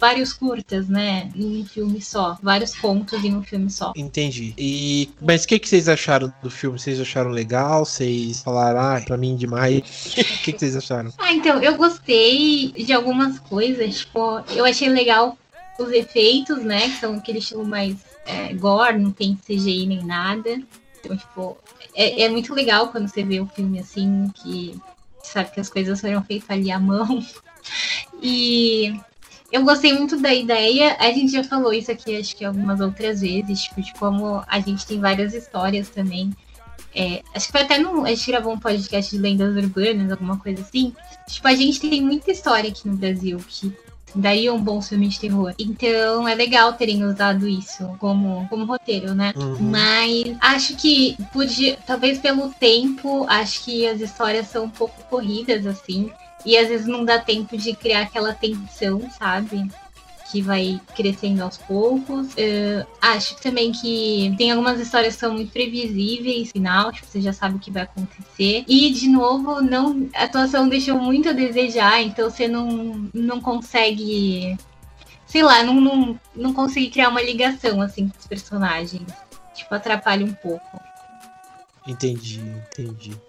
vários 0.00 0.32
curtas, 0.32 0.88
né? 0.88 1.30
Em 1.34 1.62
um 1.62 1.64
filme 1.64 2.00
só. 2.00 2.36
Vários 2.42 2.74
contos 2.74 3.22
em 3.24 3.34
um 3.34 3.42
filme 3.42 3.70
só. 3.70 3.92
Entendi. 3.96 4.54
E 4.56 5.10
mas 5.20 5.44
o 5.44 5.48
que, 5.48 5.58
que 5.58 5.68
vocês 5.68 5.88
acharam 5.88 6.32
do 6.42 6.50
filme? 6.50 6.78
Vocês 6.78 7.00
acharam 7.00 7.30
legal? 7.30 7.84
Vocês 7.84 8.42
falaram, 8.42 8.80
ah, 8.80 9.00
pra 9.04 9.16
mim 9.16 9.36
demais. 9.36 9.82
O 10.38 10.42
que, 10.48 10.52
que 10.52 10.58
vocês 10.58 10.76
acharam? 10.76 11.12
Ah, 11.18 11.32
então, 11.32 11.62
eu 11.62 11.76
gostei 11.76 12.72
de 12.72 12.92
algumas 12.92 13.38
coisas. 13.38 13.98
Tipo, 13.98 14.42
eu 14.50 14.64
achei 14.64 14.88
legal 14.88 15.36
os 15.78 15.90
efeitos, 15.90 16.62
né? 16.64 16.88
Que 16.88 17.00
são 17.00 17.14
aquele 17.14 17.38
estilo 17.38 17.66
mais 17.66 17.96
é, 18.24 18.52
gore, 18.54 18.98
não 18.98 19.10
tem 19.10 19.36
CGI 19.36 19.86
nem 19.86 20.04
nada. 20.04 20.60
Então, 21.00 21.16
tipo, 21.16 21.56
é, 21.94 22.22
é 22.22 22.28
muito 22.28 22.54
legal 22.54 22.88
quando 22.88 23.08
você 23.08 23.22
vê 23.22 23.40
um 23.40 23.48
filme 23.48 23.78
assim, 23.78 24.30
que 24.34 24.80
sabe 25.22 25.50
que 25.50 25.60
as 25.60 25.68
coisas 25.68 26.00
foram 26.00 26.22
feitas 26.22 26.50
ali 26.50 26.70
à 26.70 26.78
mão. 26.78 27.24
E 28.20 28.98
eu 29.52 29.62
gostei 29.62 29.92
muito 29.92 30.18
da 30.20 30.34
ideia. 30.34 30.96
A 30.98 31.12
gente 31.12 31.32
já 31.32 31.44
falou 31.44 31.72
isso 31.72 31.90
aqui, 31.90 32.16
acho 32.16 32.34
que 32.34 32.44
algumas 32.44 32.80
outras 32.80 33.20
vezes, 33.20 33.62
tipo, 33.62 33.80
de 33.80 33.92
como 33.94 34.42
a 34.46 34.60
gente 34.60 34.86
tem 34.86 34.98
várias 34.98 35.34
histórias 35.34 35.88
também. 35.88 36.34
É, 36.94 37.22
acho 37.34 37.46
que 37.46 37.52
foi 37.52 37.62
até 37.62 37.78
no. 37.78 38.04
A 38.04 38.08
gente 38.08 38.26
gravou 38.26 38.52
um 38.52 38.58
podcast 38.58 39.14
de 39.14 39.22
lendas 39.22 39.54
urbanas, 39.56 40.10
alguma 40.10 40.38
coisa 40.38 40.62
assim. 40.62 40.94
Tipo, 41.28 41.48
a 41.48 41.54
gente 41.54 41.80
tem 41.80 42.02
muita 42.02 42.30
história 42.30 42.70
aqui 42.70 42.88
no 42.88 42.96
Brasil 42.96 43.38
que 43.46 43.72
daria 44.14 44.52
um 44.52 44.60
bom 44.60 44.80
filme 44.80 45.08
de 45.08 45.18
terror. 45.18 45.54
Então 45.58 46.26
é 46.26 46.34
legal 46.34 46.72
terem 46.72 47.04
usado 47.04 47.48
isso 47.48 47.88
como, 47.98 48.46
como 48.48 48.64
roteiro, 48.64 49.14
né? 49.14 49.32
Uhum. 49.36 49.56
Mas 49.60 50.36
acho 50.40 50.76
que 50.76 51.16
podia, 51.32 51.78
talvez 51.86 52.18
pelo 52.18 52.50
tempo, 52.50 53.26
acho 53.28 53.64
que 53.64 53.86
as 53.86 54.00
histórias 54.00 54.48
são 54.48 54.64
um 54.64 54.70
pouco 54.70 55.02
corridas, 55.08 55.66
assim. 55.66 56.10
E 56.44 56.56
às 56.56 56.68
vezes 56.68 56.86
não 56.86 57.04
dá 57.04 57.18
tempo 57.18 57.56
de 57.56 57.74
criar 57.74 58.02
aquela 58.02 58.32
tensão, 58.32 59.02
sabe? 59.18 59.68
Que 60.30 60.42
vai 60.42 60.80
crescendo 60.94 61.42
aos 61.42 61.56
poucos. 61.56 62.28
Uh, 62.34 62.86
acho 63.00 63.36
também 63.36 63.72
que 63.72 64.34
tem 64.36 64.50
algumas 64.50 64.78
histórias 64.78 65.14
que 65.14 65.20
são 65.20 65.32
muito 65.32 65.50
previsíveis, 65.50 66.52
final, 66.52 66.92
tipo, 66.92 67.06
você 67.06 67.20
já 67.20 67.32
sabe 67.32 67.56
o 67.56 67.58
que 67.58 67.70
vai 67.70 67.82
acontecer. 67.82 68.64
E, 68.68 68.90
de 68.90 69.08
novo, 69.08 69.60
não, 69.62 70.08
a 70.14 70.24
atuação 70.24 70.68
deixou 70.68 70.98
muito 70.98 71.28
a 71.28 71.32
desejar, 71.32 72.02
então 72.02 72.30
você 72.30 72.46
não, 72.46 73.08
não 73.14 73.40
consegue. 73.40 74.56
Sei 75.26 75.42
lá, 75.42 75.62
não, 75.62 75.80
não, 75.80 76.20
não 76.34 76.52
consegue 76.52 76.90
criar 76.90 77.08
uma 77.08 77.22
ligação 77.22 77.80
assim 77.80 78.08
com 78.08 78.18
os 78.18 78.26
personagens. 78.26 79.10
Tipo, 79.54 79.74
atrapalha 79.74 80.24
um 80.24 80.32
pouco. 80.32 80.80
Entendi, 81.86 82.40
entendi. 82.40 83.27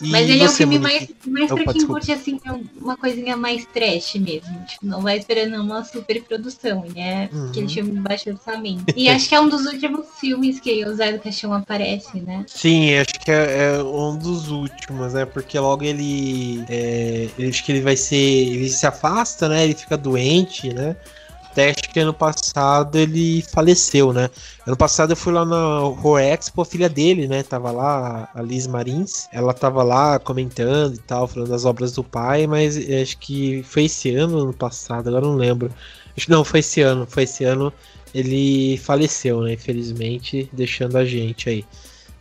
Mas 0.00 0.28
ele 0.28 0.42
é 0.42 0.46
um 0.46 0.48
filme 0.48 0.78
Monique? 0.78 1.14
mais, 1.26 1.48
mais 1.50 1.52
pra 1.52 1.72
quem 1.72 1.86
curte 1.86 2.12
assim, 2.12 2.40
é 2.44 2.52
uma 2.80 2.96
coisinha 2.96 3.36
mais 3.36 3.66
trash 3.66 4.14
mesmo. 4.14 4.64
Tipo, 4.66 4.86
não 4.86 5.02
vai 5.02 5.18
esperando 5.18 5.60
uma 5.62 5.84
super 5.84 6.22
produção. 6.22 6.84
Ele 6.86 6.98
é 6.98 7.28
uhum. 7.32 7.48
aquele 7.48 7.68
filme 7.68 7.92
de 7.92 8.00
baixo 8.00 8.30
orçamento. 8.30 8.84
E 8.96 9.08
acho 9.08 9.28
que 9.28 9.34
é 9.34 9.40
um 9.40 9.48
dos 9.48 9.66
últimos 9.66 10.06
filmes 10.18 10.58
que 10.58 10.84
o 10.86 10.94
Zé 10.94 11.12
do 11.12 11.20
Caixão 11.20 11.52
aparece, 11.52 12.18
né? 12.20 12.44
Sim, 12.48 12.94
acho 12.94 13.20
que 13.20 13.30
é, 13.30 13.74
é 13.74 13.82
um 13.82 14.16
dos 14.16 14.50
últimos, 14.50 15.12
né? 15.12 15.26
Porque 15.26 15.58
logo 15.58 15.84
ele. 15.84 16.64
É, 16.68 17.28
acho 17.48 17.62
que 17.62 17.72
ele 17.72 17.82
vai 17.82 17.96
ser. 17.96 18.16
Ele 18.16 18.68
se 18.68 18.86
afasta, 18.86 19.48
né? 19.48 19.64
Ele 19.64 19.74
fica 19.74 19.96
doente, 19.96 20.72
né? 20.72 20.96
Teste 21.60 21.90
que 21.90 22.00
ano 22.00 22.14
passado 22.14 22.96
ele 22.96 23.42
faleceu, 23.52 24.14
né? 24.14 24.30
Ano 24.66 24.76
passado 24.76 25.12
eu 25.12 25.16
fui 25.16 25.30
lá 25.30 25.44
na 25.44 25.82
Horror 25.82 26.18
Expo, 26.18 26.62
a 26.62 26.64
filha 26.64 26.88
dele, 26.88 27.28
né? 27.28 27.42
Tava 27.42 27.70
lá, 27.70 28.30
a 28.34 28.40
Liz 28.40 28.66
Marins. 28.66 29.28
Ela 29.30 29.52
tava 29.52 29.82
lá 29.82 30.18
comentando 30.18 30.94
e 30.94 30.98
tal, 30.98 31.28
falando 31.28 31.50
das 31.50 31.66
obras 31.66 31.92
do 31.92 32.02
pai, 32.02 32.46
mas 32.46 32.78
acho 32.78 33.18
que 33.18 33.62
foi 33.64 33.84
esse 33.84 34.14
ano, 34.14 34.38
ano 34.38 34.54
passado, 34.54 35.08
agora 35.08 35.26
não 35.26 35.34
lembro. 35.34 35.70
Acho 36.16 36.26
que 36.26 36.32
não, 36.32 36.44
foi 36.44 36.60
esse 36.60 36.80
ano, 36.80 37.06
foi 37.06 37.24
esse 37.24 37.44
ano. 37.44 37.70
Ele 38.14 38.78
faleceu, 38.78 39.42
né? 39.42 39.52
Infelizmente, 39.52 40.48
deixando 40.54 40.96
a 40.96 41.04
gente 41.04 41.50
aí. 41.50 41.64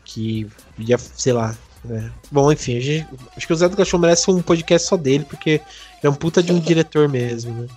Que 0.03 0.47
podia, 0.75 0.97
sei 0.97 1.31
lá. 1.31 1.55
Né? 1.85 2.11
Bom, 2.29 2.51
enfim, 2.51 2.81
gente, 2.81 3.07
acho 3.37 3.47
que 3.47 3.53
o 3.53 3.55
Zé 3.55 3.69
do 3.69 3.77
Cachorro 3.77 4.01
merece 4.01 4.29
um 4.29 4.41
podcast 4.41 4.85
só 4.85 4.97
dele, 4.97 5.23
porque 5.23 5.61
é 6.03 6.09
um 6.09 6.13
puta 6.13 6.43
de 6.43 6.51
um 6.51 6.59
diretor 6.59 7.07
mesmo, 7.07 7.53
né? 7.53 7.67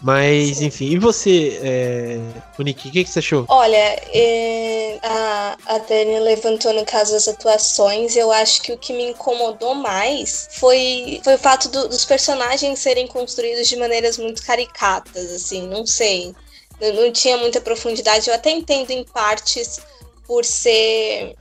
Mas, 0.00 0.58
Sim. 0.58 0.66
enfim, 0.66 0.84
e 0.90 0.98
você, 0.98 1.58
é... 1.62 2.18
Monique, 2.56 2.88
o 2.88 2.92
que, 2.92 3.04
que, 3.04 3.10
você 3.10 3.18
achou? 3.18 3.44
Olha, 3.48 3.76
é... 3.76 4.98
a, 5.02 5.56
a 5.66 5.78
Dani 5.78 6.20
levantou 6.20 6.72
no 6.72 6.84
caso 6.84 7.16
as 7.16 7.26
atuações, 7.26 8.14
eu 8.14 8.30
acho 8.30 8.62
que 8.62 8.72
o 8.72 8.78
que 8.78 8.92
me 8.92 9.10
incomodou 9.10 9.74
mais 9.74 10.48
foi, 10.52 11.20
foi 11.24 11.34
o 11.34 11.38
fato 11.38 11.68
do, 11.68 11.88
dos 11.88 12.04
personagens 12.04 12.78
serem 12.78 13.08
construídos 13.08 13.68
de 13.68 13.76
maneiras 13.76 14.18
muito 14.18 14.42
caricatas, 14.44 15.32
assim, 15.32 15.66
não 15.66 15.84
sei. 15.84 16.34
Não, 16.80 16.92
não 16.92 17.12
tinha 17.12 17.36
muita 17.36 17.60
profundidade, 17.60 18.28
eu 18.28 18.34
até 18.34 18.50
entendo 18.50 18.92
em 18.92 19.02
partes 19.04 19.80
por 20.26 20.44
ser 20.44 21.34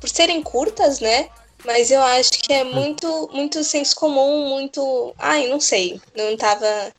por 0.00 0.08
serem 0.08 0.42
curtas, 0.42 0.98
né? 0.98 1.28
Mas 1.64 1.92
eu 1.92 2.02
acho 2.02 2.32
que 2.32 2.52
é 2.52 2.64
hum. 2.64 2.74
muito, 2.74 3.30
muito 3.32 3.62
senso 3.62 3.94
comum, 3.94 4.48
muito. 4.48 5.14
Ai, 5.16 5.46
não 5.46 5.60
sei. 5.60 6.00
Não 6.16 6.36
tava 6.36 6.92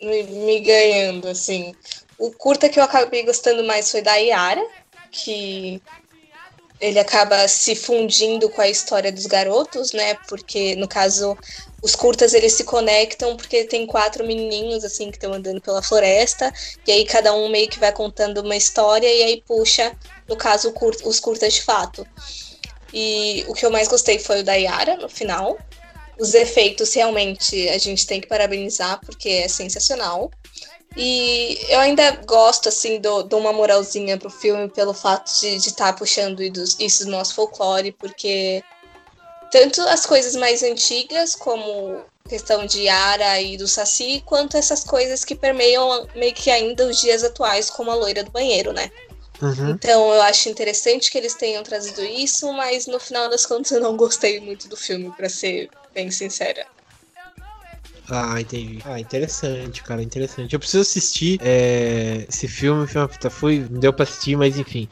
me, 0.00 0.22
me 0.24 0.60
ganhando, 0.60 1.28
assim. 1.28 1.76
O 2.18 2.32
curta 2.32 2.68
que 2.68 2.78
eu 2.78 2.84
acabei 2.84 3.24
gostando 3.24 3.64
mais 3.64 3.90
foi 3.90 4.02
da 4.02 4.14
Yara, 4.16 4.62
que 5.10 5.82
ele 6.80 6.98
acaba 6.98 7.48
se 7.48 7.74
fundindo 7.74 8.50
com 8.50 8.60
a 8.60 8.68
história 8.68 9.10
dos 9.12 9.26
garotos, 9.26 9.92
né? 9.92 10.14
Porque 10.28 10.76
no 10.76 10.86
caso 10.88 11.38
os 11.82 11.94
curtas 11.94 12.34
eles 12.34 12.52
se 12.54 12.64
conectam 12.64 13.36
porque 13.36 13.64
tem 13.64 13.86
quatro 13.86 14.24
menininhos 14.26 14.84
assim 14.84 15.10
que 15.10 15.16
estão 15.16 15.32
andando 15.32 15.60
pela 15.60 15.82
floresta 15.82 16.52
e 16.86 16.92
aí 16.92 17.04
cada 17.06 17.32
um 17.34 17.48
meio 17.48 17.68
que 17.70 17.78
vai 17.78 17.92
contando 17.92 18.38
uma 18.42 18.56
história 18.56 19.06
e 19.08 19.22
aí 19.22 19.42
puxa, 19.46 19.96
no 20.28 20.36
caso, 20.36 20.74
os 21.04 21.20
curtas 21.20 21.54
de 21.54 21.62
fato. 21.62 22.06
E 22.92 23.44
o 23.48 23.54
que 23.54 23.64
eu 23.66 23.70
mais 23.70 23.88
gostei 23.88 24.18
foi 24.18 24.40
o 24.40 24.44
da 24.44 24.54
Yara 24.54 24.96
no 24.96 25.08
final, 25.08 25.62
os 26.18 26.34
efeitos 26.34 26.94
realmente 26.94 27.68
a 27.68 27.78
gente 27.78 28.06
tem 28.06 28.20
que 28.20 28.26
parabenizar 28.26 29.00
porque 29.04 29.28
é 29.28 29.48
sensacional. 29.48 30.30
E 30.96 31.58
eu 31.68 31.78
ainda 31.80 32.10
gosto, 32.26 32.70
assim, 32.70 32.98
de 33.00 33.34
uma 33.34 33.52
moralzinha 33.52 34.16
pro 34.16 34.30
filme 34.30 34.68
pelo 34.68 34.94
fato 34.94 35.30
de 35.40 35.56
estar 35.56 35.92
tá 35.92 35.92
puxando 35.92 36.40
isso 36.42 37.04
do 37.04 37.10
nosso 37.10 37.34
folclore, 37.34 37.92
porque 37.92 38.64
tanto 39.50 39.82
as 39.82 40.06
coisas 40.06 40.34
mais 40.34 40.62
antigas, 40.62 41.34
como 41.34 42.02
questão 42.26 42.64
de 42.64 42.84
Yara 42.84 43.40
e 43.40 43.56
do 43.56 43.68
Saci, 43.68 44.22
quanto 44.24 44.56
essas 44.56 44.82
coisas 44.82 45.24
que 45.24 45.34
permeiam 45.34 46.08
meio 46.14 46.34
que 46.34 46.50
ainda 46.50 46.86
os 46.86 47.00
dias 47.00 47.22
atuais, 47.22 47.68
como 47.68 47.90
a 47.90 47.94
loira 47.94 48.24
do 48.24 48.30
banheiro, 48.30 48.72
né? 48.72 48.90
Uhum. 49.42 49.70
Então 49.70 50.14
eu 50.14 50.22
acho 50.22 50.48
interessante 50.48 51.10
que 51.10 51.18
eles 51.18 51.34
tenham 51.34 51.62
trazido 51.62 52.02
isso, 52.04 52.50
mas 52.52 52.86
no 52.86 52.98
final 52.98 53.28
das 53.28 53.44
contas 53.44 53.70
eu 53.70 53.80
não 53.80 53.96
gostei 53.96 54.40
muito 54.40 54.68
do 54.68 54.76
filme, 54.76 55.10
para 55.10 55.28
ser 55.28 55.70
bem 55.94 56.10
sincera. 56.10 56.66
Ah, 58.08 58.40
entendi. 58.40 58.80
Ah, 58.84 59.00
interessante, 59.00 59.82
cara, 59.82 60.00
interessante. 60.00 60.52
Eu 60.52 60.60
preciso 60.60 60.82
assistir 60.82 61.38
é, 61.42 62.24
esse 62.28 62.46
filme, 62.46 62.86
filme 62.86 63.08
fui, 63.30 63.66
não 63.68 63.80
deu 63.80 63.92
pra 63.92 64.04
assistir, 64.04 64.36
mas 64.36 64.56
enfim. 64.56 64.88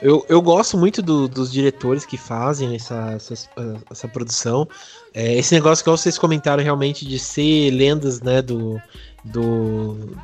Eu, 0.00 0.24
eu 0.28 0.40
gosto 0.40 0.78
muito 0.78 1.02
do, 1.02 1.28
dos 1.28 1.50
diretores 1.50 2.04
que 2.06 2.16
fazem 2.16 2.74
essa, 2.76 3.14
essa, 3.16 3.48
essa 3.90 4.08
produção. 4.08 4.68
É, 5.12 5.34
esse 5.34 5.54
negócio 5.54 5.84
que 5.84 5.90
vocês 5.90 6.16
comentaram 6.16 6.62
realmente 6.62 7.04
de 7.04 7.18
ser 7.18 7.70
lendas, 7.72 8.20
né, 8.20 8.40
do, 8.40 8.80
do, 9.24 10.16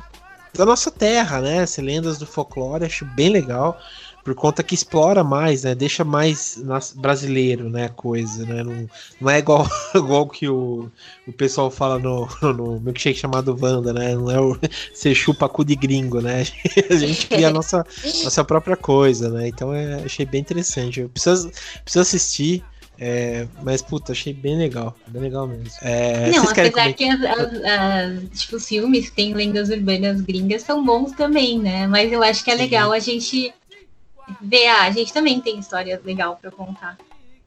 da 0.53 0.65
nossa 0.65 0.91
terra, 0.91 1.41
né? 1.41 1.65
Ser 1.65 1.81
lendas 1.81 2.17
do 2.17 2.25
folclore, 2.25 2.85
acho 2.85 3.05
bem 3.05 3.29
legal. 3.29 3.79
Por 4.23 4.35
conta 4.35 4.61
que 4.61 4.75
explora 4.75 5.23
mais, 5.23 5.63
né? 5.63 5.73
Deixa 5.73 6.03
mais 6.03 6.61
brasileiro, 6.95 7.69
né? 7.69 7.85
A 7.85 7.89
coisa, 7.89 8.45
né? 8.45 8.63
Não, 8.63 8.89
não 9.19 9.29
é 9.29 9.39
igual, 9.39 9.67
igual 9.95 10.27
que 10.27 10.47
o, 10.47 10.91
o 11.27 11.33
pessoal 11.33 11.71
fala 11.71 11.97
no, 11.97 12.27
no 12.41 12.79
milkshake 12.79 13.17
chamado 13.17 13.57
Wanda, 13.59 13.93
né? 13.93 14.15
Não 14.15 14.29
é 14.29 14.39
o 14.39 14.57
ser 14.93 15.15
chupa 15.15 15.47
cu 15.47 15.63
de 15.63 15.75
gringo, 15.75 16.21
né? 16.21 16.43
A 16.89 16.95
gente 16.95 17.27
cria 17.27 17.47
a 17.47 17.51
nossa, 17.51 17.85
nossa 18.23 18.43
própria 18.43 18.75
coisa, 18.75 19.29
né? 19.29 19.47
Então 19.47 19.73
é, 19.73 20.03
achei 20.03 20.25
bem 20.25 20.41
interessante. 20.41 20.99
Eu 20.99 21.09
preciso, 21.09 21.49
preciso 21.83 22.01
assistir. 22.01 22.63
É, 23.01 23.47
mas, 23.63 23.81
puta, 23.81 24.11
achei 24.11 24.33
bem 24.33 24.57
legal. 24.57 24.93
Bem 25.07 25.21
legal 25.21 25.47
mesmo. 25.47 25.69
É, 25.81 26.29
não, 26.31 26.43
apesar 26.43 26.91
que 26.93 27.05
as, 27.05 27.21
as, 27.23 27.53
as, 27.63 28.39
tipo, 28.41 28.57
os 28.57 28.67
filmes 28.67 29.09
que 29.09 29.15
tem 29.15 29.33
lendas 29.33 29.69
urbanas 29.69 30.19
gringas 30.19 30.63
são 30.63 30.83
bons 30.83 31.13
também, 31.13 31.57
né? 31.57 31.87
Mas 31.87 32.11
eu 32.11 32.21
acho 32.21 32.43
que 32.43 32.51
é 32.51 32.57
Sim. 32.57 32.63
legal 32.63 32.91
a 32.91 32.99
gente 32.99 33.53
ver. 34.41 34.67
Ah, 34.67 34.83
a 34.83 34.91
gente 34.91 35.13
também 35.13 35.39
tem 35.39 35.59
história 35.59 35.99
legal 36.03 36.37
para 36.41 36.51
contar. 36.51 36.97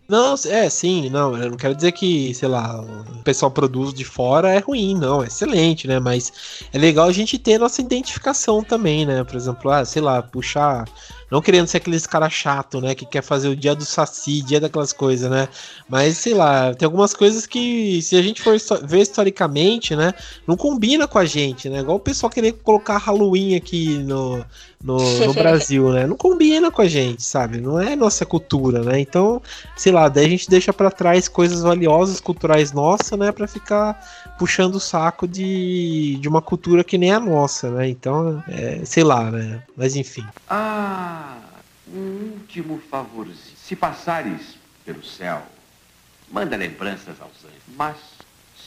Não, 0.08 0.34
é, 0.46 0.68
sim, 0.68 1.08
não, 1.08 1.36
eu 1.36 1.50
não 1.50 1.56
quero 1.56 1.74
dizer 1.74 1.92
que, 1.92 2.34
sei 2.34 2.48
lá, 2.48 2.82
o 2.82 3.22
pessoal 3.22 3.50
produz 3.50 3.94
de 3.94 4.04
fora 4.04 4.52
é 4.52 4.58
ruim, 4.58 4.94
não, 4.94 5.22
é 5.22 5.26
excelente, 5.26 5.86
né? 5.86 5.98
Mas 6.00 6.66
é 6.72 6.78
legal 6.78 7.08
a 7.08 7.12
gente 7.12 7.38
ter 7.38 7.58
nossa 7.58 7.80
identificação 7.80 8.62
também, 8.62 9.06
né? 9.06 9.22
Por 9.24 9.36
exemplo, 9.36 9.70
ah, 9.70 9.84
sei 9.84 10.02
lá, 10.02 10.22
puxar 10.22 10.86
Não 11.32 11.40
querendo 11.40 11.66
ser 11.66 11.78
aqueles 11.78 12.06
cara 12.06 12.28
chato, 12.28 12.78
né? 12.78 12.94
Que 12.94 13.06
quer 13.06 13.22
fazer 13.22 13.48
o 13.48 13.56
dia 13.56 13.74
do 13.74 13.86
Saci, 13.86 14.42
dia 14.42 14.60
daquelas 14.60 14.92
coisas, 14.92 15.30
né? 15.30 15.48
Mas, 15.88 16.18
sei 16.18 16.34
lá, 16.34 16.74
tem 16.74 16.84
algumas 16.84 17.14
coisas 17.14 17.46
que, 17.46 18.02
se 18.02 18.16
a 18.16 18.20
gente 18.22 18.42
for 18.42 18.54
ver 18.84 19.00
historicamente, 19.00 19.96
né? 19.96 20.12
Não 20.46 20.58
combina 20.58 21.08
com 21.08 21.18
a 21.18 21.24
gente, 21.24 21.70
né? 21.70 21.80
Igual 21.80 21.96
o 21.96 22.00
pessoal 22.00 22.28
querer 22.28 22.52
colocar 22.62 22.98
Halloween 22.98 23.56
aqui 23.56 23.96
no, 24.00 24.44
no, 24.84 24.98
no, 24.98 25.32
Brasil, 25.32 25.90
né? 25.90 26.06
Não 26.06 26.18
combina 26.18 26.70
com 26.70 26.82
a 26.82 26.86
gente, 26.86 27.22
sabe? 27.22 27.62
Não 27.62 27.80
é 27.80 27.96
nossa 27.96 28.26
cultura, 28.26 28.82
né? 28.82 29.00
Então, 29.00 29.40
sei 29.74 29.90
lá, 29.90 30.10
daí 30.10 30.26
a 30.26 30.28
gente 30.28 30.50
deixa 30.50 30.70
para 30.70 30.90
trás 30.90 31.28
coisas 31.28 31.62
valiosas 31.62 32.20
culturais 32.20 32.72
nossas, 32.72 33.18
né? 33.18 33.32
Para 33.32 33.48
ficar 33.48 33.98
puxando 34.38 34.74
o 34.74 34.80
saco 34.80 35.26
de, 35.26 36.18
de 36.20 36.28
uma 36.28 36.42
cultura 36.42 36.84
que 36.84 36.98
nem 36.98 37.10
a 37.10 37.18
nossa, 37.18 37.70
né? 37.70 37.88
Então, 37.88 38.44
é, 38.46 38.82
sei 38.84 39.02
lá, 39.02 39.30
né? 39.30 39.62
Mas 39.74 39.96
enfim. 39.96 40.26
Ah! 40.50 41.21
Um 41.92 42.32
último 42.34 42.80
favorzinho. 42.90 43.56
Se 43.56 43.76
passares 43.76 44.56
pelo 44.84 45.04
céu, 45.04 45.42
manda 46.30 46.56
lembranças 46.56 47.20
aos 47.20 47.44
anjos. 47.44 47.62
Mas 47.76 47.96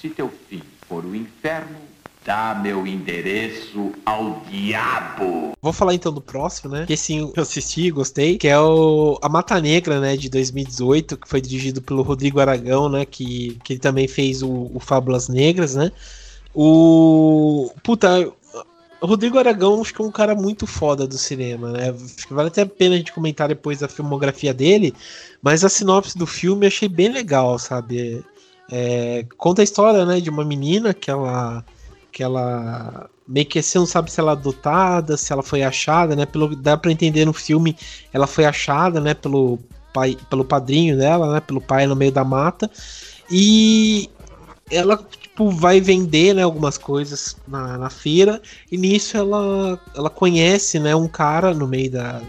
se 0.01 0.09
teu 0.09 0.31
fim 0.49 0.61
for 0.87 1.03
o 1.03 1.15
inferno, 1.15 1.77
dá 2.25 2.59
meu 2.61 2.85
endereço 2.87 3.91
ao 4.05 4.41
diabo. 4.49 5.53
Vou 5.61 5.71
falar 5.71 5.93
então 5.93 6.11
do 6.11 6.21
próximo, 6.21 6.73
né? 6.73 6.85
Que 6.85 6.97
sim, 6.97 7.31
eu 7.35 7.43
assisti, 7.43 7.89
gostei, 7.91 8.37
que 8.37 8.47
é 8.47 8.59
o 8.59 9.17
A 9.21 9.29
Mata 9.29 9.59
Negra, 9.61 9.99
né, 9.99 10.17
de 10.17 10.29
2018, 10.29 11.17
que 11.17 11.29
foi 11.29 11.39
dirigido 11.39 11.81
pelo 11.81 12.01
Rodrigo 12.01 12.39
Aragão, 12.39 12.89
né, 12.89 13.05
que, 13.05 13.57
que 13.63 13.73
ele 13.73 13.79
também 13.79 14.07
fez 14.07 14.41
o, 14.41 14.71
o 14.73 14.79
Fábulas 14.79 15.29
Negras, 15.29 15.75
né? 15.75 15.91
O 16.53 17.71
puta, 17.83 18.31
Rodrigo 19.01 19.37
Aragão 19.37 19.81
acho 19.81 19.93
que 19.93 20.01
é 20.01 20.05
um 20.05 20.11
cara 20.11 20.33
muito 20.33 20.65
foda 20.65 21.05
do 21.07 21.17
cinema, 21.17 21.71
né? 21.71 21.89
Acho 21.89 22.27
que 22.27 22.33
vale 22.33 22.47
até 22.47 22.61
a 22.61 22.65
pena 22.65 22.95
a 22.95 22.97
gente 22.97 23.13
comentar 23.13 23.47
depois 23.47 23.83
a 23.83 23.87
filmografia 23.87 24.53
dele, 24.53 24.93
mas 25.41 25.63
a 25.63 25.69
sinopse 25.69 26.17
do 26.17 26.25
filme 26.25 26.65
eu 26.65 26.67
achei 26.67 26.87
bem 26.87 27.11
legal, 27.11 27.59
sabe? 27.59 28.23
É, 28.71 29.25
conta 29.37 29.61
a 29.61 29.63
história, 29.63 30.05
né, 30.05 30.19
de 30.19 30.29
uma 30.29 30.43
menina 30.43 30.93
que 30.93 31.11
ela 31.11 31.63
que 32.11 32.23
ela 32.23 33.09
meio 33.27 33.45
que 33.45 33.61
você 33.61 33.77
não 33.77 33.85
sabe 33.85 34.11
se 34.11 34.19
ela 34.19 34.31
é 34.31 34.33
adotada, 34.33 35.17
se 35.17 35.33
ela 35.33 35.43
foi 35.43 35.63
achada, 35.63 36.15
né? 36.15 36.25
Pelo 36.25 36.55
dá 36.55 36.77
para 36.77 36.91
entender 36.91 37.25
no 37.25 37.33
filme, 37.33 37.75
ela 38.13 38.27
foi 38.27 38.45
achada, 38.45 39.01
né, 39.01 39.13
pelo 39.13 39.59
pai, 39.93 40.17
pelo 40.29 40.45
padrinho 40.45 40.97
dela, 40.97 41.33
né, 41.33 41.39
pelo 41.41 41.61
pai 41.61 41.87
no 41.87 41.95
meio 41.95 42.11
da 42.11 42.23
mata. 42.23 42.69
E 43.29 44.09
ela 44.71 44.97
tipo, 45.35 45.51
vai 45.51 45.81
vender 45.81 46.33
né, 46.33 46.43
algumas 46.43 46.77
coisas 46.77 47.35
na, 47.45 47.77
na 47.77 47.89
feira. 47.89 48.41
E 48.71 48.77
nisso 48.77 49.17
ela, 49.17 49.79
ela 49.93 50.09
conhece 50.09 50.79
né, 50.79 50.95
um 50.95 51.07
cara 51.09 51.53
no 51.53 51.67
meio 51.67 51.91
da, 51.91 52.21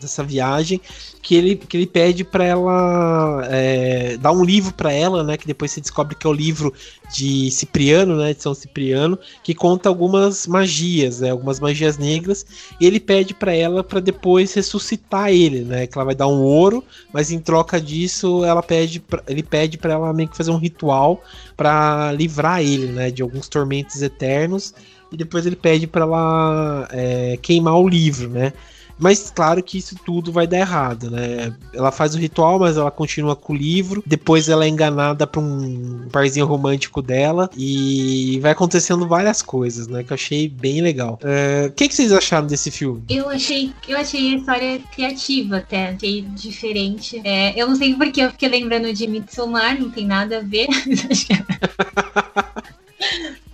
dessa 0.00 0.24
viagem 0.24 0.80
que 1.22 1.34
ele, 1.34 1.56
que 1.56 1.76
ele 1.76 1.86
pede 1.86 2.24
para 2.24 2.44
ela 2.44 3.46
é, 3.50 4.16
dar 4.16 4.32
um 4.32 4.42
livro 4.42 4.72
para 4.72 4.92
ela, 4.92 5.22
né? 5.22 5.36
Que 5.36 5.46
depois 5.46 5.70
se 5.70 5.80
descobre 5.80 6.14
que 6.14 6.26
é 6.26 6.30
o 6.30 6.32
livro 6.32 6.72
de 7.14 7.50
Cipriano, 7.50 8.16
né? 8.16 8.32
De 8.32 8.42
São 8.42 8.54
Cipriano, 8.54 9.18
que 9.44 9.54
conta 9.54 9.88
algumas 9.88 10.46
magias, 10.46 11.20
né? 11.20 11.30
Algumas 11.30 11.60
magias 11.60 11.98
negras. 11.98 12.46
E 12.80 12.86
ele 12.86 12.98
pede 12.98 13.34
para 13.34 13.54
ela 13.54 13.84
para 13.84 14.00
depois 14.00 14.54
ressuscitar 14.54 15.30
ele, 15.30 15.60
né? 15.60 15.86
Que 15.86 15.98
ela 15.98 16.06
vai 16.06 16.14
dar 16.14 16.26
um 16.26 16.40
ouro, 16.40 16.82
mas 17.12 17.30
em 17.30 17.38
troca 17.38 17.80
disso 17.80 18.44
ela 18.44 18.62
pede, 18.62 19.00
pra, 19.00 19.22
ele 19.28 19.42
pede 19.42 19.76
para 19.76 19.92
ela 19.92 20.12
meio 20.12 20.28
que 20.28 20.36
fazer 20.36 20.50
um 20.50 20.58
ritual 20.58 21.22
para 21.56 22.12
livrar 22.12 22.62
ele, 22.62 22.86
né? 22.86 23.10
De 23.10 23.22
alguns 23.22 23.48
tormentos 23.48 24.00
eternos. 24.00 24.74
E 25.12 25.16
depois 25.16 25.44
ele 25.44 25.56
pede 25.56 25.86
para 25.86 26.04
ela 26.04 26.88
é, 26.90 27.36
queimar 27.42 27.76
o 27.76 27.88
livro, 27.88 28.28
né? 28.28 28.52
Mas 29.00 29.30
claro 29.34 29.62
que 29.62 29.78
isso 29.78 29.96
tudo 30.04 30.30
vai 30.30 30.46
dar 30.46 30.58
errado, 30.58 31.10
né? 31.10 31.54
Ela 31.72 31.90
faz 31.90 32.14
o 32.14 32.18
ritual, 32.18 32.58
mas 32.58 32.76
ela 32.76 32.90
continua 32.90 33.34
com 33.34 33.54
o 33.54 33.56
livro. 33.56 34.02
Depois 34.06 34.48
ela 34.48 34.64
é 34.64 34.68
enganada 34.68 35.26
por 35.26 35.42
um 35.42 36.08
parzinho 36.12 36.46
romântico 36.46 37.00
dela. 37.00 37.50
E 37.56 38.38
vai 38.42 38.52
acontecendo 38.52 39.08
várias 39.08 39.40
coisas, 39.40 39.88
né? 39.88 40.04
Que 40.04 40.12
eu 40.12 40.14
achei 40.14 40.48
bem 40.48 40.82
legal. 40.82 41.18
É, 41.22 41.64
o 41.64 41.68
uh, 41.68 41.72
que, 41.72 41.88
que, 41.88 41.94
vocês 41.94 42.12
acharam 42.12 42.46
desse 42.46 42.70
filme? 42.70 43.02
Eu 43.08 43.28
achei, 43.28 43.72
eu 43.88 43.96
achei 43.96 44.34
a 44.34 44.36
história 44.36 44.78
criativa 44.94 45.56
até. 45.56 45.88
Achei 45.88 46.22
diferente. 46.22 47.20
É, 47.24 47.60
eu 47.60 47.66
não 47.66 47.76
sei 47.76 47.94
porque 47.94 48.20
eu 48.20 48.30
fiquei 48.30 48.48
lembrando 48.48 48.92
de 48.92 49.06
Midsommar, 49.06 49.80
não 49.80 49.90
tem 49.90 50.06
nada 50.06 50.38
a 50.38 50.42
ver. 50.42 50.66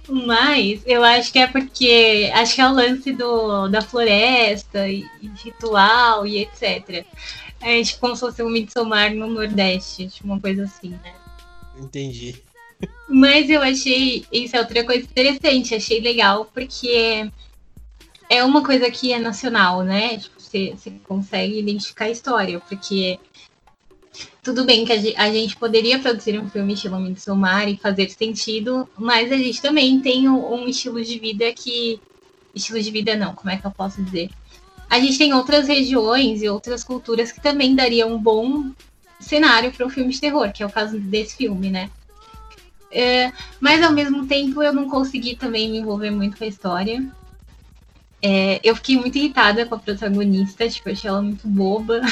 Mas 0.09 0.81
eu 0.87 1.03
acho 1.03 1.33
que 1.33 1.39
é 1.39 1.47
porque 1.47 2.31
acho 2.33 2.55
que 2.55 2.61
é 2.61 2.69
o 2.69 2.73
lance 2.73 3.13
do, 3.13 3.69
da 3.69 3.83
floresta 3.83 4.89
e 4.89 5.05
ritual 5.37 6.27
e 6.27 6.39
etc. 6.39 7.05
É 7.61 7.83
tipo 7.83 8.01
como 8.01 8.15
se 8.15 8.21
fosse 8.21 8.43
um 8.43 8.51
Midsommar 8.51 9.15
no 9.15 9.27
Nordeste, 9.29 10.09
tipo 10.09 10.27
uma 10.27 10.41
coisa 10.41 10.65
assim, 10.65 10.91
né? 10.91 11.15
Entendi. 11.79 12.43
Mas 13.09 13.49
eu 13.49 13.63
achei 13.63 14.27
isso 14.31 14.57
é 14.57 14.61
outra 14.61 14.85
coisa 14.85 15.03
interessante, 15.03 15.75
achei 15.75 16.01
legal, 16.01 16.47
porque 16.53 17.31
é 18.29 18.45
uma 18.45 18.65
coisa 18.65 18.91
que 18.91 19.13
é 19.13 19.19
nacional, 19.19 19.83
né? 19.83 20.19
Tipo, 20.19 20.41
você, 20.41 20.75
você 20.77 20.91
consegue 21.05 21.59
identificar 21.59 22.07
a 22.07 22.11
história, 22.11 22.61
porque 22.61 23.19
tudo 24.43 24.65
bem 24.65 24.85
que 24.85 24.93
a 24.93 25.33
gente 25.33 25.57
poderia 25.57 25.99
produzir 25.99 26.39
um 26.39 26.49
filme 26.49 26.75
estilo 26.75 27.01
Midsommar 27.01 27.69
e 27.69 27.77
fazer 27.77 28.09
sentido, 28.11 28.89
mas 28.97 29.33
a 29.33 29.37
gente 29.37 29.61
também 29.61 30.01
tem 30.01 30.29
um 30.29 30.69
estilo 30.69 31.03
de 31.03 31.19
vida 31.19 31.53
que. 31.53 32.01
Estilo 32.55 32.81
de 32.81 32.91
vida 32.91 33.17
não, 33.17 33.35
como 33.35 33.51
é 33.51 33.59
que 33.59 33.67
eu 33.67 33.71
posso 33.71 34.03
dizer? 34.03 34.31
A 34.89 35.01
gente 35.01 35.19
tem 35.19 35.35
outras 35.35 35.67
regiões 35.67 36.43
e 36.43 36.49
outras 36.49 36.85
culturas 36.85 37.33
que 37.33 37.41
também 37.41 37.75
dariam 37.75 38.15
um 38.15 38.19
bom 38.19 38.71
cenário 39.19 39.73
para 39.73 39.87
um 39.87 39.91
filme 39.91 40.13
de 40.13 40.21
terror, 40.21 40.53
que 40.53 40.63
é 40.63 40.67
o 40.67 40.71
caso 40.71 40.99
desse 40.99 41.37
filme, 41.37 41.71
né? 41.71 41.91
É, 42.91 43.33
mas 43.61 43.83
ao 43.83 43.93
mesmo 43.93 44.27
tempo 44.27 44.63
eu 44.63 44.73
não 44.73 44.89
consegui 44.89 45.35
também 45.35 45.71
me 45.71 45.79
envolver 45.79 46.11
muito 46.11 46.39
com 46.39 46.45
a 46.45 46.49
história. 46.49 47.05
É, 48.23 48.61
eu 48.63 48.75
fiquei 48.77 48.97
muito 48.97 49.19
irritada 49.19 49.67
com 49.67 49.75
a 49.75 49.79
protagonista, 49.79 50.69
tipo, 50.69 50.89
eu 50.89 50.93
achei 50.93 51.09
ela 51.09 51.23
muito 51.23 51.47
boba. 51.47 52.01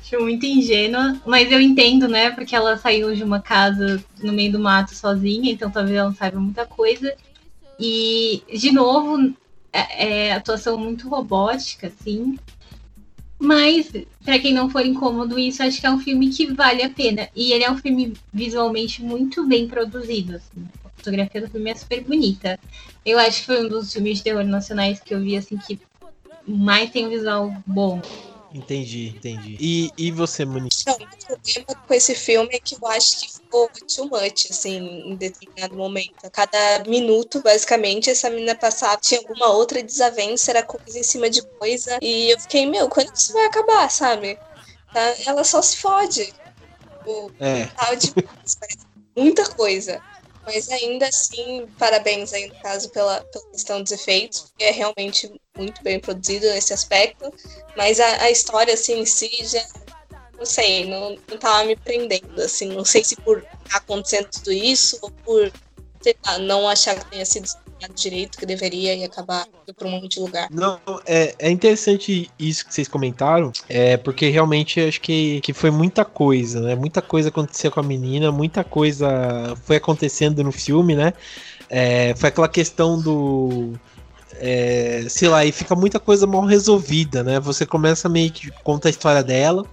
Acho 0.00 0.20
muito 0.20 0.44
ingênua, 0.44 1.18
mas 1.24 1.50
eu 1.50 1.58
entendo, 1.58 2.06
né? 2.06 2.30
Porque 2.30 2.54
ela 2.54 2.76
saiu 2.76 3.14
de 3.14 3.24
uma 3.24 3.40
casa 3.40 4.04
no 4.22 4.34
meio 4.34 4.52
do 4.52 4.58
mato 4.58 4.94
sozinha, 4.94 5.50
então 5.50 5.70
talvez 5.70 5.96
ela 5.96 6.10
não 6.10 6.14
saiba 6.14 6.38
muita 6.38 6.66
coisa. 6.66 7.14
E, 7.80 8.42
de 8.52 8.70
novo, 8.70 9.34
é, 9.74 10.28
é 10.28 10.32
atuação 10.32 10.78
muito 10.78 11.08
robótica, 11.08 11.88
assim. 11.88 12.38
Mas, 13.38 13.90
para 14.24 14.38
quem 14.38 14.54
não 14.54 14.70
for 14.70 14.86
incômodo, 14.86 15.38
isso 15.38 15.62
acho 15.62 15.80
que 15.80 15.86
é 15.86 15.90
um 15.90 15.98
filme 15.98 16.30
que 16.30 16.52
vale 16.52 16.82
a 16.82 16.88
pena. 16.88 17.28
E 17.34 17.52
ele 17.52 17.64
é 17.64 17.70
um 17.70 17.76
filme 17.76 18.14
visualmente 18.32 19.02
muito 19.02 19.46
bem 19.46 19.66
produzido. 19.66 20.36
Assim. 20.36 20.66
A 20.84 20.88
fotografia 20.96 21.40
do 21.40 21.50
filme 21.50 21.70
é 21.70 21.74
super 21.74 22.02
bonita. 22.04 22.58
Eu 23.04 23.18
acho 23.18 23.40
que 23.40 23.46
foi 23.46 23.66
um 23.66 23.68
dos 23.68 23.92
filmes 23.92 24.18
de 24.18 24.24
terror 24.24 24.44
nacionais 24.44 25.00
que 25.00 25.12
eu 25.12 25.20
vi, 25.20 25.36
assim, 25.36 25.58
que 25.58 25.78
mais 26.46 26.90
tem 26.90 27.06
um 27.06 27.10
visual 27.10 27.54
bom. 27.66 28.00
Entendi, 28.54 29.08
entendi. 29.08 29.56
E, 29.58 29.90
e 29.98 30.12
você, 30.12 30.44
Monique? 30.44 30.84
Não, 30.86 30.94
o 30.94 30.98
problema 31.26 31.86
com 31.88 31.92
esse 31.92 32.14
filme 32.14 32.50
é 32.52 32.60
que 32.60 32.76
eu 32.76 32.86
acho 32.86 33.18
que 33.18 33.32
ficou 33.32 33.68
too 33.68 34.04
much, 34.08 34.46
assim, 34.48 34.76
em 35.10 35.16
determinado 35.16 35.76
momento. 35.76 36.24
A 36.24 36.30
cada 36.30 36.84
minuto, 36.86 37.42
basicamente, 37.42 38.10
essa 38.10 38.30
menina 38.30 38.54
passava, 38.54 38.96
tinha 39.00 39.18
alguma 39.18 39.50
outra 39.50 39.82
desavença, 39.82 40.52
era 40.52 40.62
coisa 40.62 40.96
em 40.96 41.02
cima 41.02 41.28
de 41.28 41.42
coisa. 41.58 41.98
E 42.00 42.30
eu 42.30 42.38
fiquei, 42.38 42.64
meu, 42.64 42.88
quando 42.88 43.12
isso 43.12 43.32
vai 43.32 43.46
acabar, 43.46 43.90
sabe? 43.90 44.38
Tá? 44.92 45.14
Ela 45.26 45.42
só 45.42 45.60
se 45.60 45.78
fode. 45.78 46.32
O, 47.04 47.30
é. 47.40 47.96
de 47.96 48.14
muita 49.16 49.44
coisa. 49.50 50.00
Mas 50.44 50.68
ainda 50.70 51.08
assim, 51.08 51.66
parabéns 51.78 52.32
aí 52.32 52.46
no 52.48 52.54
caso 52.56 52.90
pela, 52.90 53.20
pela 53.24 53.50
questão 53.50 53.82
dos 53.82 53.92
efeitos, 53.92 54.40
porque 54.40 54.64
é 54.64 54.70
realmente 54.70 55.32
muito 55.56 55.82
bem 55.82 55.98
produzido 55.98 56.46
nesse 56.46 56.72
aspecto. 56.72 57.32
Mas 57.76 57.98
a, 57.98 58.22
a 58.22 58.30
história 58.30 58.74
assim 58.74 59.00
em 59.00 59.06
si 59.06 59.30
já 59.42 59.64
não 60.36 60.44
sei, 60.44 60.84
não, 60.86 61.16
não 61.28 61.38
tava 61.38 61.64
me 61.64 61.76
prendendo, 61.76 62.42
assim, 62.42 62.66
não 62.66 62.84
sei 62.84 63.04
se 63.04 63.16
por 63.16 63.38
estar 63.38 63.78
acontecendo 63.78 64.28
tudo 64.30 64.52
isso 64.52 64.98
ou 65.00 65.10
por 65.10 65.52
sei 66.02 66.14
lá, 66.26 66.38
não 66.38 66.68
achar 66.68 66.98
que 66.98 67.10
tenha 67.10 67.24
sido 67.24 67.48
direito 67.88 68.38
que 68.38 68.46
deveria 68.46 68.94
e 68.94 69.04
acabar 69.04 69.46
indo 69.62 69.74
para 69.74 69.88
um 69.88 69.90
monte 69.90 70.14
de 70.14 70.20
lugar. 70.20 70.48
Não, 70.50 70.78
é, 71.06 71.34
é 71.38 71.50
interessante 71.50 72.30
isso 72.38 72.66
que 72.66 72.74
vocês 72.74 72.88
comentaram, 72.88 73.52
é 73.68 73.96
porque 73.96 74.28
realmente 74.28 74.80
acho 74.80 75.00
que, 75.00 75.40
que 75.40 75.52
foi 75.52 75.70
muita 75.70 76.04
coisa, 76.04 76.60
né? 76.60 76.74
Muita 76.74 77.02
coisa 77.02 77.28
aconteceu 77.28 77.70
com 77.70 77.80
a 77.80 77.82
menina, 77.82 78.30
muita 78.30 78.62
coisa 78.62 79.56
foi 79.64 79.76
acontecendo 79.76 80.42
no 80.42 80.52
filme, 80.52 80.94
né? 80.94 81.12
É, 81.68 82.14
foi 82.16 82.28
aquela 82.28 82.48
questão 82.48 83.00
do. 83.00 83.72
É, 84.36 85.06
sei 85.08 85.28
lá, 85.28 85.44
e 85.44 85.52
fica 85.52 85.76
muita 85.76 86.00
coisa 86.00 86.26
mal 86.26 86.44
resolvida, 86.44 87.22
né? 87.22 87.38
Você 87.40 87.64
começa 87.64 88.08
meio 88.08 88.32
que 88.32 88.50
conta 88.62 88.88
a 88.88 88.90
história 88.90 89.22
dela, 89.22 89.64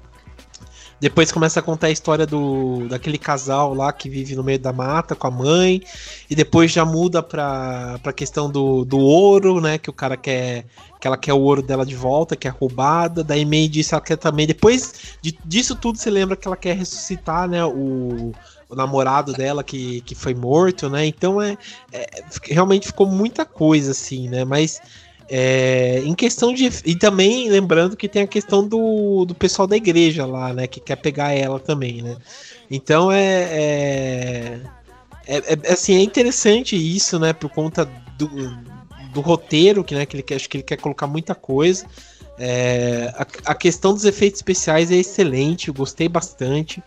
Depois 1.02 1.32
começa 1.32 1.60
a 1.60 1.64
contar 1.64 1.88
a 1.88 1.92
história 1.92 2.28
do 2.28 2.88
daquele 2.88 3.18
casal 3.18 3.74
lá 3.74 3.92
que 3.92 4.08
vive 4.08 4.36
no 4.36 4.44
meio 4.44 4.60
da 4.60 4.72
mata 4.72 5.16
com 5.16 5.26
a 5.26 5.32
mãe. 5.32 5.82
E 6.30 6.36
depois 6.36 6.72
já 6.72 6.86
muda 6.86 7.24
pra, 7.24 7.98
pra 8.04 8.14
questão 8.14 8.52
do, 8.52 8.86
do 8.86 9.00
ouro, 9.00 9.60
né? 9.60 9.80
Que 9.80 9.90
o 9.90 9.94
cara 9.94 10.16
quer. 10.16 10.64
Que 11.00 11.08
ela 11.08 11.18
quer 11.18 11.34
o 11.34 11.40
ouro 11.40 11.64
dela 11.64 11.84
de 11.84 11.96
volta, 11.96 12.36
que 12.36 12.48
é 12.48 12.52
roubada. 12.52 13.24
Daí 13.24 13.44
meio 13.44 13.68
disso 13.68 13.96
ela 13.96 14.02
quer 14.04 14.16
também. 14.16 14.46
Depois 14.46 15.18
de, 15.20 15.36
disso 15.44 15.76
tudo, 15.76 15.98
você 15.98 16.12
lembra 16.12 16.36
que 16.36 16.48
ela 16.48 16.56
quer 16.56 16.78
ressuscitar, 16.78 17.50
né? 17.50 17.66
O, 17.66 18.32
o 18.70 18.76
namorado 18.76 19.34
dela 19.34 19.64
que, 19.64 20.02
que 20.02 20.14
foi 20.14 20.36
morto, 20.36 20.88
né? 20.88 21.04
Então 21.08 21.42
é, 21.42 21.58
é 21.92 22.24
realmente 22.44 22.86
ficou 22.86 23.08
muita 23.08 23.44
coisa 23.44 23.90
assim, 23.90 24.30
né? 24.30 24.46
Mas 24.46 24.80
é, 25.34 26.02
em 26.04 26.14
questão 26.14 26.54
de. 26.54 26.70
E 26.86 26.94
também 26.94 27.50
lembrando 27.50 27.96
que 27.96 28.10
tem 28.10 28.24
a 28.24 28.28
questão 28.28 28.68
do, 28.68 29.24
do 29.24 29.34
pessoal 29.34 29.66
da 29.66 29.78
igreja 29.78 30.26
lá, 30.26 30.54
né? 30.54 30.68
Que 30.68 30.82
quer 30.82 30.98
pegar 30.98 31.32
ela 31.32 31.58
também, 31.58 32.02
né? 32.02 32.18
Então 32.70 33.10
é. 33.10 34.60
É, 35.26 35.38
é, 35.38 35.58
é 35.64 35.72
assim, 35.72 35.96
é 35.96 36.02
interessante 36.02 36.76
isso, 36.76 37.18
né? 37.18 37.32
Por 37.32 37.50
conta 37.50 37.86
do, 38.18 38.28
do 39.14 39.22
roteiro, 39.22 39.86
que, 39.86 39.96
né, 39.96 40.06
que 40.06 40.18
ele 40.18 40.24
quer, 40.24 40.36
acho 40.36 40.50
que 40.50 40.58
ele 40.58 40.64
quer 40.64 40.76
colocar 40.76 41.08
muita 41.08 41.34
coisa. 41.34 41.86
É, 42.38 43.14
a, 43.16 43.52
a, 43.52 43.56
questão 43.56 43.94
dos 43.94 44.04
efeitos 44.04 44.40
especiais 44.40 44.92
é 44.92 44.96
excelente, 44.96 45.70
eu 45.70 45.74
gostei 45.74 46.10
bastante. 46.10 46.84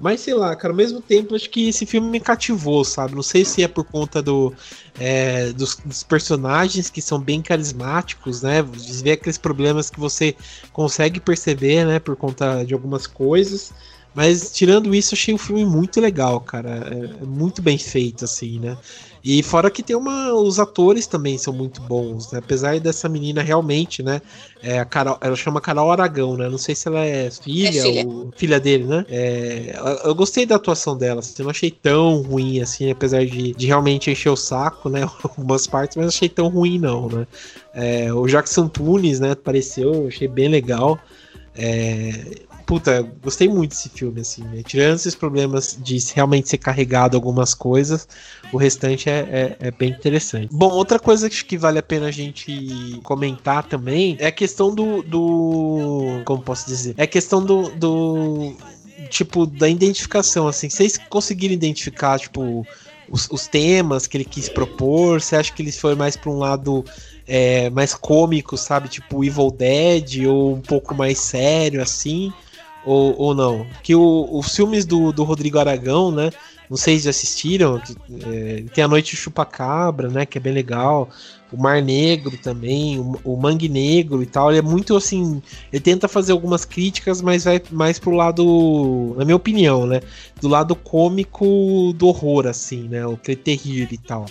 Mas 0.00 0.22
sei 0.22 0.32
lá, 0.32 0.56
cara, 0.56 0.72
ao 0.72 0.76
mesmo 0.76 1.00
tempo 1.02 1.34
acho 1.34 1.50
que 1.50 1.68
esse 1.68 1.84
filme 1.84 2.08
me 2.08 2.18
cativou, 2.18 2.82
sabe? 2.84 3.14
Não 3.14 3.22
sei 3.22 3.44
se 3.44 3.62
é 3.62 3.68
por 3.68 3.84
conta 3.84 4.22
do, 4.22 4.52
é, 4.98 5.52
dos, 5.52 5.76
dos, 5.76 6.02
personagens 6.02 6.88
que 6.88 7.02
são 7.02 7.20
bem 7.20 7.42
carismáticos, 7.42 8.40
né? 8.40 8.62
Ver 8.62 9.12
aqueles 9.12 9.36
problemas 9.36 9.90
que 9.90 10.00
você 10.00 10.34
consegue 10.72 11.20
perceber, 11.20 11.84
né? 11.84 11.98
Por 11.98 12.16
conta 12.16 12.64
de 12.64 12.72
algumas 12.72 13.06
coisas. 13.06 13.74
Mas 14.14 14.50
tirando 14.50 14.94
isso, 14.94 15.14
achei 15.14 15.32
o 15.32 15.38
filme 15.38 15.64
muito 15.64 16.00
legal, 16.00 16.40
cara. 16.40 16.88
É, 16.90 17.22
é 17.22 17.26
muito 17.26 17.62
bem 17.62 17.78
feito, 17.78 18.24
assim, 18.24 18.58
né? 18.58 18.76
E 19.22 19.42
fora 19.42 19.70
que 19.70 19.82
tem 19.82 19.94
uma. 19.94 20.32
Os 20.32 20.58
atores 20.58 21.06
também 21.06 21.36
são 21.36 21.52
muito 21.52 21.80
bons, 21.82 22.32
né? 22.32 22.38
Apesar 22.38 22.80
dessa 22.80 23.08
menina 23.08 23.42
realmente, 23.42 24.02
né? 24.02 24.20
É, 24.62 24.78
a 24.78 24.84
Carol, 24.84 25.18
ela 25.20 25.36
chama 25.36 25.60
Carol 25.60 25.92
Aragão, 25.92 26.36
né? 26.36 26.48
Não 26.48 26.56
sei 26.56 26.74
se 26.74 26.88
ela 26.88 27.04
é 27.04 27.30
filha, 27.30 27.68
é 27.68 27.82
filha. 27.82 28.06
ou 28.06 28.32
filha 28.34 28.58
dele, 28.58 28.84
né? 28.84 29.04
É, 29.10 29.78
eu 30.04 30.14
gostei 30.14 30.46
da 30.46 30.56
atuação 30.56 30.96
dela, 30.96 31.20
assim, 31.20 31.34
eu 31.38 31.44
não 31.44 31.50
achei 31.50 31.70
tão 31.70 32.22
ruim 32.22 32.60
assim, 32.60 32.90
apesar 32.90 33.24
de, 33.26 33.52
de 33.52 33.66
realmente 33.66 34.10
encher 34.10 34.30
o 34.30 34.36
saco, 34.36 34.88
né? 34.88 35.02
Algumas 35.22 35.66
partes, 35.66 35.96
mas 35.96 36.04
não 36.04 36.08
achei 36.08 36.28
tão 36.28 36.48
ruim, 36.48 36.78
não, 36.78 37.08
né? 37.08 37.26
É, 37.74 38.12
o 38.12 38.26
Jackson 38.26 38.68
Tunes, 38.68 39.20
né? 39.20 39.32
Apareceu, 39.32 40.08
achei 40.08 40.26
bem 40.28 40.48
legal. 40.48 40.98
É, 41.54 42.48
puta, 42.70 43.02
gostei 43.20 43.48
muito 43.48 43.70
desse 43.70 43.88
filme, 43.88 44.20
assim, 44.20 44.44
né? 44.44 44.62
Tirando 44.64 44.94
esses 44.94 45.16
problemas 45.16 45.76
de 45.82 45.98
realmente 46.14 46.48
ser 46.48 46.58
carregado 46.58 47.16
algumas 47.16 47.52
coisas, 47.52 48.06
o 48.52 48.56
restante 48.56 49.10
é, 49.10 49.18
é, 49.18 49.56
é, 49.58 49.70
bem 49.72 49.90
interessante. 49.90 50.50
Bom, 50.52 50.70
outra 50.70 50.96
coisa 50.96 51.28
que 51.28 51.58
vale 51.58 51.80
a 51.80 51.82
pena 51.82 52.06
a 52.06 52.10
gente 52.12 53.00
comentar 53.02 53.64
também 53.64 54.16
é 54.20 54.28
a 54.28 54.32
questão 54.32 54.72
do. 54.72 55.02
do 55.02 56.22
como 56.24 56.42
posso 56.42 56.68
dizer? 56.68 56.94
É 56.96 57.02
a 57.02 57.06
questão 57.08 57.44
do. 57.44 57.70
do 57.70 58.54
tipo, 59.08 59.46
da 59.46 59.68
identificação, 59.68 60.46
assim. 60.46 60.70
Vocês 60.70 60.96
conseguiram 60.96 61.52
identificar, 61.52 62.20
tipo. 62.20 62.64
Os, 63.10 63.28
os, 63.28 63.48
temas 63.48 64.06
que 64.06 64.16
ele 64.16 64.24
quis 64.24 64.48
propor? 64.48 65.20
Você 65.20 65.34
acha 65.34 65.52
que 65.52 65.60
ele 65.60 65.72
foi 65.72 65.96
mais 65.96 66.16
para 66.16 66.30
um 66.30 66.38
lado 66.38 66.84
é, 67.26 67.68
mais 67.70 67.92
cômico, 67.94 68.56
sabe? 68.56 68.88
Tipo 68.88 69.24
Evil 69.24 69.50
Dead, 69.50 70.24
ou 70.28 70.54
um 70.54 70.60
pouco 70.60 70.94
mais 70.94 71.18
sério, 71.18 71.82
assim? 71.82 72.32
Ou, 72.84 73.14
ou 73.18 73.34
não. 73.34 73.66
Que 73.82 73.94
o, 73.94 74.28
os 74.32 74.54
filmes 74.54 74.84
do, 74.84 75.12
do 75.12 75.24
Rodrigo 75.24 75.58
Aragão, 75.58 76.10
né? 76.10 76.30
Não 76.68 76.76
sei 76.76 76.98
se 76.98 77.08
assistiram. 77.08 77.80
Que, 77.80 77.96
é, 78.24 78.64
tem 78.72 78.84
a 78.84 78.88
Noite 78.88 79.16
Chupacabra, 79.16 80.08
né? 80.08 80.24
Que 80.24 80.38
é 80.38 80.40
bem 80.40 80.52
legal. 80.52 81.08
O 81.52 81.56
Mar 81.56 81.82
Negro 81.82 82.38
também, 82.38 82.96
o, 82.96 83.18
o 83.24 83.36
Mangue 83.36 83.68
Negro 83.68 84.22
e 84.22 84.26
tal. 84.26 84.50
Ele 84.50 84.60
é 84.60 84.62
muito 84.62 84.96
assim. 84.96 85.42
Ele 85.72 85.80
tenta 85.80 86.06
fazer 86.06 86.30
algumas 86.30 86.64
críticas, 86.64 87.20
mas 87.20 87.44
vai 87.44 87.60
mais 87.72 87.98
pro 87.98 88.12
lado, 88.12 89.14
na 89.18 89.24
minha 89.24 89.36
opinião, 89.36 89.84
né? 89.84 90.00
Do 90.40 90.46
lado 90.46 90.76
cômico 90.76 91.92
do 91.96 92.06
horror, 92.06 92.46
assim, 92.46 92.88
né? 92.88 93.04
O 93.04 93.16
terrível 93.16 93.88
e 93.90 93.98
tal. 93.98 94.26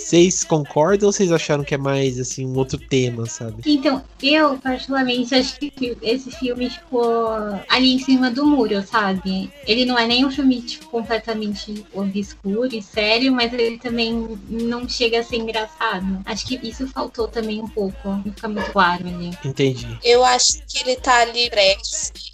Vocês 0.00 0.42
concordam 0.42 1.08
ou 1.08 1.12
vocês 1.12 1.30
acharam 1.30 1.62
que 1.62 1.74
é 1.74 1.78
mais 1.78 2.18
assim 2.18 2.46
um 2.46 2.56
outro 2.56 2.78
tema, 2.78 3.26
sabe? 3.26 3.62
Então, 3.66 4.02
eu 4.22 4.58
particularmente 4.58 5.34
acho 5.34 5.58
que 5.58 5.96
esse 6.02 6.30
filme 6.32 6.70
ficou 6.70 7.28
ali 7.68 7.94
em 7.94 7.98
cima 7.98 8.30
do 8.30 8.46
muro, 8.46 8.82
sabe? 8.82 9.52
Ele 9.66 9.84
não 9.84 9.98
é 9.98 10.06
nem 10.06 10.24
um 10.24 10.30
filme 10.30 10.62
tipo, 10.62 10.86
completamente 10.88 11.84
obscuro 11.92 12.74
e 12.74 12.82
sério, 12.82 13.30
mas 13.30 13.52
ele 13.52 13.78
também 13.78 14.38
não 14.48 14.88
chega 14.88 15.20
a 15.20 15.22
ser 15.22 15.36
engraçado. 15.36 16.22
Acho 16.24 16.46
que 16.46 16.58
isso 16.66 16.88
faltou 16.88 17.28
também 17.28 17.60
um 17.60 17.68
pouco, 17.68 18.08
não 18.08 18.22
fica 18.22 18.48
muito 18.48 18.72
claro 18.72 19.06
ali. 19.06 19.30
Entendi. 19.44 19.98
Eu 20.02 20.24
acho 20.24 20.62
que 20.66 20.80
ele 20.80 20.96
tá 20.96 21.20
ali 21.20 21.50
breve. 21.50 21.80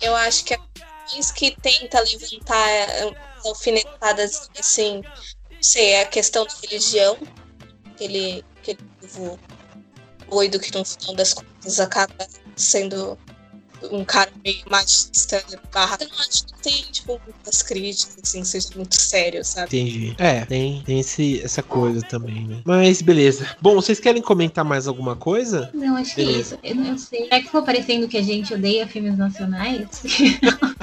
Eu 0.00 0.14
acho 0.14 0.44
que 0.44 0.54
é 0.54 0.58
isso 1.18 1.34
que 1.34 1.50
tenta 1.60 2.00
levantar 2.00 2.68
eh, 2.68 3.12
alfinetadas 3.44 4.48
assim, 4.58 5.02
não 5.50 5.62
sei, 5.62 6.00
a 6.00 6.06
questão 6.06 6.44
da 6.44 6.52
religião 6.62 7.16
aquele, 7.96 8.44
aquele 8.58 8.78
povo 9.00 9.38
doido 10.30 10.60
que 10.60 10.76
no 10.76 10.84
final 10.84 11.14
das 11.14 11.32
contas 11.32 11.80
acaba 11.80 12.14
sendo 12.54 13.18
um 13.90 14.04
cara 14.04 14.30
meio 14.44 14.62
machista 14.70 15.42
barra. 15.72 15.98
Eu 16.00 16.08
não 16.08 16.18
acho 16.18 16.46
que 16.46 16.62
tem, 16.62 16.82
tipo, 16.90 17.20
muitas 17.24 17.62
críticas, 17.62 18.16
assim, 18.22 18.44
seja 18.44 18.68
muito 18.74 18.94
sério, 18.94 19.44
sabe? 19.44 19.66
Entendi. 19.66 20.14
É, 20.18 20.44
tem, 20.44 20.82
tem 20.84 21.00
esse, 21.00 21.40
essa 21.42 21.62
coisa 21.62 22.00
também, 22.02 22.46
né? 22.46 22.62
Mas 22.64 23.02
beleza. 23.02 23.56
Bom, 23.60 23.74
vocês 23.74 24.00
querem 24.00 24.22
comentar 24.22 24.64
mais 24.64 24.88
alguma 24.88 25.14
coisa? 25.14 25.70
Não, 25.74 25.96
acho 25.96 26.16
beleza. 26.16 26.56
que 26.56 26.66
é 26.66 26.70
isso. 26.70 26.80
Eu 26.80 26.84
não 26.84 26.98
sei. 26.98 27.28
É 27.30 27.38
que 27.38 27.46
ficou 27.46 27.62
parecendo 27.62 28.08
que 28.08 28.16
a 28.16 28.22
gente 28.22 28.52
odeia 28.52 28.86
filmes 28.86 29.16
nacionais? 29.16 30.02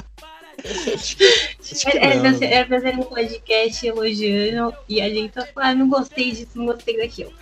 é, 1.86 2.44
é, 2.44 2.54
é 2.60 2.64
fazer 2.64 2.94
um 2.94 3.02
podcast 3.02 3.86
elogiando 3.86 4.74
e 4.88 5.00
a 5.00 5.08
gente 5.08 5.32
tá 5.32 5.46
falando, 5.46 5.70
ah, 5.70 5.74
não 5.74 5.88
gostei 5.88 6.30
disso, 6.30 6.50
não 6.54 6.66
gostei 6.66 6.98
daquilo. 6.98 7.32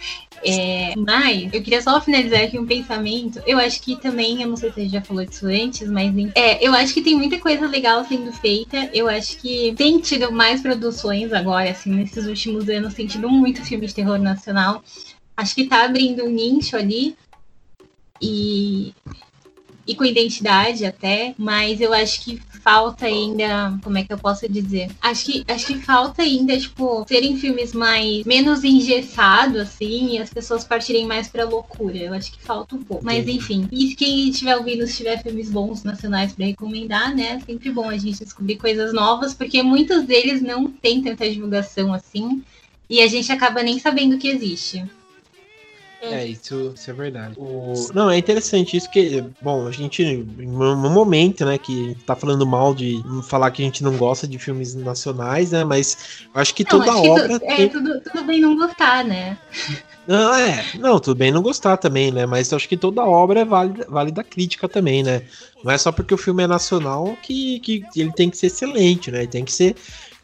É, 0.44 0.94
mas 0.96 1.52
eu 1.52 1.62
queria 1.62 1.80
só 1.80 2.00
finalizar 2.00 2.42
aqui 2.42 2.58
um 2.58 2.66
pensamento. 2.66 3.40
Eu 3.46 3.58
acho 3.58 3.80
que 3.80 3.96
também, 3.96 4.42
eu 4.42 4.48
não 4.48 4.56
sei 4.56 4.72
se 4.72 4.80
a 4.80 4.82
gente 4.82 4.92
já 4.92 5.02
falou 5.02 5.24
disso 5.24 5.46
antes, 5.46 5.88
mas 5.88 6.12
é, 6.34 6.64
eu 6.64 6.74
acho 6.74 6.94
que 6.94 7.02
tem 7.02 7.16
muita 7.16 7.38
coisa 7.38 7.66
legal 7.66 8.04
sendo 8.04 8.32
feita. 8.32 8.90
Eu 8.92 9.08
acho 9.08 9.38
que 9.38 9.74
tem 9.76 10.00
tido 10.00 10.32
mais 10.32 10.60
produções 10.60 11.32
agora, 11.32 11.70
assim, 11.70 11.90
nesses 11.90 12.26
últimos 12.26 12.68
anos, 12.68 12.94
tem 12.94 13.06
tido 13.06 13.28
muito 13.28 13.64
filme 13.64 13.86
de 13.86 13.94
terror 13.94 14.18
nacional. 14.18 14.82
Acho 15.36 15.54
que 15.54 15.66
tá 15.66 15.84
abrindo 15.84 16.24
um 16.24 16.30
nicho 16.30 16.76
ali. 16.76 17.16
E, 18.20 18.94
e 19.86 19.94
com 19.94 20.04
identidade 20.04 20.84
até, 20.84 21.34
mas 21.36 21.80
eu 21.80 21.92
acho 21.92 22.24
que 22.24 22.40
falta 22.62 23.06
ainda, 23.06 23.78
como 23.82 23.98
é 23.98 24.04
que 24.04 24.12
eu 24.12 24.18
posso 24.18 24.48
dizer? 24.48 24.88
Acho 25.00 25.24
que 25.24 25.44
acho 25.48 25.66
que 25.66 25.78
falta 25.80 26.22
ainda, 26.22 26.56
tipo, 26.58 27.04
serem 27.08 27.36
filmes 27.36 27.72
mais 27.72 28.24
menos 28.24 28.62
engessados 28.64 29.60
assim, 29.60 30.14
e 30.14 30.18
as 30.18 30.30
pessoas 30.30 30.64
partirem 30.64 31.06
mais 31.06 31.28
pra 31.28 31.44
loucura. 31.44 31.96
Eu 31.96 32.14
acho 32.14 32.32
que 32.32 32.40
falta 32.42 32.76
um 32.76 32.82
pouco. 32.82 33.04
Mas 33.04 33.26
enfim, 33.26 33.68
e 33.70 33.94
quem 33.94 34.28
estiver 34.28 34.56
ouvindo, 34.56 34.86
se 34.86 34.96
tiver 34.96 35.22
filmes 35.22 35.50
bons 35.50 35.82
nacionais 35.82 36.32
para 36.32 36.46
recomendar, 36.46 37.14
né? 37.14 37.32
É 37.32 37.40
sempre 37.40 37.70
bom 37.70 37.88
a 37.88 37.98
gente 37.98 38.24
descobrir 38.24 38.56
coisas 38.56 38.92
novas, 38.92 39.34
porque 39.34 39.62
muitos 39.62 40.04
deles 40.04 40.40
não 40.40 40.70
têm 40.70 41.02
tanta 41.02 41.28
divulgação 41.28 41.92
assim. 41.92 42.42
E 42.88 43.00
a 43.00 43.06
gente 43.08 43.32
acaba 43.32 43.62
nem 43.62 43.78
sabendo 43.78 44.18
que 44.18 44.28
existe. 44.28 44.84
É, 46.04 46.26
isso, 46.26 46.72
isso 46.74 46.90
é 46.90 46.92
verdade. 46.92 47.34
O... 47.38 47.74
Não, 47.94 48.10
é 48.10 48.18
interessante 48.18 48.76
isso 48.76 48.90
que, 48.90 49.22
bom, 49.40 49.68
a 49.68 49.70
gente, 49.70 50.16
no 50.36 50.90
momento, 50.90 51.44
né, 51.44 51.56
que 51.56 51.96
tá 52.04 52.16
falando 52.16 52.44
mal 52.44 52.74
de 52.74 53.00
falar 53.28 53.52
que 53.52 53.62
a 53.62 53.64
gente 53.64 53.84
não 53.84 53.96
gosta 53.96 54.26
de 54.26 54.36
filmes 54.36 54.74
nacionais, 54.74 55.52
né, 55.52 55.62
mas 55.62 56.26
eu 56.34 56.40
acho 56.40 56.52
que 56.56 56.64
não, 56.64 56.70
toda 56.70 56.90
acho 56.90 57.04
obra... 57.04 57.38
Que 57.38 57.46
é, 57.46 57.68
tudo, 57.68 58.00
tudo 58.00 58.24
bem 58.24 58.40
não 58.40 58.56
gostar, 58.56 59.04
né? 59.04 59.38
Não, 60.04 60.34
é, 60.34 60.64
não, 60.74 60.98
tudo 60.98 61.16
bem 61.16 61.30
não 61.30 61.40
gostar 61.40 61.76
também, 61.76 62.10
né, 62.10 62.26
mas 62.26 62.50
eu 62.50 62.56
acho 62.56 62.68
que 62.68 62.76
toda 62.76 63.04
obra 63.04 63.40
é 63.40 63.44
válida, 63.44 63.86
válida 63.88 64.24
crítica 64.24 64.68
também, 64.68 65.04
né, 65.04 65.22
não 65.62 65.70
é 65.70 65.78
só 65.78 65.92
porque 65.92 66.12
o 66.12 66.18
filme 66.18 66.42
é 66.42 66.48
nacional 66.48 67.16
que, 67.22 67.60
que 67.60 67.84
ele 67.94 68.10
tem 68.10 68.28
que 68.28 68.36
ser 68.36 68.48
excelente, 68.48 69.08
né, 69.12 69.18
ele 69.18 69.28
tem 69.28 69.44
que 69.44 69.52
ser 69.52 69.76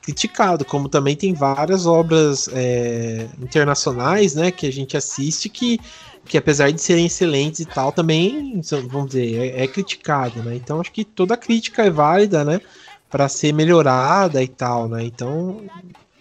criticado, 0.09 0.65
como 0.65 0.89
também 0.89 1.15
tem 1.15 1.35
várias 1.35 1.85
obras 1.85 2.49
é, 2.55 3.29
internacionais, 3.39 4.35
né, 4.35 4.51
que 4.51 4.67
a 4.67 4.73
gente 4.73 4.97
assiste 4.97 5.51
que, 5.51 5.79
que 6.25 6.39
apesar 6.39 6.73
de 6.73 6.81
serem 6.81 7.05
excelentes 7.05 7.61
e 7.61 7.67
tal, 7.67 7.93
também, 7.93 8.59
vamos 8.89 9.09
dizer, 9.09 9.37
é, 9.37 9.65
é 9.65 9.67
criticado, 9.67 10.43
né? 10.43 10.57
Então 10.57 10.81
acho 10.81 10.91
que 10.93 11.05
toda 11.05 11.37
crítica 11.37 11.85
é 11.85 11.91
válida, 11.91 12.43
né, 12.43 12.59
para 13.11 13.29
ser 13.29 13.53
melhorada 13.53 14.43
e 14.43 14.49
tal, 14.49 14.89
né? 14.89 15.05
Então 15.05 15.61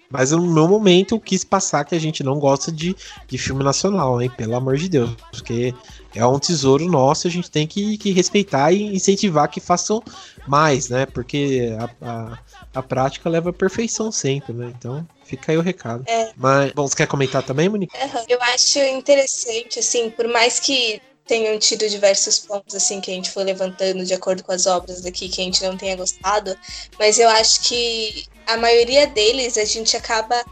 Mas 0.09 0.31
no 0.31 0.41
meu 0.41 0.67
momento 0.67 1.15
eu 1.15 1.19
quis 1.19 1.43
passar 1.43 1.83
que 1.83 1.93
a 1.93 1.99
gente 1.99 2.23
não 2.23 2.39
gosta 2.39 2.71
de, 2.71 2.95
de 3.27 3.37
filme 3.37 3.63
nacional, 3.63 4.21
hein? 4.21 4.31
Pelo 4.35 4.55
amor 4.55 4.77
de 4.77 4.87
Deus. 4.87 5.11
Porque 5.31 5.73
é 6.15 6.25
um 6.25 6.39
tesouro 6.39 6.85
nosso, 6.85 7.27
a 7.27 7.31
gente 7.31 7.51
tem 7.51 7.67
que, 7.67 7.97
que 7.97 8.11
respeitar 8.11 8.71
e 8.71 8.95
incentivar 8.95 9.49
que 9.49 9.59
façam 9.59 10.01
mais, 10.47 10.89
né? 10.89 11.05
Porque 11.05 11.75
a, 11.77 12.09
a, 12.09 12.39
a 12.75 12.83
prática 12.83 13.29
leva 13.29 13.49
à 13.49 13.53
perfeição 13.53 14.11
sempre, 14.11 14.53
né? 14.53 14.73
Então 14.77 15.05
fica 15.25 15.51
aí 15.51 15.57
o 15.57 15.61
recado. 15.61 16.03
É. 16.07 16.31
Mas, 16.37 16.71
bom, 16.71 16.87
você 16.87 16.95
quer 16.95 17.07
comentar 17.07 17.43
também, 17.43 17.67
Monique? 17.67 17.95
Uhum. 17.97 18.25
Eu 18.29 18.41
acho 18.41 18.79
interessante, 18.79 19.79
assim, 19.79 20.09
por 20.09 20.27
mais 20.27 20.59
que 20.59 21.01
tenham 21.27 21.57
tido 21.59 21.87
diversos 21.89 22.39
pontos 22.39 22.73
assim 22.73 23.01
que 23.01 23.11
a 23.11 23.13
gente 23.13 23.31
foi 23.31 23.43
levantando 23.43 24.05
de 24.05 24.13
acordo 24.13 24.43
com 24.43 24.51
as 24.51 24.65
obras 24.65 25.01
daqui 25.01 25.29
que 25.29 25.41
a 25.41 25.43
gente 25.43 25.63
não 25.63 25.77
tenha 25.77 25.95
gostado, 25.95 26.57
mas 26.97 27.19
eu 27.19 27.29
acho 27.29 27.61
que 27.61 28.25
a 28.45 28.57
maioria 28.57 29.05
deles 29.07 29.57
a 29.57 29.65
gente 29.65 29.95
acaba 29.95 30.43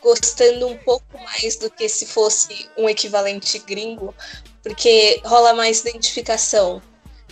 gostando 0.00 0.66
um 0.66 0.76
pouco 0.78 1.18
mais 1.24 1.56
do 1.56 1.70
que 1.70 1.88
se 1.88 2.06
fosse 2.06 2.68
um 2.76 2.88
equivalente 2.88 3.58
gringo, 3.58 4.14
porque 4.62 5.20
rola 5.24 5.52
mais 5.52 5.80
identificação. 5.80 6.80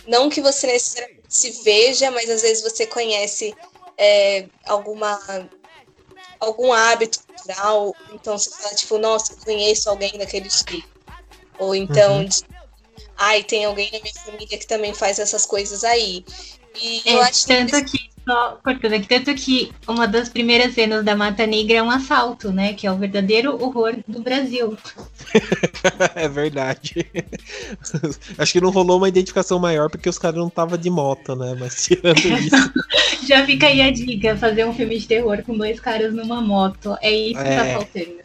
Não 0.07 0.29
que 0.29 0.41
você 0.41 0.67
necessariamente 0.67 1.23
se 1.27 1.63
veja, 1.63 2.11
mas 2.11 2.29
às 2.29 2.41
vezes 2.41 2.63
você 2.63 2.85
conhece 2.85 3.55
é, 3.97 4.45
alguma 4.65 5.19
algum 6.39 6.71
hábito 6.71 7.19
cultural, 7.27 7.93
então 8.13 8.37
você 8.37 8.49
fala 8.49 8.73
tipo, 8.73 8.97
nossa, 8.97 9.33
eu 9.33 9.37
conheço 9.37 9.89
alguém 9.89 10.17
daquele 10.17 10.47
estilo. 10.47 10.87
Ou 11.59 11.75
então, 11.75 12.19
uhum. 12.19 12.29
Ai, 13.19 13.43
tem 13.43 13.65
alguém 13.65 13.91
na 13.91 13.99
minha 13.99 14.13
família 14.13 14.57
que 14.57 14.65
também 14.65 14.93
faz 14.93 15.19
essas 15.19 15.45
coisas 15.45 15.83
aí. 15.83 16.23
E 16.81 17.01
é, 17.05 17.15
eu 17.15 17.21
acho 17.21 17.45
tanto 17.45 17.75
que, 17.85 17.97
que 17.97 18.09
só 18.25 18.59
cortando 18.63 18.93
aqui, 18.93 19.07
tanto 19.07 19.33
que 19.33 19.71
uma 19.87 20.07
das 20.07 20.29
primeiras 20.29 20.75
cenas 20.75 21.03
da 21.03 21.15
Mata 21.15 21.47
Negra 21.47 21.77
é 21.77 21.83
um 21.83 21.89
assalto, 21.89 22.51
né? 22.51 22.73
Que 22.73 22.85
é 22.85 22.91
o 22.91 22.97
verdadeiro 22.97 23.61
horror 23.61 23.97
do 24.07 24.21
Brasil. 24.21 24.77
é 26.15 26.27
verdade. 26.27 27.05
Acho 28.37 28.53
que 28.53 28.61
não 28.61 28.69
rolou 28.69 28.97
uma 28.97 29.09
identificação 29.09 29.59
maior 29.59 29.89
porque 29.89 30.07
os 30.07 30.19
caras 30.19 30.37
não 30.37 30.47
estavam 30.47 30.77
de 30.77 30.89
moto, 30.89 31.35
né? 31.35 31.57
Mas 31.59 31.83
tirando 31.83 32.19
isso. 32.39 32.73
Já 33.27 33.45
fica 33.45 33.67
aí 33.67 33.81
a 33.81 33.91
dica: 33.91 34.37
fazer 34.37 34.65
um 34.65 34.73
filme 34.73 34.97
de 34.97 35.07
terror 35.07 35.43
com 35.43 35.57
dois 35.57 35.79
caras 35.79 36.13
numa 36.13 36.39
moto. 36.39 36.95
É 37.01 37.11
isso 37.11 37.39
que 37.39 37.43
tá 37.43 37.65
é. 37.65 37.73
tá 37.73 37.79
faltando. 37.79 38.19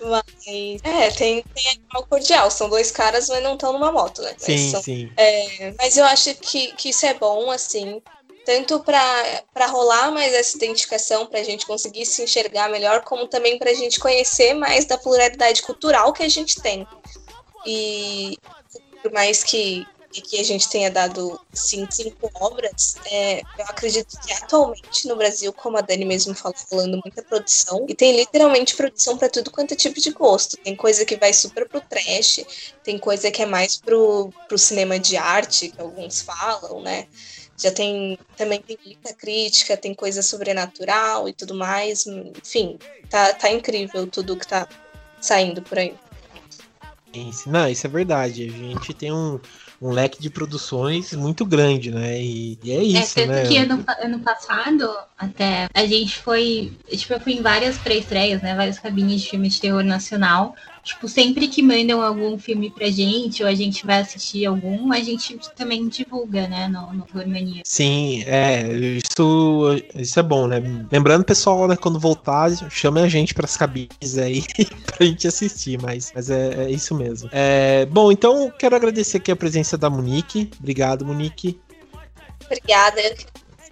Mas, 0.00 0.80
é, 0.82 1.10
tem, 1.10 1.44
tem 1.54 1.70
animal 1.72 2.06
cordial. 2.08 2.50
São 2.50 2.68
dois 2.68 2.90
caras, 2.90 3.28
mas 3.28 3.42
não 3.42 3.54
estão 3.54 3.72
numa 3.72 3.92
moto, 3.92 4.22
né? 4.22 4.34
Sim, 4.38 4.70
são, 4.70 4.82
sim. 4.82 5.10
É, 5.16 5.74
mas 5.78 5.96
eu 5.96 6.04
acho 6.04 6.34
que, 6.36 6.72
que 6.72 6.90
isso 6.90 7.06
é 7.06 7.14
bom, 7.14 7.50
assim, 7.50 8.00
tanto 8.44 8.80
para 8.80 9.66
rolar 9.66 10.10
mais 10.10 10.32
essa 10.32 10.56
identificação, 10.56 11.26
para 11.26 11.40
a 11.40 11.44
gente 11.44 11.66
conseguir 11.66 12.06
se 12.06 12.22
enxergar 12.22 12.68
melhor, 12.68 13.02
como 13.02 13.26
também 13.26 13.58
para 13.58 13.70
a 13.70 13.74
gente 13.74 14.00
conhecer 14.00 14.54
mais 14.54 14.84
da 14.84 14.98
pluralidade 14.98 15.62
cultural 15.62 16.12
que 16.12 16.22
a 16.22 16.28
gente 16.28 16.60
tem. 16.60 16.86
E 17.66 18.38
por 19.02 19.12
mais 19.12 19.44
que 19.44 19.86
e 20.12 20.20
que 20.20 20.40
a 20.40 20.42
gente 20.42 20.68
tenha 20.68 20.90
dado 20.90 21.40
sim, 21.52 21.86
cinco 21.88 22.30
obras, 22.34 22.96
é, 23.06 23.40
eu 23.40 23.64
acredito 23.68 24.18
que 24.20 24.32
atualmente 24.32 25.06
no 25.06 25.14
Brasil, 25.16 25.52
como 25.52 25.76
a 25.78 25.80
Dani 25.80 26.04
mesmo 26.04 26.34
falou, 26.34 26.56
falando 26.68 27.00
muita 27.04 27.22
produção, 27.22 27.86
e 27.88 27.94
tem 27.94 28.16
literalmente 28.16 28.74
produção 28.74 29.16
para 29.16 29.28
tudo 29.28 29.50
quanto 29.50 29.72
é 29.72 29.76
tipo 29.76 30.00
de 30.00 30.10
gosto. 30.10 30.56
Tem 30.56 30.74
coisa 30.74 31.04
que 31.04 31.16
vai 31.16 31.32
super 31.32 31.68
pro 31.68 31.80
trash, 31.80 32.40
tem 32.82 32.98
coisa 32.98 33.30
que 33.30 33.42
é 33.42 33.46
mais 33.46 33.76
pro, 33.76 34.32
pro 34.48 34.58
cinema 34.58 34.98
de 34.98 35.16
arte, 35.16 35.68
que 35.68 35.80
alguns 35.80 36.20
falam, 36.20 36.82
né? 36.82 37.06
Já 37.56 37.70
tem 37.70 38.18
também 38.36 38.60
tem 38.62 38.78
muita 38.84 39.12
crítica, 39.12 39.76
tem 39.76 39.94
coisa 39.94 40.22
sobrenatural 40.22 41.28
e 41.28 41.32
tudo 41.32 41.54
mais. 41.54 42.06
Enfim, 42.06 42.78
tá, 43.08 43.34
tá 43.34 43.50
incrível 43.50 44.06
tudo 44.06 44.36
que 44.36 44.46
tá 44.46 44.66
saindo 45.20 45.60
por 45.60 45.78
aí. 45.78 45.94
Não, 47.46 47.68
isso 47.68 47.86
é 47.86 47.90
verdade. 47.90 48.48
A 48.48 48.50
gente 48.50 48.94
tem 48.94 49.12
um, 49.12 49.38
um 49.80 49.90
leque 49.90 50.20
de 50.20 50.28
produções 50.28 51.12
muito 51.14 51.44
grande, 51.46 51.90
né? 51.90 52.20
E, 52.20 52.58
e 52.62 52.70
é, 52.70 52.76
é 52.76 52.82
isso, 52.82 53.18
é, 53.18 53.26
tanto 53.26 53.34
né? 53.34 53.46
que 53.46 53.56
ano, 53.56 53.84
ano 54.02 54.18
passado, 54.20 54.90
até, 55.16 55.68
a 55.72 55.86
gente 55.86 56.18
foi, 56.18 56.72
tipo, 56.90 57.14
eu 57.14 57.20
fui 57.20 57.32
em 57.32 57.42
várias 57.42 57.78
pré-estreias, 57.78 58.42
né? 58.42 58.54
Várias 58.54 58.78
cabines 58.78 59.22
de 59.22 59.30
filme 59.30 59.48
de 59.48 59.60
terror 59.60 59.82
nacional. 59.82 60.54
Tipo, 60.90 61.06
sempre 61.06 61.46
que 61.46 61.62
mandam 61.62 62.02
algum 62.02 62.36
filme 62.36 62.68
pra 62.68 62.90
gente, 62.90 63.44
ou 63.44 63.48
a 63.48 63.54
gente 63.54 63.86
vai 63.86 64.00
assistir 64.00 64.44
algum, 64.44 64.92
a 64.92 64.98
gente 64.98 65.38
também 65.54 65.86
divulga, 65.86 66.48
né, 66.48 66.66
no, 66.66 66.92
no 66.92 67.06
Mania. 67.14 67.62
Sim, 67.64 68.24
é, 68.26 68.66
isso, 68.72 69.80
isso 69.94 70.18
é 70.18 70.22
bom, 70.22 70.48
né? 70.48 70.60
Lembrando, 70.90 71.24
pessoal, 71.24 71.68
né, 71.68 71.76
quando 71.76 72.00
voltar, 72.00 72.50
chame 72.68 73.00
a 73.00 73.08
gente 73.08 73.32
pras 73.34 73.56
cabines 73.56 74.18
aí 74.18 74.42
pra 74.96 75.06
gente 75.06 75.28
assistir, 75.28 75.80
mas, 75.80 76.10
mas 76.12 76.28
é, 76.28 76.64
é 76.64 76.70
isso 76.70 76.92
mesmo. 76.92 77.30
É, 77.32 77.86
bom, 77.86 78.10
então 78.10 78.52
quero 78.58 78.74
agradecer 78.74 79.18
aqui 79.18 79.30
a 79.30 79.36
presença 79.36 79.78
da 79.78 79.88
Monique. 79.88 80.50
Obrigado, 80.58 81.06
Monique. 81.06 81.60
Obrigada, 82.46 83.00
eu 83.00 83.14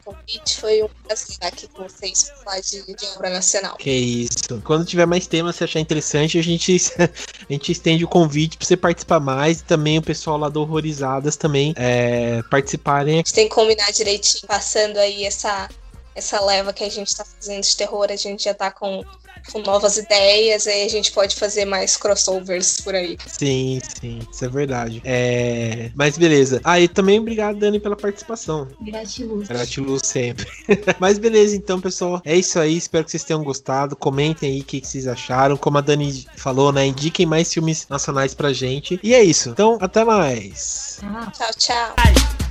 convite. 0.09 0.61
Foi 0.61 0.83
um 0.83 0.89
prazer 1.05 1.29
estar 1.29 1.49
aqui 1.49 1.69
com 1.69 1.83
vocês 1.83 2.33
falar 2.43 2.61
de, 2.61 2.83
de, 2.95 3.07
obra 3.17 3.31
nacional. 3.31 3.77
Que 3.77 3.91
isso. 3.91 4.61
Quando 4.65 4.85
tiver 4.85 5.07
mais 5.07 5.27
temas, 5.27 5.57
se 5.57 5.65
achar 5.65 5.81
interessante, 5.81 6.39
a 6.39 6.43
gente, 6.43 6.77
a 6.99 7.53
gente 7.53 7.73
estende 7.73 8.05
o 8.05 8.09
convite 8.09 8.57
para 8.57 8.67
você 8.67 8.77
participar 8.77 9.21
mais 9.21 9.61
e 9.61 9.65
também 9.65 9.99
o 9.99 10.03
pessoal 10.03 10.39
lá 10.39 10.49
do 10.49 10.61
Horrorizadas 10.61 11.37
também 11.37 11.75
é, 11.77 12.43
participarem. 12.51 13.15
A 13.15 13.17
gente 13.19 13.35
tem 13.35 13.49
que 13.49 13.55
combinar 13.55 13.91
direitinho, 13.93 14.47
passando 14.47 14.97
aí 14.99 15.25
essa, 15.25 15.69
essa 16.15 16.45
leva 16.45 16.73
que 16.73 16.85
a 16.85 16.91
gente 16.91 17.09
está 17.09 17.25
fazendo 17.25 17.63
de 17.63 17.77
terror, 17.77 18.07
a 18.11 18.17
gente 18.17 18.45
já 18.45 18.53
está 18.53 18.71
com 18.71 19.05
com 19.53 19.61
novas 19.61 19.97
ideias, 19.97 20.67
aí 20.67 20.85
a 20.85 20.89
gente 20.89 21.13
pode 21.13 21.37
fazer 21.37 21.65
mais 21.65 21.97
crossovers 21.97 22.81
por 22.81 22.95
aí. 22.95 23.17
Sim, 23.27 23.81
sim, 24.01 24.21
isso 24.31 24.45
é 24.45 24.49
verdade. 24.49 25.01
É... 25.05 25.91
Mas 25.95 26.17
beleza. 26.17 26.61
Ah, 26.65 26.81
e 26.81 26.89
também 26.89 27.19
obrigado, 27.19 27.59
Dani, 27.59 27.81
pela 27.81 27.97
participação. 27.97 28.69
Gratiluz. 28.81 29.49
Gratiluz 29.49 30.03
sempre. 30.05 30.47
Mas 30.99 31.19
beleza, 31.19 31.57
então, 31.57 31.81
pessoal, 31.81 32.21
é 32.25 32.37
isso 32.37 32.59
aí. 32.59 32.77
Espero 32.77 33.05
que 33.05 33.11
vocês 33.11 33.25
tenham 33.25 33.43
gostado. 33.43 33.97
Comentem 33.97 34.51
aí 34.51 34.61
o 34.61 34.65
que, 34.65 34.81
que 34.81 34.89
vocês 34.89 35.07
acharam. 35.07 35.57
Como 35.57 35.79
a 35.79 35.81
Dani 35.81 36.27
falou, 36.37 36.73
né? 36.73 36.87
Indiquem 36.87 37.27
mais 37.27 37.53
filmes 37.53 37.87
nacionais 37.89 38.35
pra 38.35 38.53
gente. 38.53 38.99
E 39.03 39.15
é 39.15 39.23
isso. 39.23 39.51
Então, 39.51 39.79
até 39.81 40.05
mais. 40.05 40.99
Tchau, 41.01 41.51
tchau. 41.59 41.95
tchau. 41.95 42.48